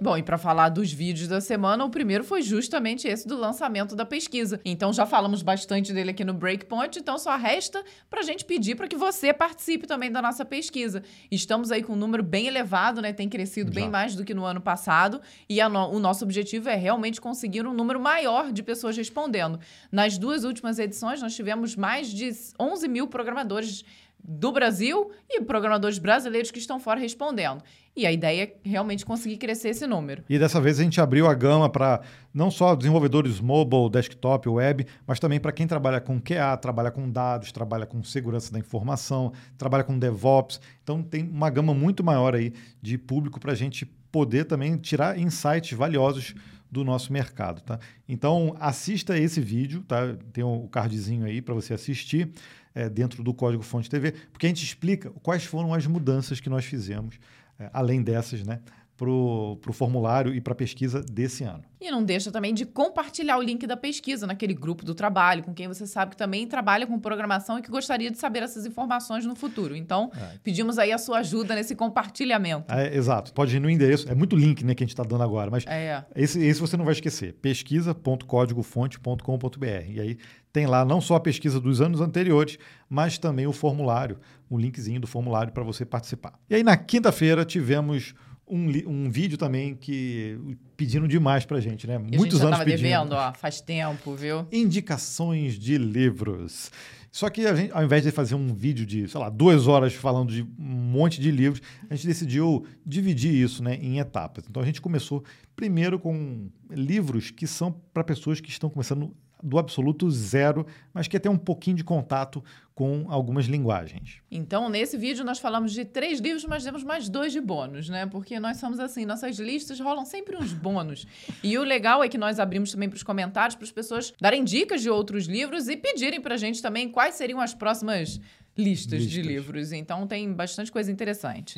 Bom, 0.00 0.16
e 0.16 0.22
para 0.22 0.36
falar 0.36 0.68
dos 0.68 0.92
vídeos 0.92 1.26
da 1.26 1.40
semana, 1.40 1.84
o 1.84 1.90
primeiro 1.90 2.22
foi 2.22 2.42
justamente 2.42 3.08
esse 3.08 3.26
do 3.26 3.36
lançamento 3.36 3.96
da 3.96 4.04
pesquisa. 4.04 4.60
Então 4.64 4.92
já 4.92 5.06
falamos 5.06 5.42
bastante 5.42 5.92
dele 5.92 6.10
aqui 6.10 6.24
no 6.24 6.34
Breakpoint, 6.34 6.98
então 6.98 7.18
só 7.18 7.34
resta 7.36 7.82
para 8.10 8.20
a 8.20 8.22
gente 8.22 8.44
pedir 8.44 8.74
para 8.74 8.86
que 8.86 8.96
você 8.96 9.32
participe 9.32 9.86
também 9.86 10.10
da 10.10 10.20
nossa 10.20 10.44
pesquisa. 10.44 11.02
Estamos 11.30 11.70
aí 11.70 11.82
com 11.82 11.94
um 11.94 11.96
número 11.96 12.22
bem 12.22 12.46
elevado, 12.46 13.00
né? 13.00 13.12
Tem 13.12 13.28
crescido 13.28 13.72
já. 13.72 13.80
bem 13.80 13.88
mais 13.88 14.14
do 14.14 14.24
que 14.24 14.34
no 14.34 14.44
ano 14.44 14.60
passado, 14.60 15.20
e 15.48 15.62
no, 15.68 15.90
o 15.90 15.98
nosso 15.98 16.24
objetivo 16.24 16.68
é 16.68 16.74
realmente 16.74 17.20
conseguir 17.20 17.66
um 17.66 17.72
número 17.72 17.98
maior 17.98 18.52
de 18.52 18.62
pessoas 18.62 18.96
respondendo. 18.96 19.58
Nas 19.90 20.18
duas 20.18 20.44
últimas 20.44 20.78
edições, 20.78 21.22
nós 21.22 21.34
tivemos 21.34 21.74
mais 21.74 22.08
de 22.08 22.30
11 22.60 22.88
mil 22.88 23.06
programadores 23.06 23.84
do 24.22 24.50
Brasil 24.50 25.10
e 25.28 25.40
programadores 25.42 25.98
brasileiros 25.98 26.50
que 26.50 26.58
estão 26.58 26.80
fora 26.80 26.98
respondendo. 26.98 27.62
E 27.94 28.04
a 28.04 28.12
ideia 28.12 28.42
é 28.42 28.68
realmente 28.68 29.06
conseguir 29.06 29.38
crescer 29.38 29.70
esse 29.70 29.86
número. 29.86 30.24
E 30.28 30.38
dessa 30.38 30.60
vez 30.60 30.78
a 30.78 30.82
gente 30.82 31.00
abriu 31.00 31.26
a 31.26 31.34
gama 31.34 31.68
para 31.70 32.02
não 32.34 32.50
só 32.50 32.74
desenvolvedores 32.74 33.40
mobile, 33.40 33.88
desktop, 33.88 34.48
web, 34.48 34.86
mas 35.06 35.18
também 35.18 35.40
para 35.40 35.52
quem 35.52 35.66
trabalha 35.66 36.00
com 36.00 36.20
QA, 36.20 36.56
trabalha 36.60 36.90
com 36.90 37.10
dados, 37.10 37.52
trabalha 37.52 37.86
com 37.86 38.02
segurança 38.02 38.52
da 38.52 38.58
informação, 38.58 39.32
trabalha 39.56 39.84
com 39.84 39.98
DevOps. 39.98 40.60
Então 40.82 41.02
tem 41.02 41.26
uma 41.28 41.48
gama 41.48 41.72
muito 41.72 42.04
maior 42.04 42.34
aí 42.34 42.52
de 42.82 42.98
público 42.98 43.40
para 43.40 43.52
a 43.52 43.56
gente 43.56 43.86
poder 44.10 44.44
também 44.44 44.76
tirar 44.76 45.18
insights 45.18 45.72
valiosos 45.72 46.34
do 46.70 46.84
nosso 46.84 47.12
mercado, 47.12 47.62
tá? 47.62 47.78
Então 48.08 48.54
assista 48.58 49.16
esse 49.16 49.40
vídeo, 49.40 49.82
tá? 49.82 50.16
Tem 50.32 50.44
o 50.44 50.68
cardzinho 50.68 51.24
aí 51.24 51.40
para 51.40 51.54
você 51.54 51.72
assistir 51.72 52.30
é, 52.76 52.90
dentro 52.90 53.24
do 53.24 53.32
Código 53.32 53.62
Fonte 53.62 53.88
TV, 53.88 54.12
porque 54.30 54.44
a 54.44 54.50
gente 54.50 54.62
explica 54.62 55.10
quais 55.22 55.44
foram 55.44 55.72
as 55.72 55.86
mudanças 55.86 56.40
que 56.40 56.50
nós 56.50 56.66
fizemos, 56.66 57.18
é, 57.58 57.70
além 57.72 58.02
dessas, 58.02 58.44
né? 58.44 58.60
Para 58.98 59.10
o 59.10 59.72
formulário 59.72 60.34
e 60.34 60.40
para 60.40 60.54
a 60.54 60.56
pesquisa 60.56 61.02
desse 61.02 61.44
ano. 61.44 61.62
E 61.78 61.90
não 61.90 62.02
deixa 62.02 62.32
também 62.32 62.54
de 62.54 62.64
compartilhar 62.64 63.36
o 63.36 63.42
link 63.42 63.66
da 63.66 63.76
pesquisa 63.76 64.26
naquele 64.26 64.54
grupo 64.54 64.86
do 64.86 64.94
trabalho, 64.94 65.42
com 65.42 65.52
quem 65.52 65.68
você 65.68 65.86
sabe 65.86 66.12
que 66.12 66.16
também 66.16 66.46
trabalha 66.46 66.86
com 66.86 66.98
programação 66.98 67.58
e 67.58 67.62
que 67.62 67.70
gostaria 67.70 68.10
de 68.10 68.16
saber 68.16 68.42
essas 68.42 68.64
informações 68.64 69.26
no 69.26 69.36
futuro. 69.36 69.76
Então, 69.76 70.10
é. 70.16 70.38
pedimos 70.42 70.78
aí 70.78 70.92
a 70.92 70.98
sua 70.98 71.18
ajuda 71.18 71.54
nesse 71.54 71.74
compartilhamento. 71.74 72.72
É, 72.72 72.96
exato. 72.96 73.34
Pode 73.34 73.54
ir 73.54 73.60
no 73.60 73.68
endereço. 73.68 74.10
É 74.10 74.14
muito 74.14 74.34
link 74.34 74.64
né, 74.64 74.74
que 74.74 74.82
a 74.82 74.86
gente 74.86 74.94
está 74.94 75.02
dando 75.02 75.22
agora, 75.22 75.50
mas 75.50 75.66
é. 75.66 76.02
esse, 76.14 76.42
esse 76.42 76.58
você 76.58 76.78
não 76.78 76.86
vai 76.86 76.94
esquecer. 76.94 77.34
pesquisa.códigofonte.com.br. 77.34 79.90
E 79.90 80.00
aí 80.00 80.16
tem 80.56 80.64
lá 80.64 80.86
não 80.86 81.02
só 81.02 81.16
a 81.16 81.20
pesquisa 81.20 81.60
dos 81.60 81.82
anos 81.82 82.00
anteriores, 82.00 82.58
mas 82.88 83.18
também 83.18 83.46
o 83.46 83.52
formulário, 83.52 84.18
um 84.50 84.58
linkzinho 84.58 84.98
do 84.98 85.06
formulário 85.06 85.52
para 85.52 85.62
você 85.62 85.84
participar. 85.84 86.32
E 86.48 86.54
aí 86.54 86.62
na 86.62 86.78
quinta-feira 86.78 87.44
tivemos 87.44 88.14
um, 88.48 88.66
um 88.86 89.10
vídeo 89.10 89.36
também 89.36 89.74
que 89.74 90.56
pediram 90.74 91.06
demais 91.06 91.44
pra 91.44 91.60
gente, 91.60 91.86
né? 91.86 91.96
E 92.10 92.16
Muitos 92.16 92.40
a 92.40 92.44
gente 92.44 92.50
já 92.50 92.56
anos 92.56 92.58
pedindo. 92.60 92.82
devendo, 92.88 93.12
ó, 93.12 93.34
faz 93.34 93.60
tempo, 93.60 94.14
viu? 94.14 94.46
Indicações 94.50 95.58
de 95.58 95.76
livros. 95.76 96.70
Só 97.12 97.28
que 97.28 97.44
a 97.44 97.54
gente, 97.54 97.72
ao 97.74 97.84
invés 97.84 98.02
de 98.02 98.10
fazer 98.10 98.34
um 98.34 98.54
vídeo 98.54 98.86
de, 98.86 99.06
sei 99.08 99.20
lá, 99.20 99.28
duas 99.28 99.66
horas 99.66 99.92
falando 99.92 100.32
de 100.32 100.42
um 100.42 100.48
monte 100.58 101.20
de 101.20 101.30
livros, 101.30 101.60
a 101.90 101.94
gente 101.94 102.06
decidiu 102.06 102.64
dividir 102.84 103.34
isso 103.34 103.62
né, 103.62 103.74
em 103.74 103.98
etapas. 103.98 104.44
Então 104.48 104.62
a 104.62 104.66
gente 104.66 104.80
começou 104.80 105.22
primeiro 105.54 105.98
com 105.98 106.48
livros 106.70 107.30
que 107.30 107.46
são 107.46 107.72
para 107.92 108.02
pessoas 108.02 108.40
que 108.40 108.48
estão 108.48 108.70
começando 108.70 109.14
do 109.42 109.58
absoluto 109.58 110.10
zero, 110.10 110.66
mas 110.92 111.08
quer 111.08 111.18
ter 111.18 111.28
um 111.28 111.36
pouquinho 111.36 111.76
de 111.76 111.84
contato 111.84 112.42
com 112.74 113.06
algumas 113.08 113.46
linguagens. 113.46 114.20
Então, 114.30 114.68
nesse 114.68 114.98
vídeo 114.98 115.24
nós 115.24 115.38
falamos 115.38 115.72
de 115.72 115.84
três 115.84 116.20
livros, 116.20 116.44
mas 116.44 116.62
temos 116.62 116.84
mais 116.84 117.08
dois 117.08 117.32
de 117.32 117.40
bônus, 117.40 117.88
né? 117.88 118.06
Porque 118.06 118.38
nós 118.38 118.58
somos 118.58 118.78
assim, 118.78 119.06
nossas 119.06 119.38
listas 119.38 119.80
rolam 119.80 120.04
sempre 120.04 120.36
uns 120.36 120.52
bônus. 120.52 121.06
e 121.42 121.56
o 121.56 121.64
legal 121.64 122.04
é 122.04 122.08
que 122.08 122.18
nós 122.18 122.38
abrimos 122.38 122.70
também 122.70 122.88
para 122.88 122.96
os 122.96 123.02
comentários, 123.02 123.54
para 123.54 123.64
as 123.64 123.72
pessoas 123.72 124.12
darem 124.20 124.44
dicas 124.44 124.82
de 124.82 124.90
outros 124.90 125.26
livros 125.26 125.68
e 125.68 125.76
pedirem 125.76 126.20
para 126.20 126.34
a 126.34 126.38
gente 126.38 126.60
também 126.60 126.88
quais 126.88 127.14
seriam 127.14 127.40
as 127.40 127.54
próximas 127.54 128.20
listas, 128.56 129.00
listas. 129.00 129.10
de 129.10 129.22
livros. 129.22 129.72
Então, 129.72 130.06
tem 130.06 130.30
bastante 130.32 130.70
coisa 130.70 130.90
interessante. 130.92 131.54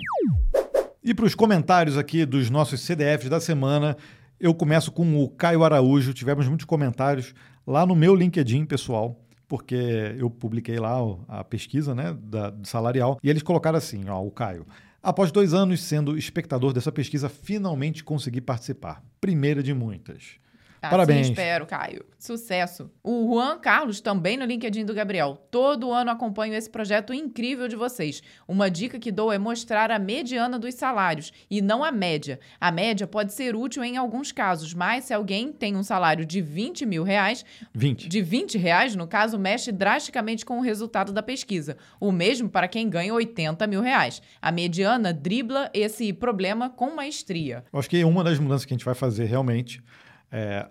E 1.03 1.15
para 1.15 1.25
os 1.25 1.35
comentários 1.35 1.97
aqui 1.97 2.25
dos 2.25 2.51
nossos 2.51 2.81
CDFs 2.81 3.29
da 3.31 3.41
semana, 3.41 3.97
eu 4.41 4.55
começo 4.55 4.93
com 4.93 5.23
o 5.23 5.29
Caio 5.29 5.65
Araújo. 5.65 6.13
Tivemos 6.13 6.47
muitos 6.47 6.67
comentários 6.67 7.35
lá 7.69 7.85
no 7.85 7.95
meu 7.95 8.15
LinkedIn 8.15 8.65
pessoal, 8.65 9.21
porque 9.47 10.15
eu 10.17 10.31
publiquei 10.31 10.79
lá 10.79 10.97
a 11.29 11.45
pesquisa 11.45 11.95
né, 11.95 12.17
da, 12.19 12.55
salarial, 12.65 13.19
e 13.23 13.29
eles 13.29 13.43
colocaram 13.43 13.77
assim, 13.77 14.09
ó, 14.09 14.23
o 14.23 14.31
Caio. 14.31 14.67
Após 15.03 15.31
dois 15.31 15.53
anos 15.53 15.83
sendo 15.83 16.17
espectador 16.17 16.73
dessa 16.73 16.91
pesquisa, 16.91 17.29
finalmente 17.29 18.03
consegui 18.03 18.41
participar. 18.41 19.05
Primeira 19.21 19.63
de 19.63 19.75
muitas. 19.75 20.39
Assim 20.81 20.91
Parabéns. 20.91 21.29
espero, 21.29 21.67
Caio. 21.67 22.05
Sucesso. 22.19 22.91
O 23.03 23.33
Juan 23.33 23.59
Carlos, 23.59 24.01
também 24.01 24.37
no 24.37 24.45
LinkedIn 24.45 24.85
do 24.85 24.95
Gabriel. 24.95 25.37
Todo 25.51 25.93
ano 25.93 26.11
acompanho 26.11 26.55
esse 26.55 26.69
projeto 26.69 27.13
incrível 27.13 27.69
de 27.69 27.77
vocês. 27.77 28.23
Uma 28.47 28.71
dica 28.71 28.99
que 28.99 29.13
dou 29.13 29.33
é 29.33 29.39
mostrar 29.39 29.91
a 29.91 29.99
mediana 29.99 30.59
dos 30.59 30.75
salários 30.75 31.33
e 31.49 31.61
não 31.61 31.85
a 31.85 31.93
média. 31.93 32.41
A 32.61 32.73
média 32.73 33.07
pode 33.07 33.33
ser 33.33 33.55
útil 33.55 33.85
em 33.85 33.97
alguns 33.97 34.33
casos, 34.33 34.75
mas 34.75 35.05
se 35.05 35.15
alguém 35.15 35.53
tem 35.53 35.77
um 35.77 35.83
salário 35.83 36.27
de 36.27 36.41
20 36.41 36.85
mil 36.87 37.03
reais, 37.05 37.45
20. 37.73 38.09
de 38.09 38.21
20 38.21 38.59
reais, 38.59 38.97
no 38.97 39.07
caso, 39.07 39.39
mexe 39.39 39.71
drasticamente 39.71 40.45
com 40.45 40.59
o 40.59 40.63
resultado 40.63 41.13
da 41.13 41.23
pesquisa. 41.23 41.77
O 42.01 42.11
mesmo 42.11 42.49
para 42.49 42.69
quem 42.69 42.89
ganha 42.89 43.15
80 43.15 43.67
mil 43.67 43.81
reais. 43.81 44.21
A 44.43 44.51
mediana 44.51 45.13
dribla 45.13 45.71
esse 45.73 46.13
problema 46.13 46.69
com 46.69 46.95
maestria. 46.95 47.65
Acho 47.73 47.89
que 47.89 48.03
uma 48.05 48.25
das 48.25 48.39
mudanças 48.39 48.65
que 48.65 48.73
a 48.73 48.77
gente 48.77 48.85
vai 48.85 48.95
fazer 48.95 49.25
realmente 49.27 49.83
é, 50.31 50.67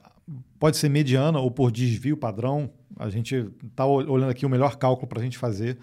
pode 0.59 0.77
ser 0.77 0.89
mediana 0.89 1.39
ou 1.39 1.49
por 1.49 1.71
desvio 1.71 2.17
padrão. 2.17 2.69
A 2.97 3.09
gente 3.09 3.49
está 3.65 3.85
olhando 3.85 4.29
aqui 4.29 4.45
o 4.45 4.49
melhor 4.49 4.75
cálculo 4.77 5.07
para 5.07 5.19
a 5.19 5.23
gente 5.23 5.37
fazer 5.37 5.77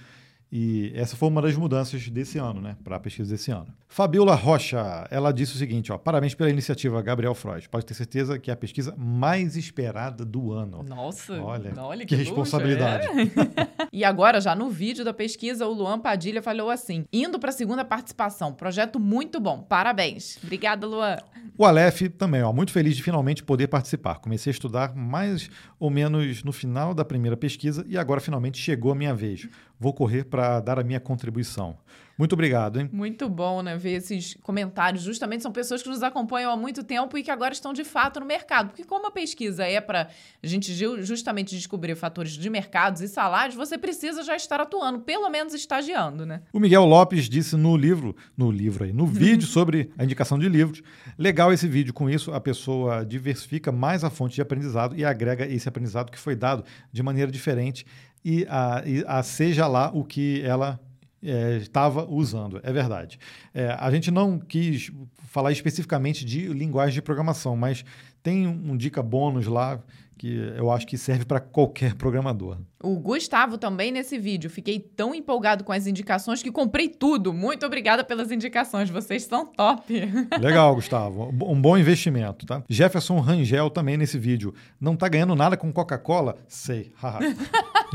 e 0.57 0.92
essa 0.94 1.16
foi 1.16 1.28
uma 1.28 1.42
das 1.42 1.57
mudanças 1.57 2.09
desse 2.09 2.38
ano, 2.38 2.61
né, 2.61 2.76
para 2.84 2.94
a 2.94 3.00
pesquisa 3.00 3.28
desse 3.28 3.50
ano. 3.50 3.66
Fabiola 3.88 4.36
Rocha, 4.36 5.05
ela 5.11 5.32
disse 5.32 5.57
o 5.57 5.59
seguinte, 5.59 5.90
ó, 5.90 5.98
parabéns 5.98 6.32
pela 6.32 6.48
iniciativa, 6.48 7.02
Gabriel 7.02 7.34
Freud. 7.34 7.68
Pode 7.68 7.84
ter 7.84 7.94
certeza 7.94 8.38
que 8.38 8.52
é 8.52 8.55
a 8.55 8.57
pesquisa 8.57 8.94
mais 8.96 9.57
esperada 9.57 10.24
do 10.24 10.52
ano. 10.52 10.84
Nossa, 10.84 11.42
olha, 11.42 11.72
olha 11.78 12.07
que, 12.07 12.14
que 12.14 12.22
responsabilidade. 12.22 13.05
É. 13.09 13.68
e 13.92 14.05
agora, 14.05 14.40
já 14.40 14.55
no 14.55 14.70
vídeo 14.70 15.05
da 15.05 15.12
pesquisa, 15.12 15.66
o 15.66 15.72
Luan 15.72 15.98
Padilha 15.98 16.40
falou 16.40 16.70
assim, 16.70 17.05
indo 17.12 17.36
para 17.36 17.50
a 17.50 17.52
segunda 17.52 17.84
participação, 17.84 18.52
projeto 18.52 19.00
muito 19.00 19.40
bom, 19.40 19.59
parabéns. 19.59 20.38
Obrigada, 20.40 20.86
Luan. 20.86 21.16
O 21.59 21.64
Aleph 21.64 22.02
também, 22.16 22.42
ó, 22.42 22.52
muito 22.52 22.70
feliz 22.70 22.96
de 22.96 23.02
finalmente 23.02 23.42
poder 23.42 23.66
participar. 23.66 24.20
Comecei 24.20 24.50
a 24.50 24.55
estudar 24.55 24.94
mais 24.94 25.50
ou 25.80 25.90
menos 25.90 26.44
no 26.44 26.52
final 26.52 26.94
da 26.94 27.05
primeira 27.05 27.36
pesquisa 27.36 27.84
e 27.88 27.98
agora 27.98 28.20
finalmente 28.20 28.59
chegou 28.59 28.92
a 28.92 28.94
minha 28.94 29.14
vez 29.14 29.48
vou 29.79 29.93
correr 29.93 30.25
para 30.25 30.61
dar 30.61 30.79
a 30.79 30.85
minha 30.85 31.01
contribuição. 31.01 31.77
Muito 32.16 32.35
obrigado, 32.35 32.81
hein? 32.81 32.89
Muito 32.93 33.29
bom, 33.29 33.61
né? 33.61 33.77
Ver 33.77 33.95
esses 33.95 34.35
comentários. 34.41 35.03
Justamente 35.03 35.43
são 35.43 35.51
pessoas 35.51 35.83
que 35.83 35.89
nos 35.89 36.03
acompanham 36.03 36.53
há 36.53 36.57
muito 36.57 36.85
tempo 36.85 37.18
e 37.18 37.25
que 37.25 37.31
agora 37.31 37.53
estão 37.53 37.72
de 37.72 37.83
fato 37.83 38.20
no 38.20 38.27
mercado. 38.27 38.68
Porque, 38.68 38.85
como 38.85 39.09
a 39.09 39.11
pesquisa 39.11 39.64
é 39.64 39.81
para 39.81 40.09
a 40.41 40.47
gente 40.47 40.72
justamente 41.03 41.57
descobrir 41.57 41.97
fatores 41.97 42.33
de 42.33 42.49
mercados 42.49 43.01
e 43.01 43.09
salários, 43.09 43.57
você 43.57 43.77
precisa 43.77 44.22
já 44.22 44.37
estar 44.37 44.61
atuando, 44.61 45.01
pelo 45.01 45.29
menos 45.29 45.55
estagiando, 45.55 46.25
né? 46.25 46.43
O 46.53 46.61
Miguel 46.61 46.85
Lopes 46.85 47.29
disse 47.29 47.57
no 47.57 47.77
livro, 47.77 48.14
no 48.37 48.49
livro 48.49 48.85
aí, 48.85 48.93
no 48.93 49.07
vídeo 49.07 49.47
sobre 49.49 49.91
a 49.99 50.05
indicação 50.05 50.39
de 50.39 50.49
livros. 50.49 50.83
Legal 51.18 51.53
esse 51.53 51.66
vídeo. 51.66 51.93
Com 51.93 52.09
isso, 52.09 52.33
a 52.33 52.41
pessoa 52.41 53.05
diversifica 53.05 53.72
mais 53.72 54.05
a 54.05 54.11
fonte 54.11 54.37
de 54.37 54.43
aprendizado 54.43 54.95
e 54.97 55.05
agrega 55.05 55.45
esse 55.47 55.68
aprendizado 55.68 56.12
que 56.12 56.18
foi 56.18 56.37
dado 56.37 56.64
de 56.93 57.03
maneira 57.03 57.31
diferente 57.31 57.85
e 58.25 58.47
a, 58.49 58.83
e 58.87 59.05
a 59.07 59.22
seja 59.22 59.66
lá 59.66 59.91
o 59.93 60.05
que 60.05 60.43
ela 60.43 60.81
é, 61.22 61.57
estava 61.57 62.05
usando. 62.09 62.61
É 62.62 62.72
verdade. 62.72 63.18
É, 63.53 63.77
a 63.79 63.91
gente 63.91 64.11
não 64.11 64.39
quis 64.39 64.91
falar 65.29 65.53
especificamente 65.53 66.25
de 66.25 66.47
linguagem 66.49 66.95
de 66.95 67.03
programação, 67.03 67.57
mas 67.57 67.85
tem 68.22 68.47
um 68.47 68.77
dica 68.77 69.03
bônus 69.03 69.47
lá 69.47 69.81
que 70.17 70.53
eu 70.57 70.71
acho 70.71 70.87
que 70.87 70.97
serve 70.97 71.25
para 71.25 71.41
qualquer 71.41 71.95
programador. 71.95 72.59
O 72.83 72.97
Gustavo 72.99 73.57
também 73.57 73.91
nesse 73.91 74.19
vídeo. 74.19 74.51
Fiquei 74.51 74.79
tão 74.79 75.15
empolgado 75.15 75.65
com 75.65 75.73
as 75.73 75.87
indicações 75.87 76.43
que 76.43 76.53
comprei 76.53 76.89
tudo. 76.89 77.33
Muito 77.33 77.65
obrigada 77.65 78.05
pelas 78.05 78.31
indicações, 78.31 78.91
vocês 78.91 79.25
são 79.25 79.47
top. 79.47 79.95
Legal, 80.39 80.75
Gustavo. 80.75 81.33
Um 81.43 81.61
bom 81.61 81.79
investimento, 81.79 82.45
tá? 82.45 82.62
Jefferson 82.69 83.21
Rangel 83.21 83.71
também 83.71 83.97
nesse 83.97 84.19
vídeo. 84.19 84.55
Não 84.79 84.97
tá 84.97 85.09
ganhando 85.09 85.35
nada 85.35 85.57
com 85.57 85.73
Coca-Cola? 85.73 86.37
Sei. 86.47 86.93
a 87.03 87.21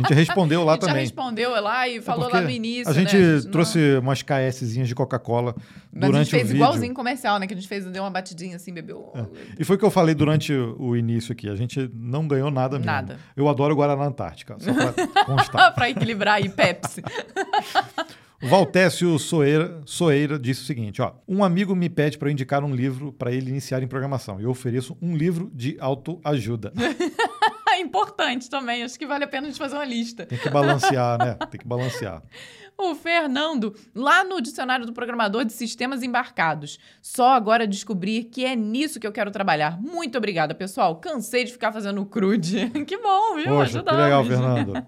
gente 0.02 0.14
respondeu 0.14 0.64
lá 0.64 0.76
também. 0.76 0.96
A 0.96 1.00
gente 1.00 1.10
respondeu 1.10 1.52
lá 1.62 1.88
e 1.88 1.98
é 1.98 2.02
falou 2.02 2.30
é 2.30 2.34
lá 2.34 2.42
no 2.42 2.50
início. 2.50 2.90
A 2.90 2.94
gente 2.94 3.16
né? 3.16 3.42
trouxe 3.52 3.78
Não. 3.78 4.02
umas 4.02 4.24
KSzinhas 4.24 4.88
de 4.88 4.96
Coca-Cola 4.96 5.56
durante 5.92 5.96
o 5.96 6.12
vídeo. 6.12 6.20
a 6.20 6.24
gente 6.24 6.32
fez 6.32 6.52
igualzinho 6.52 6.94
comercial, 6.94 7.40
né? 7.40 7.48
Que 7.48 7.54
a 7.54 7.58
gente 7.58 7.68
fez, 7.68 7.86
deu 7.86 8.04
uma 8.04 8.12
batidinha 8.12 8.56
assim, 8.56 8.74
bebeu. 8.74 9.12
É. 9.16 9.26
E 9.60 9.64
foi 9.64 9.76
o 9.76 9.80
que 9.80 9.86
eu 9.86 9.92
falei 9.92 10.14
durante 10.14 10.54
o 10.54 10.96
início 10.96 11.32
aqui. 11.32 11.50
A 11.50 11.56
gente 11.56 11.90
não 11.94 12.28
ganhou 12.28 12.52
nada 12.52 12.78
mesmo. 12.78 12.92
Nada. 12.92 13.20
Eu 13.36 13.48
adoro 13.50 13.76
Guaraná 13.76 14.06
Antártica. 14.06 14.58
Só 14.60 14.74
para 14.74 15.08
constar. 15.26 15.74
para 15.74 15.90
equilibrar 15.90 16.36
aí, 16.36 16.50
Pepsi. 16.50 17.02
Valtécio 18.42 19.20
Soeira, 19.20 19.82
Soeira 19.86 20.40
disse 20.40 20.62
o 20.62 20.66
seguinte: 20.66 21.02
ó, 21.02 21.14
um 21.28 21.44
amigo 21.44 21.76
me 21.76 21.90
pede 21.90 22.18
para 22.18 22.32
indicar 22.32 22.64
um 22.64 22.74
livro 22.74 23.12
para 23.12 23.32
ele 23.34 23.50
iniciar 23.50 23.84
em 23.84 23.88
programação. 23.88 24.40
Eu 24.40 24.50
ofereço 24.50 24.98
um 25.02 25.16
livro 25.16 25.52
de 25.54 25.76
autoajuda. 25.80 26.72
Importante 27.80 28.50
também, 28.50 28.84
acho 28.84 28.98
que 28.98 29.06
vale 29.06 29.24
a 29.24 29.28
pena 29.28 29.48
a 29.48 29.50
gente 29.50 29.60
fazer 29.60 29.76
uma 29.76 29.86
lista. 29.86 30.26
Tem 30.26 30.38
que 30.38 30.50
balancear, 30.50 31.18
né? 31.18 31.38
Tem 31.50 31.60
que 31.60 31.68
balancear. 31.68 32.22
O 32.82 32.96
Fernando, 32.96 33.76
lá 33.94 34.24
no 34.24 34.42
Dicionário 34.42 34.86
do 34.86 34.94
Programador 34.94 35.44
de 35.44 35.52
Sistemas 35.52 36.02
Embarcados. 36.02 36.80
Só 37.02 37.34
agora 37.34 37.68
descobrir 37.68 38.24
que 38.24 38.46
é 38.46 38.56
nisso 38.56 39.02
que 39.02 39.06
eu 39.06 39.12
quero 39.12 39.32
trabalhar. 39.32 39.78
Muito 39.82 40.18
obrigada, 40.18 40.56
pessoal. 40.56 40.96
Cansei 40.96 41.44
de 41.44 41.52
ficar 41.52 41.74
fazendo 41.74 42.06
crude. 42.06 42.70
que 42.88 42.98
bom, 42.98 43.36
viu? 43.36 43.48
Poxa, 43.48 43.84
que 43.84 43.92
legal, 43.94 44.24
Fernando. 44.24 44.74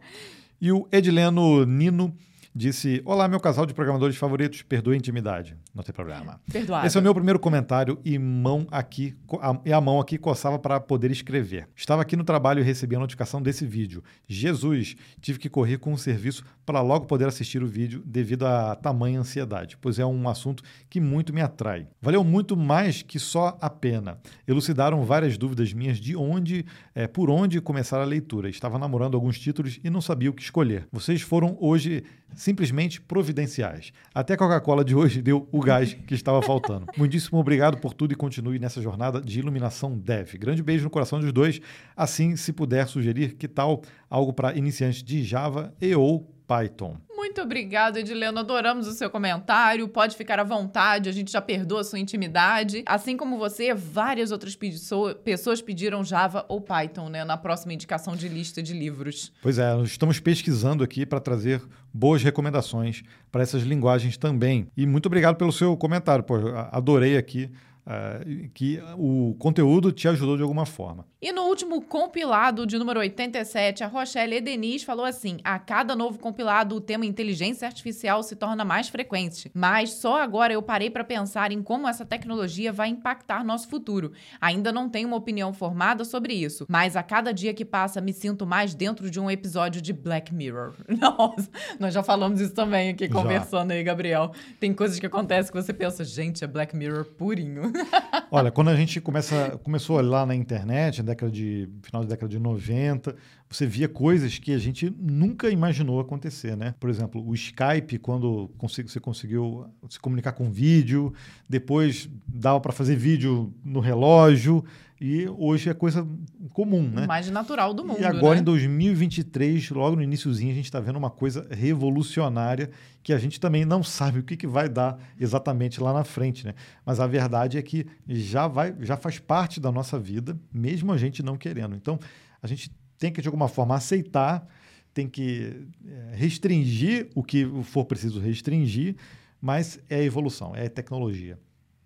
E 0.61 0.71
o 0.71 0.87
Edileno 0.91 1.65
Nino 1.65 2.15
disse: 2.53 3.01
Olá, 3.05 3.27
meu 3.27 3.39
casal 3.39 3.65
de 3.65 3.73
programadores 3.73 4.15
favoritos, 4.15 4.61
perdoe 4.61 4.95
a 4.95 4.97
intimidade. 4.97 5.55
Não 5.73 5.83
tem 5.83 5.93
problema. 5.93 6.39
Perdoado. 6.51 6.85
Esse 6.85 6.97
é 6.97 6.99
o 6.99 7.03
meu 7.03 7.13
primeiro 7.13 7.39
comentário 7.39 7.99
e, 8.03 8.17
mão 8.19 8.67
aqui, 8.71 9.15
a, 9.41 9.59
e 9.65 9.73
a 9.73 9.81
mão 9.81 9.99
aqui 9.99 10.17
coçava 10.17 10.59
para 10.59 10.79
poder 10.79 11.11
escrever. 11.11 11.67
Estava 11.75 12.01
aqui 12.01 12.15
no 12.15 12.23
trabalho 12.23 12.59
e 12.59 12.63
recebi 12.63 12.95
a 12.95 12.99
notificação 12.99 13.41
desse 13.41 13.65
vídeo. 13.65 14.03
Jesus, 14.27 14.95
tive 15.19 15.39
que 15.39 15.49
correr 15.49 15.77
com 15.77 15.93
o 15.93 15.97
serviço 15.97 16.43
para 16.65 16.81
logo 16.81 17.05
poder 17.05 17.27
assistir 17.27 17.63
o 17.63 17.67
vídeo 17.67 18.03
devido 18.05 18.45
a 18.45 18.75
tamanha 18.75 19.19
ansiedade, 19.19 19.77
pois 19.79 19.99
é 19.99 20.05
um 20.05 20.29
assunto 20.29 20.63
que 20.89 20.99
muito 20.99 21.33
me 21.33 21.41
atrai. 21.41 21.87
Valeu 22.01 22.23
muito 22.23 22.55
mais 22.55 23.01
que 23.01 23.19
só 23.19 23.57
a 23.59 23.69
pena. 23.69 24.19
Elucidaram 24.47 25.03
várias 25.03 25.37
dúvidas 25.37 25.73
minhas 25.73 25.97
de 25.97 26.15
onde, 26.15 26.65
eh, 26.93 27.07
por 27.07 27.29
onde 27.29 27.59
começar 27.61 28.01
a 28.01 28.05
leitura. 28.05 28.49
Estava 28.49 28.77
namorando 28.77 29.15
alguns 29.15 29.39
títulos 29.39 29.79
e 29.83 29.89
não 29.89 30.01
sabia 30.01 30.29
o 30.29 30.33
que 30.33 30.41
escolher. 30.41 30.87
Vocês 30.91 31.21
foram 31.21 31.57
hoje 31.59 32.03
simplesmente 32.41 32.99
providenciais. 32.99 33.93
Até 34.15 34.33
a 34.33 34.37
Coca-Cola 34.37 34.83
de 34.83 34.95
hoje 34.95 35.21
deu 35.21 35.47
o 35.51 35.59
gás 35.59 35.93
que 35.93 36.15
estava 36.15 36.41
faltando. 36.41 36.87
Muitíssimo 36.97 37.39
obrigado 37.39 37.77
por 37.77 37.93
tudo 37.93 38.13
e 38.13 38.15
continue 38.15 38.57
nessa 38.57 38.81
jornada 38.81 39.21
de 39.21 39.37
iluminação 39.37 39.95
dev. 39.95 40.33
Grande 40.39 40.63
beijo 40.63 40.83
no 40.83 40.89
coração 40.89 41.19
dos 41.19 41.31
dois. 41.31 41.61
Assim, 41.95 42.35
se 42.35 42.51
puder 42.51 42.87
sugerir, 42.87 43.35
que 43.35 43.47
tal 43.47 43.83
algo 44.09 44.33
para 44.33 44.57
iniciantes 44.57 45.03
de 45.03 45.23
Java 45.23 45.71
e 45.79 45.93
ou 45.93 46.33
Python? 46.47 46.97
Muito 47.21 47.39
obrigada, 47.39 47.99
Edileno. 47.99 48.39
Adoramos 48.39 48.87
o 48.87 48.93
seu 48.93 49.07
comentário. 49.07 49.87
Pode 49.87 50.17
ficar 50.17 50.39
à 50.39 50.43
vontade, 50.43 51.07
a 51.07 51.11
gente 51.11 51.31
já 51.31 51.39
perdoa 51.39 51.81
a 51.81 51.83
sua 51.83 51.99
intimidade. 51.99 52.81
Assim 52.83 53.15
como 53.15 53.37
você, 53.37 53.75
várias 53.75 54.31
outras 54.31 54.55
pesso- 54.55 55.13
pessoas 55.23 55.61
pediram 55.61 56.03
Java 56.03 56.43
ou 56.49 56.59
Python, 56.59 57.09
né? 57.09 57.23
Na 57.23 57.37
próxima 57.37 57.73
indicação 57.73 58.15
de 58.15 58.27
lista 58.27 58.63
de 58.63 58.73
livros. 58.73 59.31
Pois 59.39 59.59
é, 59.59 59.71
nós 59.71 59.89
estamos 59.89 60.19
pesquisando 60.19 60.83
aqui 60.83 61.05
para 61.05 61.19
trazer 61.19 61.61
boas 61.93 62.23
recomendações 62.23 63.03
para 63.31 63.43
essas 63.43 63.61
linguagens 63.61 64.17
também. 64.17 64.67
E 64.75 64.87
muito 64.87 65.05
obrigado 65.05 65.35
pelo 65.35 65.51
seu 65.51 65.77
comentário. 65.77 66.23
Pô, 66.23 66.37
adorei 66.71 67.17
aqui 67.17 67.51
ah, 67.85 68.19
que 68.53 68.79
o 68.97 69.35
conteúdo 69.39 69.91
te 69.91 70.07
ajudou 70.07 70.37
de 70.37 70.43
alguma 70.43 70.65
forma. 70.65 71.05
E 71.21 71.31
no 71.31 71.43
último 71.43 71.81
compilado 71.81 72.65
de 72.65 72.77
número 72.77 72.99
87, 72.99 73.83
a 73.83 73.87
Rochelle 73.87 74.35
Edenis 74.35 74.83
falou 74.83 75.05
assim: 75.05 75.37
a 75.43 75.59
cada 75.59 75.95
novo 75.95 76.19
compilado, 76.19 76.75
o 76.75 76.81
tema 76.81 77.05
inteligência 77.05 77.67
artificial 77.67 78.23
se 78.23 78.35
torna 78.35 78.63
mais 78.63 78.89
frequente. 78.89 79.51
Mas 79.53 79.91
só 79.91 80.21
agora 80.21 80.53
eu 80.53 80.61
parei 80.61 80.89
para 80.89 81.03
pensar 81.03 81.51
em 81.51 81.61
como 81.61 81.87
essa 81.87 82.05
tecnologia 82.05 82.71
vai 82.71 82.89
impactar 82.89 83.43
nosso 83.43 83.67
futuro. 83.67 84.11
Ainda 84.39 84.71
não 84.71 84.89
tenho 84.89 85.07
uma 85.07 85.17
opinião 85.17 85.53
formada 85.53 86.03
sobre 86.05 86.33
isso, 86.33 86.65
mas 86.69 86.95
a 86.95 87.03
cada 87.03 87.31
dia 87.33 87.53
que 87.53 87.65
passa 87.65 88.01
me 88.01 88.13
sinto 88.13 88.45
mais 88.45 88.73
dentro 88.73 89.09
de 89.09 89.19
um 89.19 89.29
episódio 89.29 89.81
de 89.81 89.93
Black 89.93 90.33
Mirror. 90.33 90.73
Nossa, 90.87 91.49
nós 91.79 91.93
já 91.93 92.03
falamos 92.03 92.39
isso 92.39 92.53
também 92.53 92.89
aqui 92.89 93.07
Já. 93.07 93.13
conversando 93.13 93.71
aí, 93.71 93.83
Gabriel. 93.83 94.31
Tem 94.59 94.73
coisas 94.73 94.99
que 94.99 95.05
acontecem 95.05 95.51
que 95.51 95.61
você 95.61 95.73
pensa, 95.73 96.03
gente, 96.03 96.43
é 96.43 96.47
Black 96.47 96.75
Mirror 96.75 97.05
purinho. 97.05 97.70
Olha, 98.31 98.51
quando 98.51 98.69
a 98.69 98.75
gente 98.75 98.99
começa, 99.01 99.59
começou 99.63 99.99
lá 100.01 100.25
na 100.25 100.35
internet, 100.35 100.99
na 100.99 101.07
década 101.07 101.31
de, 101.31 101.69
final 101.81 102.03
da 102.03 102.09
década 102.09 102.29
de 102.29 102.39
90, 102.39 103.15
você 103.49 103.65
via 103.65 103.87
coisas 103.87 104.37
que 104.39 104.53
a 104.53 104.57
gente 104.57 104.93
nunca 104.97 105.49
imaginou 105.49 105.99
acontecer, 105.99 106.55
né? 106.55 106.73
Por 106.79 106.89
exemplo, 106.89 107.25
o 107.25 107.33
Skype, 107.33 107.99
quando 107.99 108.49
você 108.57 108.99
conseguiu 108.99 109.65
se 109.89 109.99
comunicar 109.99 110.31
com 110.31 110.49
vídeo, 110.49 111.13
depois 111.49 112.09
dava 112.27 112.59
para 112.59 112.71
fazer 112.71 112.95
vídeo 112.95 113.53
no 113.63 113.79
relógio, 113.79 114.63
e 115.03 115.27
hoje 115.29 115.67
é 115.67 115.73
coisa 115.73 116.07
comum, 116.51 116.87
né? 116.87 117.07
Mais 117.07 117.27
natural 117.31 117.73
do 117.73 117.83
mundo. 117.83 117.99
E 117.99 118.05
agora, 118.05 118.35
né? 118.35 118.41
em 118.41 118.43
2023, 118.43 119.71
logo 119.71 119.95
no 119.95 120.03
iníciozinho, 120.03 120.51
a 120.51 120.53
gente 120.53 120.65
está 120.65 120.79
vendo 120.79 120.97
uma 120.97 121.09
coisa 121.09 121.47
revolucionária 121.49 122.69
que 123.01 123.11
a 123.11 123.17
gente 123.17 123.39
também 123.39 123.65
não 123.65 123.81
sabe 123.81 124.19
o 124.19 124.23
que, 124.23 124.37
que 124.37 124.45
vai 124.45 124.69
dar 124.69 124.99
exatamente 125.19 125.81
lá 125.81 125.91
na 125.91 126.03
frente, 126.03 126.45
né? 126.45 126.53
Mas 126.85 126.99
a 126.99 127.07
verdade 127.07 127.57
é 127.57 127.63
que 127.63 127.87
já, 128.07 128.47
vai, 128.47 128.75
já 128.81 128.95
faz 128.95 129.17
parte 129.17 129.59
da 129.59 129.71
nossa 129.71 129.97
vida, 129.97 130.39
mesmo 130.53 130.91
a 130.91 130.97
gente 130.99 131.23
não 131.23 131.35
querendo. 131.35 131.75
Então, 131.75 131.99
a 132.39 132.45
gente 132.45 132.71
tem 132.99 133.11
que, 133.11 133.23
de 133.23 133.27
alguma 133.27 133.47
forma, 133.47 133.73
aceitar, 133.73 134.47
tem 134.93 135.09
que 135.09 135.65
eh, 135.83 136.11
restringir 136.13 137.09
o 137.15 137.23
que 137.23 137.49
for 137.63 137.85
preciso 137.85 138.19
restringir, 138.19 138.95
mas 139.41 139.79
é 139.89 139.95
a 139.95 140.03
evolução, 140.03 140.55
é 140.55 140.67
a 140.67 140.69
tecnologia. 140.69 141.39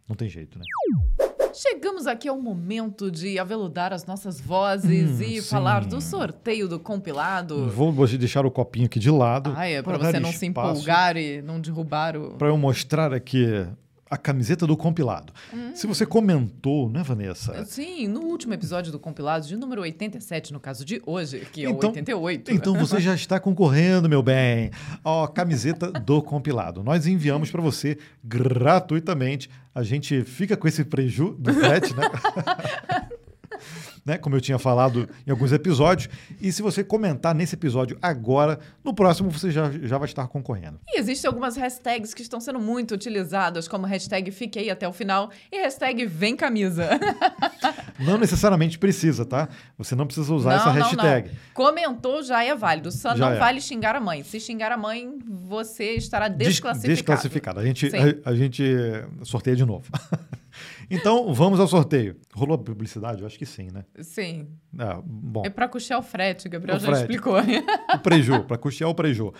Não 0.05 0.18
tem 0.18 0.28
jeito, 0.28 0.59
né? 0.59 0.66
Chegamos 1.56 2.06
aqui 2.06 2.28
ao 2.28 2.39
momento 2.39 3.10
de 3.10 3.39
aveludar 3.39 3.93
as 3.93 4.06
nossas 4.06 4.39
vozes 4.41 5.20
Hum, 5.20 5.24
e 5.24 5.41
sim. 5.41 5.49
falar 5.49 5.86
do 5.86 6.01
sorteio 6.01 6.68
do 6.68 6.80
compilado. 6.80 7.70
Vou 7.70 7.91
deixar 8.18 8.45
o 8.45 8.51
copinho 8.51 8.86
aqui 8.88 8.99
de 8.99 9.10
lado. 9.10 9.53
Ah, 9.56 9.66
é, 9.68 9.82
pra 9.82 9.97
para 9.97 10.12
você 10.12 10.20
não 10.20 10.32
se 10.32 10.45
espaço 10.45 10.72
empolgar 10.80 11.16
e 11.18 11.41
não 11.41 11.60
derrubar 11.62 12.18
o. 12.18 12.32
para 12.32 12.47
eu 12.49 12.58
mostrar 12.58 13.14
aqui 13.14 13.66
a 14.16 14.18
camiseta 14.18 14.66
do 14.66 14.76
compilado. 14.76 15.32
Se 15.74 15.86
você 15.86 16.05
comentou, 16.05 16.89
né, 16.89 17.03
Vanessa? 17.03 17.63
Sim, 17.66 18.07
no 18.07 18.22
último 18.22 18.53
episódio 18.53 18.91
do 18.91 18.97
compilado, 18.99 19.45
de 19.45 19.55
número 19.55 19.82
87, 19.82 20.51
no 20.53 20.59
caso 20.59 20.84
de 20.84 21.01
hoje, 21.05 21.45
que 21.51 21.66
é 21.66 21.70
Então- 21.70 21.89
o 21.89 21.93
88. 21.93 22.51
Então 22.51 22.74
você 22.76 22.99
já 22.99 23.13
está 23.13 23.39
concorrendo, 23.39 24.09
meu 24.09 24.24
bem. 24.24 24.72
Ó, 25.03 25.28
camiseta 25.28 25.91
do 25.91 26.22
compilado. 26.22 26.84
Nós 26.84 27.05
enviamos 27.07 27.51
para 27.51 27.61
você 27.61 27.97
gratuitamente. 28.24 29.49
A 29.74 29.84
gente 29.84 30.24
fica 30.24 30.55
com 30.55 30.68
esse 30.68 30.84
preju 30.86 31.36
do 31.38 31.53
frete, 31.53 31.93
né? 31.95 32.03
né? 34.06 34.18
Como 34.18 34.36
eu 34.36 34.41
tinha 34.41 34.58
falado 34.60 35.08
em 35.26 35.32
alguns 35.32 35.51
episódios. 35.51 36.10
E 36.39 36.51
se 36.51 36.62
você 36.62 36.84
comentar 36.84 37.34
nesse 37.34 37.56
episódio 37.56 37.97
agora, 38.01 38.60
no 38.84 38.93
próximo 38.93 39.30
você 39.30 39.51
já, 39.51 39.72
já 39.72 39.97
vai 39.97 40.08
estar 40.08 40.28
concorrendo. 40.28 40.80
E 40.88 40.99
existem 40.99 41.28
algumas 41.28 41.56
hashtags 41.58 42.14
que 42.14 42.22
estão 42.22 42.39
sendo 42.39 42.60
muito 42.60 42.93
utilizadas, 42.93 43.68
como 43.68 43.86
hashtag 43.86 44.32
Fiquei 44.32 44.70
até 44.70 44.88
o 44.88 44.93
final 44.93 45.30
e 45.51 45.58
hashtag 45.58 46.06
Vem 46.06 46.36
Camisa. 46.36 46.89
Não 47.99 48.18
necessariamente 48.18 48.78
precisa, 48.78 49.26
tá? 49.26 49.47
Você 49.78 49.95
não 49.95 50.06
precisa 50.06 50.34
usar 50.34 50.56
essa 50.56 50.72
hashtag. 50.72 51.32
Comentou 51.53 52.22
já 52.22 52.43
é 52.43 52.53
válido, 52.53 52.91
só 52.91 53.16
Já 53.16 53.30
não 53.30 53.36
é. 53.36 53.39
vale 53.39 53.62
xingar 53.62 53.95
a 53.95 54.01
mãe. 54.01 54.24
Se 54.24 54.39
xingar 54.39 54.72
a 54.72 54.78
mãe, 54.78 55.18
você 55.26 55.91
estará 55.93 56.28
Des- 56.28 56.49
desclassificado. 56.49 56.93
Desclassificado. 56.93 57.60
A 57.60 57.66
gente, 57.66 57.89
a, 58.26 58.30
a 58.30 58.36
gente 58.36 58.64
sorteia 59.24 59.56
de 59.56 59.66
novo. 59.66 59.86
então, 60.89 61.33
vamos 61.33 61.59
ao 61.59 61.67
sorteio. 61.67 62.15
Rolou 62.33 62.55
a 62.55 62.57
publicidade? 62.57 63.21
Eu 63.21 63.27
acho 63.27 63.38
que 63.38 63.45
sim, 63.45 63.69
né? 63.71 63.83
Sim. 64.01 64.47
Ah, 64.77 64.99
bom, 65.03 65.43
É 65.45 65.49
pra 65.49 65.67
custear 65.67 65.99
o 65.99 66.03
frete, 66.03 66.47
Gabriel 66.49 66.77
O 66.77 66.79
já 66.79 66.88
frete. 66.88 67.01
explicou. 67.01 67.36
o 67.93 67.99
preju, 67.99 68.43
para 68.43 68.57
custear 68.57 68.89
o 68.89 68.95
preju. 68.95 69.33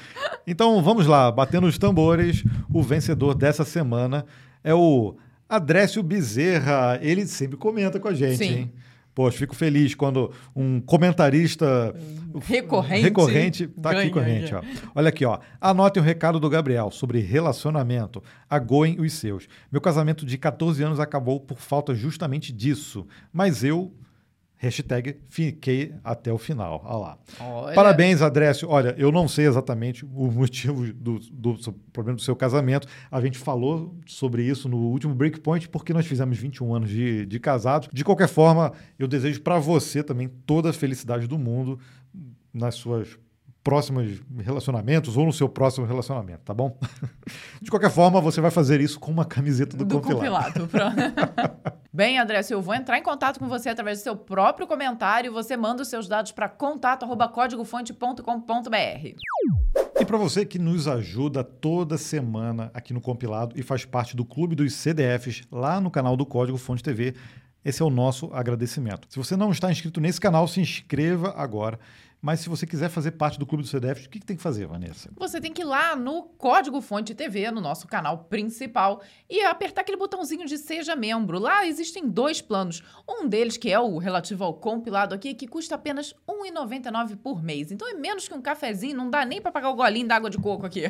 Então, 0.48 0.82
vamos 0.82 1.08
lá, 1.08 1.32
batendo 1.32 1.68
os 1.68 1.78
tambores. 1.78 2.44
O 2.74 2.82
vencedor 2.82 3.34
dessa 3.36 3.64
semana 3.66 4.26
é 4.64 4.74
o 4.74 5.16
Adrécio 5.48 6.02
Bezerra. 6.02 6.98
Ele 7.02 7.26
sempre 7.28 7.58
comenta 7.58 8.00
com 8.00 8.08
a 8.08 8.14
gente, 8.14 8.38
Sim. 8.38 8.46
hein? 8.54 8.74
Poxa, 9.16 9.38
fico 9.38 9.56
feliz 9.56 9.96
quando 9.96 10.30
um 10.54 10.82
comentarista 10.82 11.96
Recorrente 12.42 13.02
recorrente 13.02 13.68
tá 13.68 13.92
aqui 13.92 14.10
com 14.10 14.20
a 14.20 14.24
gente. 14.26 14.52
ganha. 14.52 14.62
Ó. 14.62 14.92
Olha 14.94 15.08
aqui, 15.08 15.24
ó. 15.24 15.40
Anotem 15.62 16.04
o 16.04 16.06
recado 16.06 16.38
do 16.38 16.50
Gabriel 16.50 16.92
sobre 16.92 17.20
relacionamento. 17.20 18.22
Agoem 18.50 19.00
os 19.00 19.14
seus. 19.14 19.48
Meu 19.72 19.80
casamento 19.80 20.26
de 20.26 20.38
14 20.38 20.84
anos 20.84 21.00
acabou 21.00 21.40
por 21.40 21.58
falta 21.58 21.96
justamente 21.96 22.52
disso. 22.52 23.08
Mas 23.32 23.64
eu, 23.64 23.94
hashtag, 24.66 25.18
fiquei 25.30 25.94
até 26.04 26.32
o 26.34 26.38
final. 26.38 26.82
Olha 26.86 26.98
lá. 26.98 27.18
Olha, 27.40 27.76
Parabéns, 27.76 28.22
Adrécio. 28.22 28.68
Olha, 28.70 28.96
eu 28.98 29.12
não 29.12 29.28
sei 29.28 29.46
exatamente 29.48 30.04
o 30.06 30.32
motivo 30.32 30.92
do, 30.94 31.20
do 31.32 31.58
seu- 31.62 31.74
problema 31.94 32.16
do 32.18 32.22
seu 32.22 32.36
casamento. 32.36 32.88
A 33.12 33.22
gente 33.22 33.38
falou 33.38 33.96
sobre 34.06 34.44
isso 34.44 34.68
no 34.68 34.78
último 34.78 35.14
Breakpoint, 35.16 35.70
porque 35.70 35.94
nós 35.94 36.06
fizemos 36.06 36.38
21 36.38 36.74
anos 36.76 36.90
de, 36.90 37.26
de 37.26 37.40
casados. 37.40 37.88
De 37.94 38.04
qualquer 38.04 38.28
forma, 38.28 38.74
eu 39.00 39.08
desejo 39.08 39.42
para 39.42 39.60
você 39.60 40.04
também 40.04 40.28
toda 40.46 40.70
a 40.70 40.74
felicidade 40.74 41.28
do 41.28 41.38
mundo 41.38 41.80
nas 42.54 42.76
suas 42.76 43.18
próximos 43.64 44.22
relacionamentos 44.44 45.18
ou 45.18 45.26
no 45.26 45.34
seu 45.34 45.50
próximo 45.50 45.88
relacionamento, 45.88 46.42
tá 46.46 46.54
bom? 46.54 46.78
De 47.60 47.72
qualquer 47.72 47.90
forma, 47.90 48.22
você 48.22 48.40
vai 48.40 48.52
fazer 48.52 48.80
isso 48.80 49.00
com 49.00 49.12
uma 49.12 49.26
camiseta 49.26 49.76
do, 49.76 49.84
do 49.84 50.00
compilado. 50.02 50.60
compilado. 50.62 50.96
Bem, 51.96 52.20
André, 52.20 52.42
eu 52.50 52.62
vou 52.62 52.76
entrar 52.76 52.98
em 52.98 53.02
contato 53.02 53.40
com 53.40 53.48
você 53.48 53.70
através 53.70 54.00
do 54.00 54.04
seu 54.04 54.18
próprio 54.18 54.68
comentário. 54.68 55.32
Você 55.32 55.56
manda 55.56 55.82
os 55.82 55.88
seus 55.88 56.10
dados 56.10 56.34
para 56.34 56.50
contato@códigofonte.com.br. 56.50 59.16
E 59.98 60.06
para 60.06 60.18
você 60.18 60.46
que 60.46 60.60
nos 60.60 60.90
ajuda 60.90 61.42
toda 61.42 61.98
semana 61.98 62.70
aqui 62.74 62.94
no 62.94 63.00
Compilado 63.00 63.58
e 63.58 63.64
faz 63.64 63.86
parte 63.86 64.14
do 64.14 64.26
Clube 64.26 64.56
dos 64.56 64.74
CDFs 64.74 65.44
lá 65.50 65.80
no 65.80 65.90
canal 65.90 66.18
do 66.18 66.26
Código 66.26 66.58
Fonte 66.58 66.84
TV, 66.84 67.16
esse 67.64 67.82
é 67.82 67.86
o 67.86 67.90
nosso 67.90 68.30
agradecimento. 68.34 69.08
Se 69.10 69.18
você 69.18 69.38
não 69.38 69.52
está 69.52 69.72
inscrito 69.72 70.02
nesse 70.02 70.20
canal, 70.20 70.50
se 70.50 70.60
inscreva 70.60 71.34
agora. 71.38 71.80
Mas 72.26 72.40
se 72.40 72.50
você 72.50 72.66
quiser 72.66 72.90
fazer 72.90 73.12
parte 73.12 73.38
do 73.38 73.46
Clube 73.46 73.62
do 73.62 73.70
CDF, 73.70 74.08
o 74.08 74.10
que, 74.10 74.20
que 74.20 74.26
tem 74.26 74.36
que 74.36 74.42
fazer, 74.42 74.66
Vanessa? 74.66 75.12
Você 75.16 75.40
tem 75.40 75.54
que 75.54 75.62
ir 75.62 75.66
lá 75.66 75.96
no 75.96 76.24
Código 76.24 76.82
Fonte 76.82 77.14
TV, 77.14 77.52
no 77.52 77.62
nosso 77.62 77.88
canal 77.88 78.24
principal, 78.24 79.04
e 79.30 79.44
apertar 79.44 79.82
aquele 79.82 79.96
botãozinho 79.96 80.44
de 80.48 80.58
Seja 80.58 80.96
Membro. 80.96 81.38
Lá 81.38 81.68
existem 81.68 82.10
dois 82.10 82.42
planos. 82.42 82.82
Um 83.08 83.28
deles, 83.28 83.58
que 83.58 83.72
é 83.72 83.80
o 83.80 84.00
relativo 84.00 84.44
ao 84.44 84.56
compilado 84.56 85.14
aqui, 85.14 85.36
que 85.36 85.46
custa 85.46 85.76
apenas 85.76 86.16
R$ 86.28 86.52
1,99 86.52 87.16
por 87.18 87.44
mês. 87.44 87.72
Então 87.72 87.88
é 87.88 87.94
menos 87.94 88.28
que 88.28 88.34
um 88.34 88.42
cafezinho, 88.42 88.98
não 88.98 89.08
dá 89.08 89.24
nem 89.24 89.40
para 89.40 89.52
pagar 89.52 89.70
o 89.70 89.76
golinho 89.76 90.08
da 90.08 90.16
água 90.16 90.32
de 90.32 90.40
coco 90.40 90.66
aqui. 90.66 90.82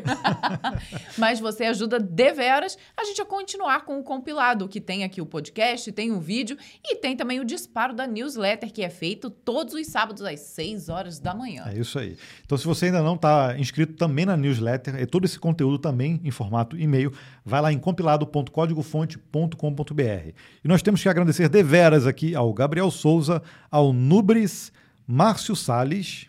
Mas 1.19 1.41
você 1.41 1.65
ajuda 1.65 1.99
deveras 1.99 2.77
a 2.95 3.03
gente 3.03 3.21
a 3.21 3.25
continuar 3.25 3.83
com 3.83 3.99
o 3.99 4.03
compilado, 4.05 4.69
que 4.69 4.79
tem 4.79 5.03
aqui 5.03 5.19
o 5.19 5.25
podcast, 5.25 5.91
tem 5.91 6.13
o 6.13 6.19
vídeo 6.21 6.57
e 6.81 6.95
tem 6.95 7.13
também 7.17 7.41
o 7.41 7.45
disparo 7.45 7.93
da 7.93 8.07
newsletter, 8.07 8.71
que 8.71 8.81
é 8.81 8.89
feito 8.89 9.29
todos 9.29 9.73
os 9.73 9.87
sábados 9.87 10.21
às 10.21 10.39
6 10.39 10.87
horas 10.87 11.24
da 11.25 11.35
manhã. 11.35 11.63
É 11.67 11.77
isso 11.77 11.99
aí. 11.99 12.15
Então, 12.45 12.57
se 12.57 12.65
você 12.65 12.85
ainda 12.85 13.01
não 13.01 13.15
está 13.15 13.57
inscrito 13.57 13.93
também 13.93 14.25
na 14.25 14.37
newsletter, 14.37 14.95
é 14.95 15.05
todo 15.05 15.25
esse 15.25 15.37
conteúdo 15.37 15.77
também 15.77 16.21
em 16.23 16.31
formato 16.31 16.79
e-mail, 16.79 17.11
vai 17.43 17.61
lá 17.61 17.73
em 17.73 17.77
compilado.códigofonte.com.br. 17.77 20.29
E 20.63 20.67
nós 20.67 20.81
temos 20.81 21.01
que 21.01 21.09
agradecer 21.09 21.49
deveras 21.49 22.07
aqui 22.07 22.35
ao 22.35 22.53
Gabriel 22.53 22.89
Souza, 22.91 23.41
ao 23.69 23.91
Nubris, 23.91 24.71
Márcio 25.07 25.55
Salles, 25.55 26.27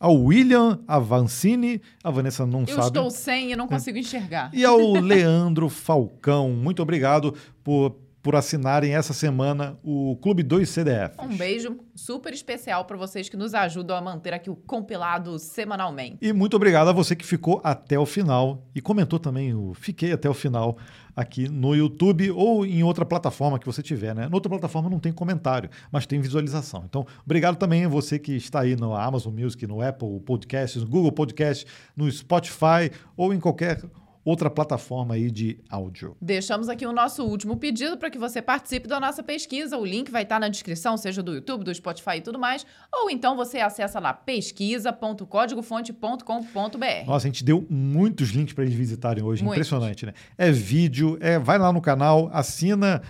ao 0.00 0.16
William 0.16 0.80
Avancini, 0.86 1.80
a 2.02 2.10
Vanessa 2.10 2.44
não 2.44 2.62
Eu 2.62 2.66
sabe. 2.66 2.86
estou 2.88 3.10
sem 3.10 3.52
e 3.52 3.56
não 3.56 3.66
consigo 3.66 3.96
enxergar. 3.96 4.50
E 4.52 4.64
ao 4.64 4.92
Leandro 4.94 5.68
Falcão. 5.68 6.50
Muito 6.50 6.82
obrigado 6.82 7.34
por, 7.62 7.96
por 8.24 8.34
assinarem 8.34 8.94
essa 8.94 9.12
semana 9.12 9.78
o 9.84 10.16
Clube 10.16 10.42
2 10.42 10.66
CDF. 10.66 11.14
Um 11.20 11.36
beijo 11.36 11.78
super 11.94 12.32
especial 12.32 12.86
para 12.86 12.96
vocês 12.96 13.28
que 13.28 13.36
nos 13.36 13.52
ajudam 13.52 13.94
a 13.94 14.00
manter 14.00 14.32
aqui 14.32 14.48
o 14.48 14.56
compilado 14.56 15.38
semanalmente. 15.38 16.16
E 16.22 16.32
muito 16.32 16.56
obrigado 16.56 16.88
a 16.88 16.92
você 16.92 17.14
que 17.14 17.24
ficou 17.24 17.60
até 17.62 17.98
o 17.98 18.06
final 18.06 18.66
e 18.74 18.80
comentou 18.80 19.18
também 19.18 19.54
o 19.54 19.74
Fiquei 19.74 20.10
até 20.10 20.28
o 20.28 20.32
final 20.32 20.78
aqui 21.14 21.50
no 21.50 21.74
YouTube 21.74 22.30
ou 22.30 22.64
em 22.64 22.82
outra 22.82 23.04
plataforma 23.04 23.58
que 23.58 23.66
você 23.66 23.82
tiver, 23.82 24.14
né? 24.14 24.26
Na 24.26 24.34
outra 24.34 24.48
plataforma 24.48 24.88
não 24.88 24.98
tem 24.98 25.12
comentário, 25.12 25.68
mas 25.92 26.06
tem 26.06 26.18
visualização. 26.18 26.82
Então, 26.88 27.06
obrigado 27.26 27.56
também 27.56 27.84
a 27.84 27.88
você 27.88 28.18
que 28.18 28.34
está 28.34 28.60
aí 28.60 28.74
no 28.74 28.96
Amazon 28.96 29.34
Music, 29.38 29.66
no 29.66 29.82
Apple 29.82 30.18
Podcasts, 30.20 30.82
no 30.82 30.88
Google 30.88 31.12
Podcasts, 31.12 31.66
no 31.94 32.10
Spotify 32.10 32.90
ou 33.18 33.34
em 33.34 33.38
qualquer 33.38 33.82
outra 34.24 34.48
plataforma 34.48 35.14
aí 35.14 35.28
de 35.30 35.58
áudio. 35.68 36.16
Deixamos 36.20 36.68
aqui 36.68 36.86
o 36.86 36.92
nosso 36.92 37.24
último 37.24 37.56
pedido 37.56 37.98
para 37.98 38.08
que 38.10 38.18
você 38.18 38.40
participe 38.40 38.86
da 38.88 38.98
nossa 38.98 39.22
pesquisa. 39.22 39.76
O 39.76 39.84
link 39.84 40.10
vai 40.10 40.22
estar 40.22 40.40
na 40.40 40.48
descrição, 40.48 40.96
seja 40.96 41.22
do 41.22 41.34
YouTube, 41.34 41.62
do 41.64 41.74
Spotify 41.74 42.16
e 42.16 42.20
tudo 42.20 42.38
mais. 42.38 42.64
Ou 42.92 43.10
então 43.10 43.36
você 43.36 43.58
acessa 43.58 43.98
lá 44.00 44.14
pesquisa.códigofonte.com.br. 44.14 47.06
Nossa, 47.06 47.26
a 47.26 47.30
gente 47.30 47.44
deu 47.44 47.66
muitos 47.68 48.30
links 48.30 48.54
para 48.54 48.64
eles 48.64 48.74
visitarem 48.74 49.22
hoje. 49.22 49.44
Impressionante, 49.44 50.06
né? 50.06 50.14
É 50.38 50.50
vídeo, 50.50 51.18
é, 51.20 51.38
vai 51.38 51.58
lá 51.58 51.70
no 51.72 51.82
canal, 51.82 52.30
assina 52.32 53.02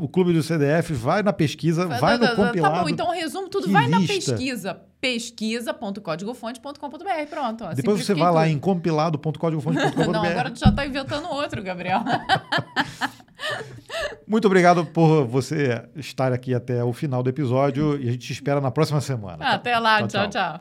o 0.00 0.08
Clube 0.08 0.32
do 0.32 0.42
CDF, 0.42 0.94
vai 0.94 1.22
na 1.22 1.32
pesquisa, 1.32 1.86
vai 1.86 2.16
no 2.16 2.34
compilado. 2.34 2.74
Tá 2.74 2.82
bom, 2.82 2.88
então 2.88 3.10
resumo 3.10 3.48
tudo. 3.48 3.70
Vai 3.70 3.86
na 3.86 3.98
lista. 3.98 4.32
pesquisa. 4.32 4.80
Pesquisa.códigofonte.com.br. 5.00 7.26
Pronto. 7.28 7.64
ó, 7.64 7.74
Depois 7.74 8.04
você 8.04 8.14
vai 8.14 8.32
lá 8.32 8.42
tudo. 8.44 8.52
em 8.52 8.58
compilado.códigofonte.com.br. 8.58 10.10
Não, 10.10 10.24
agora 10.24 10.50
tu 10.50 10.58
já 10.58 10.72
tá 10.72 10.86
inventando 10.86 11.28
outro, 11.28 11.62
Gabriel. 11.62 12.00
Muito 14.26 14.46
obrigado 14.46 14.86
por 14.86 15.26
você 15.26 15.84
estar 15.94 16.32
aqui 16.32 16.54
até 16.54 16.82
o 16.82 16.92
final 16.92 17.22
do 17.22 17.28
episódio 17.28 18.00
e 18.00 18.08
a 18.08 18.12
gente 18.12 18.26
te 18.26 18.32
espera 18.32 18.60
na 18.60 18.70
próxima 18.70 19.00
semana. 19.00 19.44
Até 19.44 19.78
lá. 19.78 19.98
Tchau, 19.98 20.08
tchau. 20.08 20.30
tchau. 20.30 20.60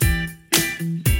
tchau. 0.00 1.15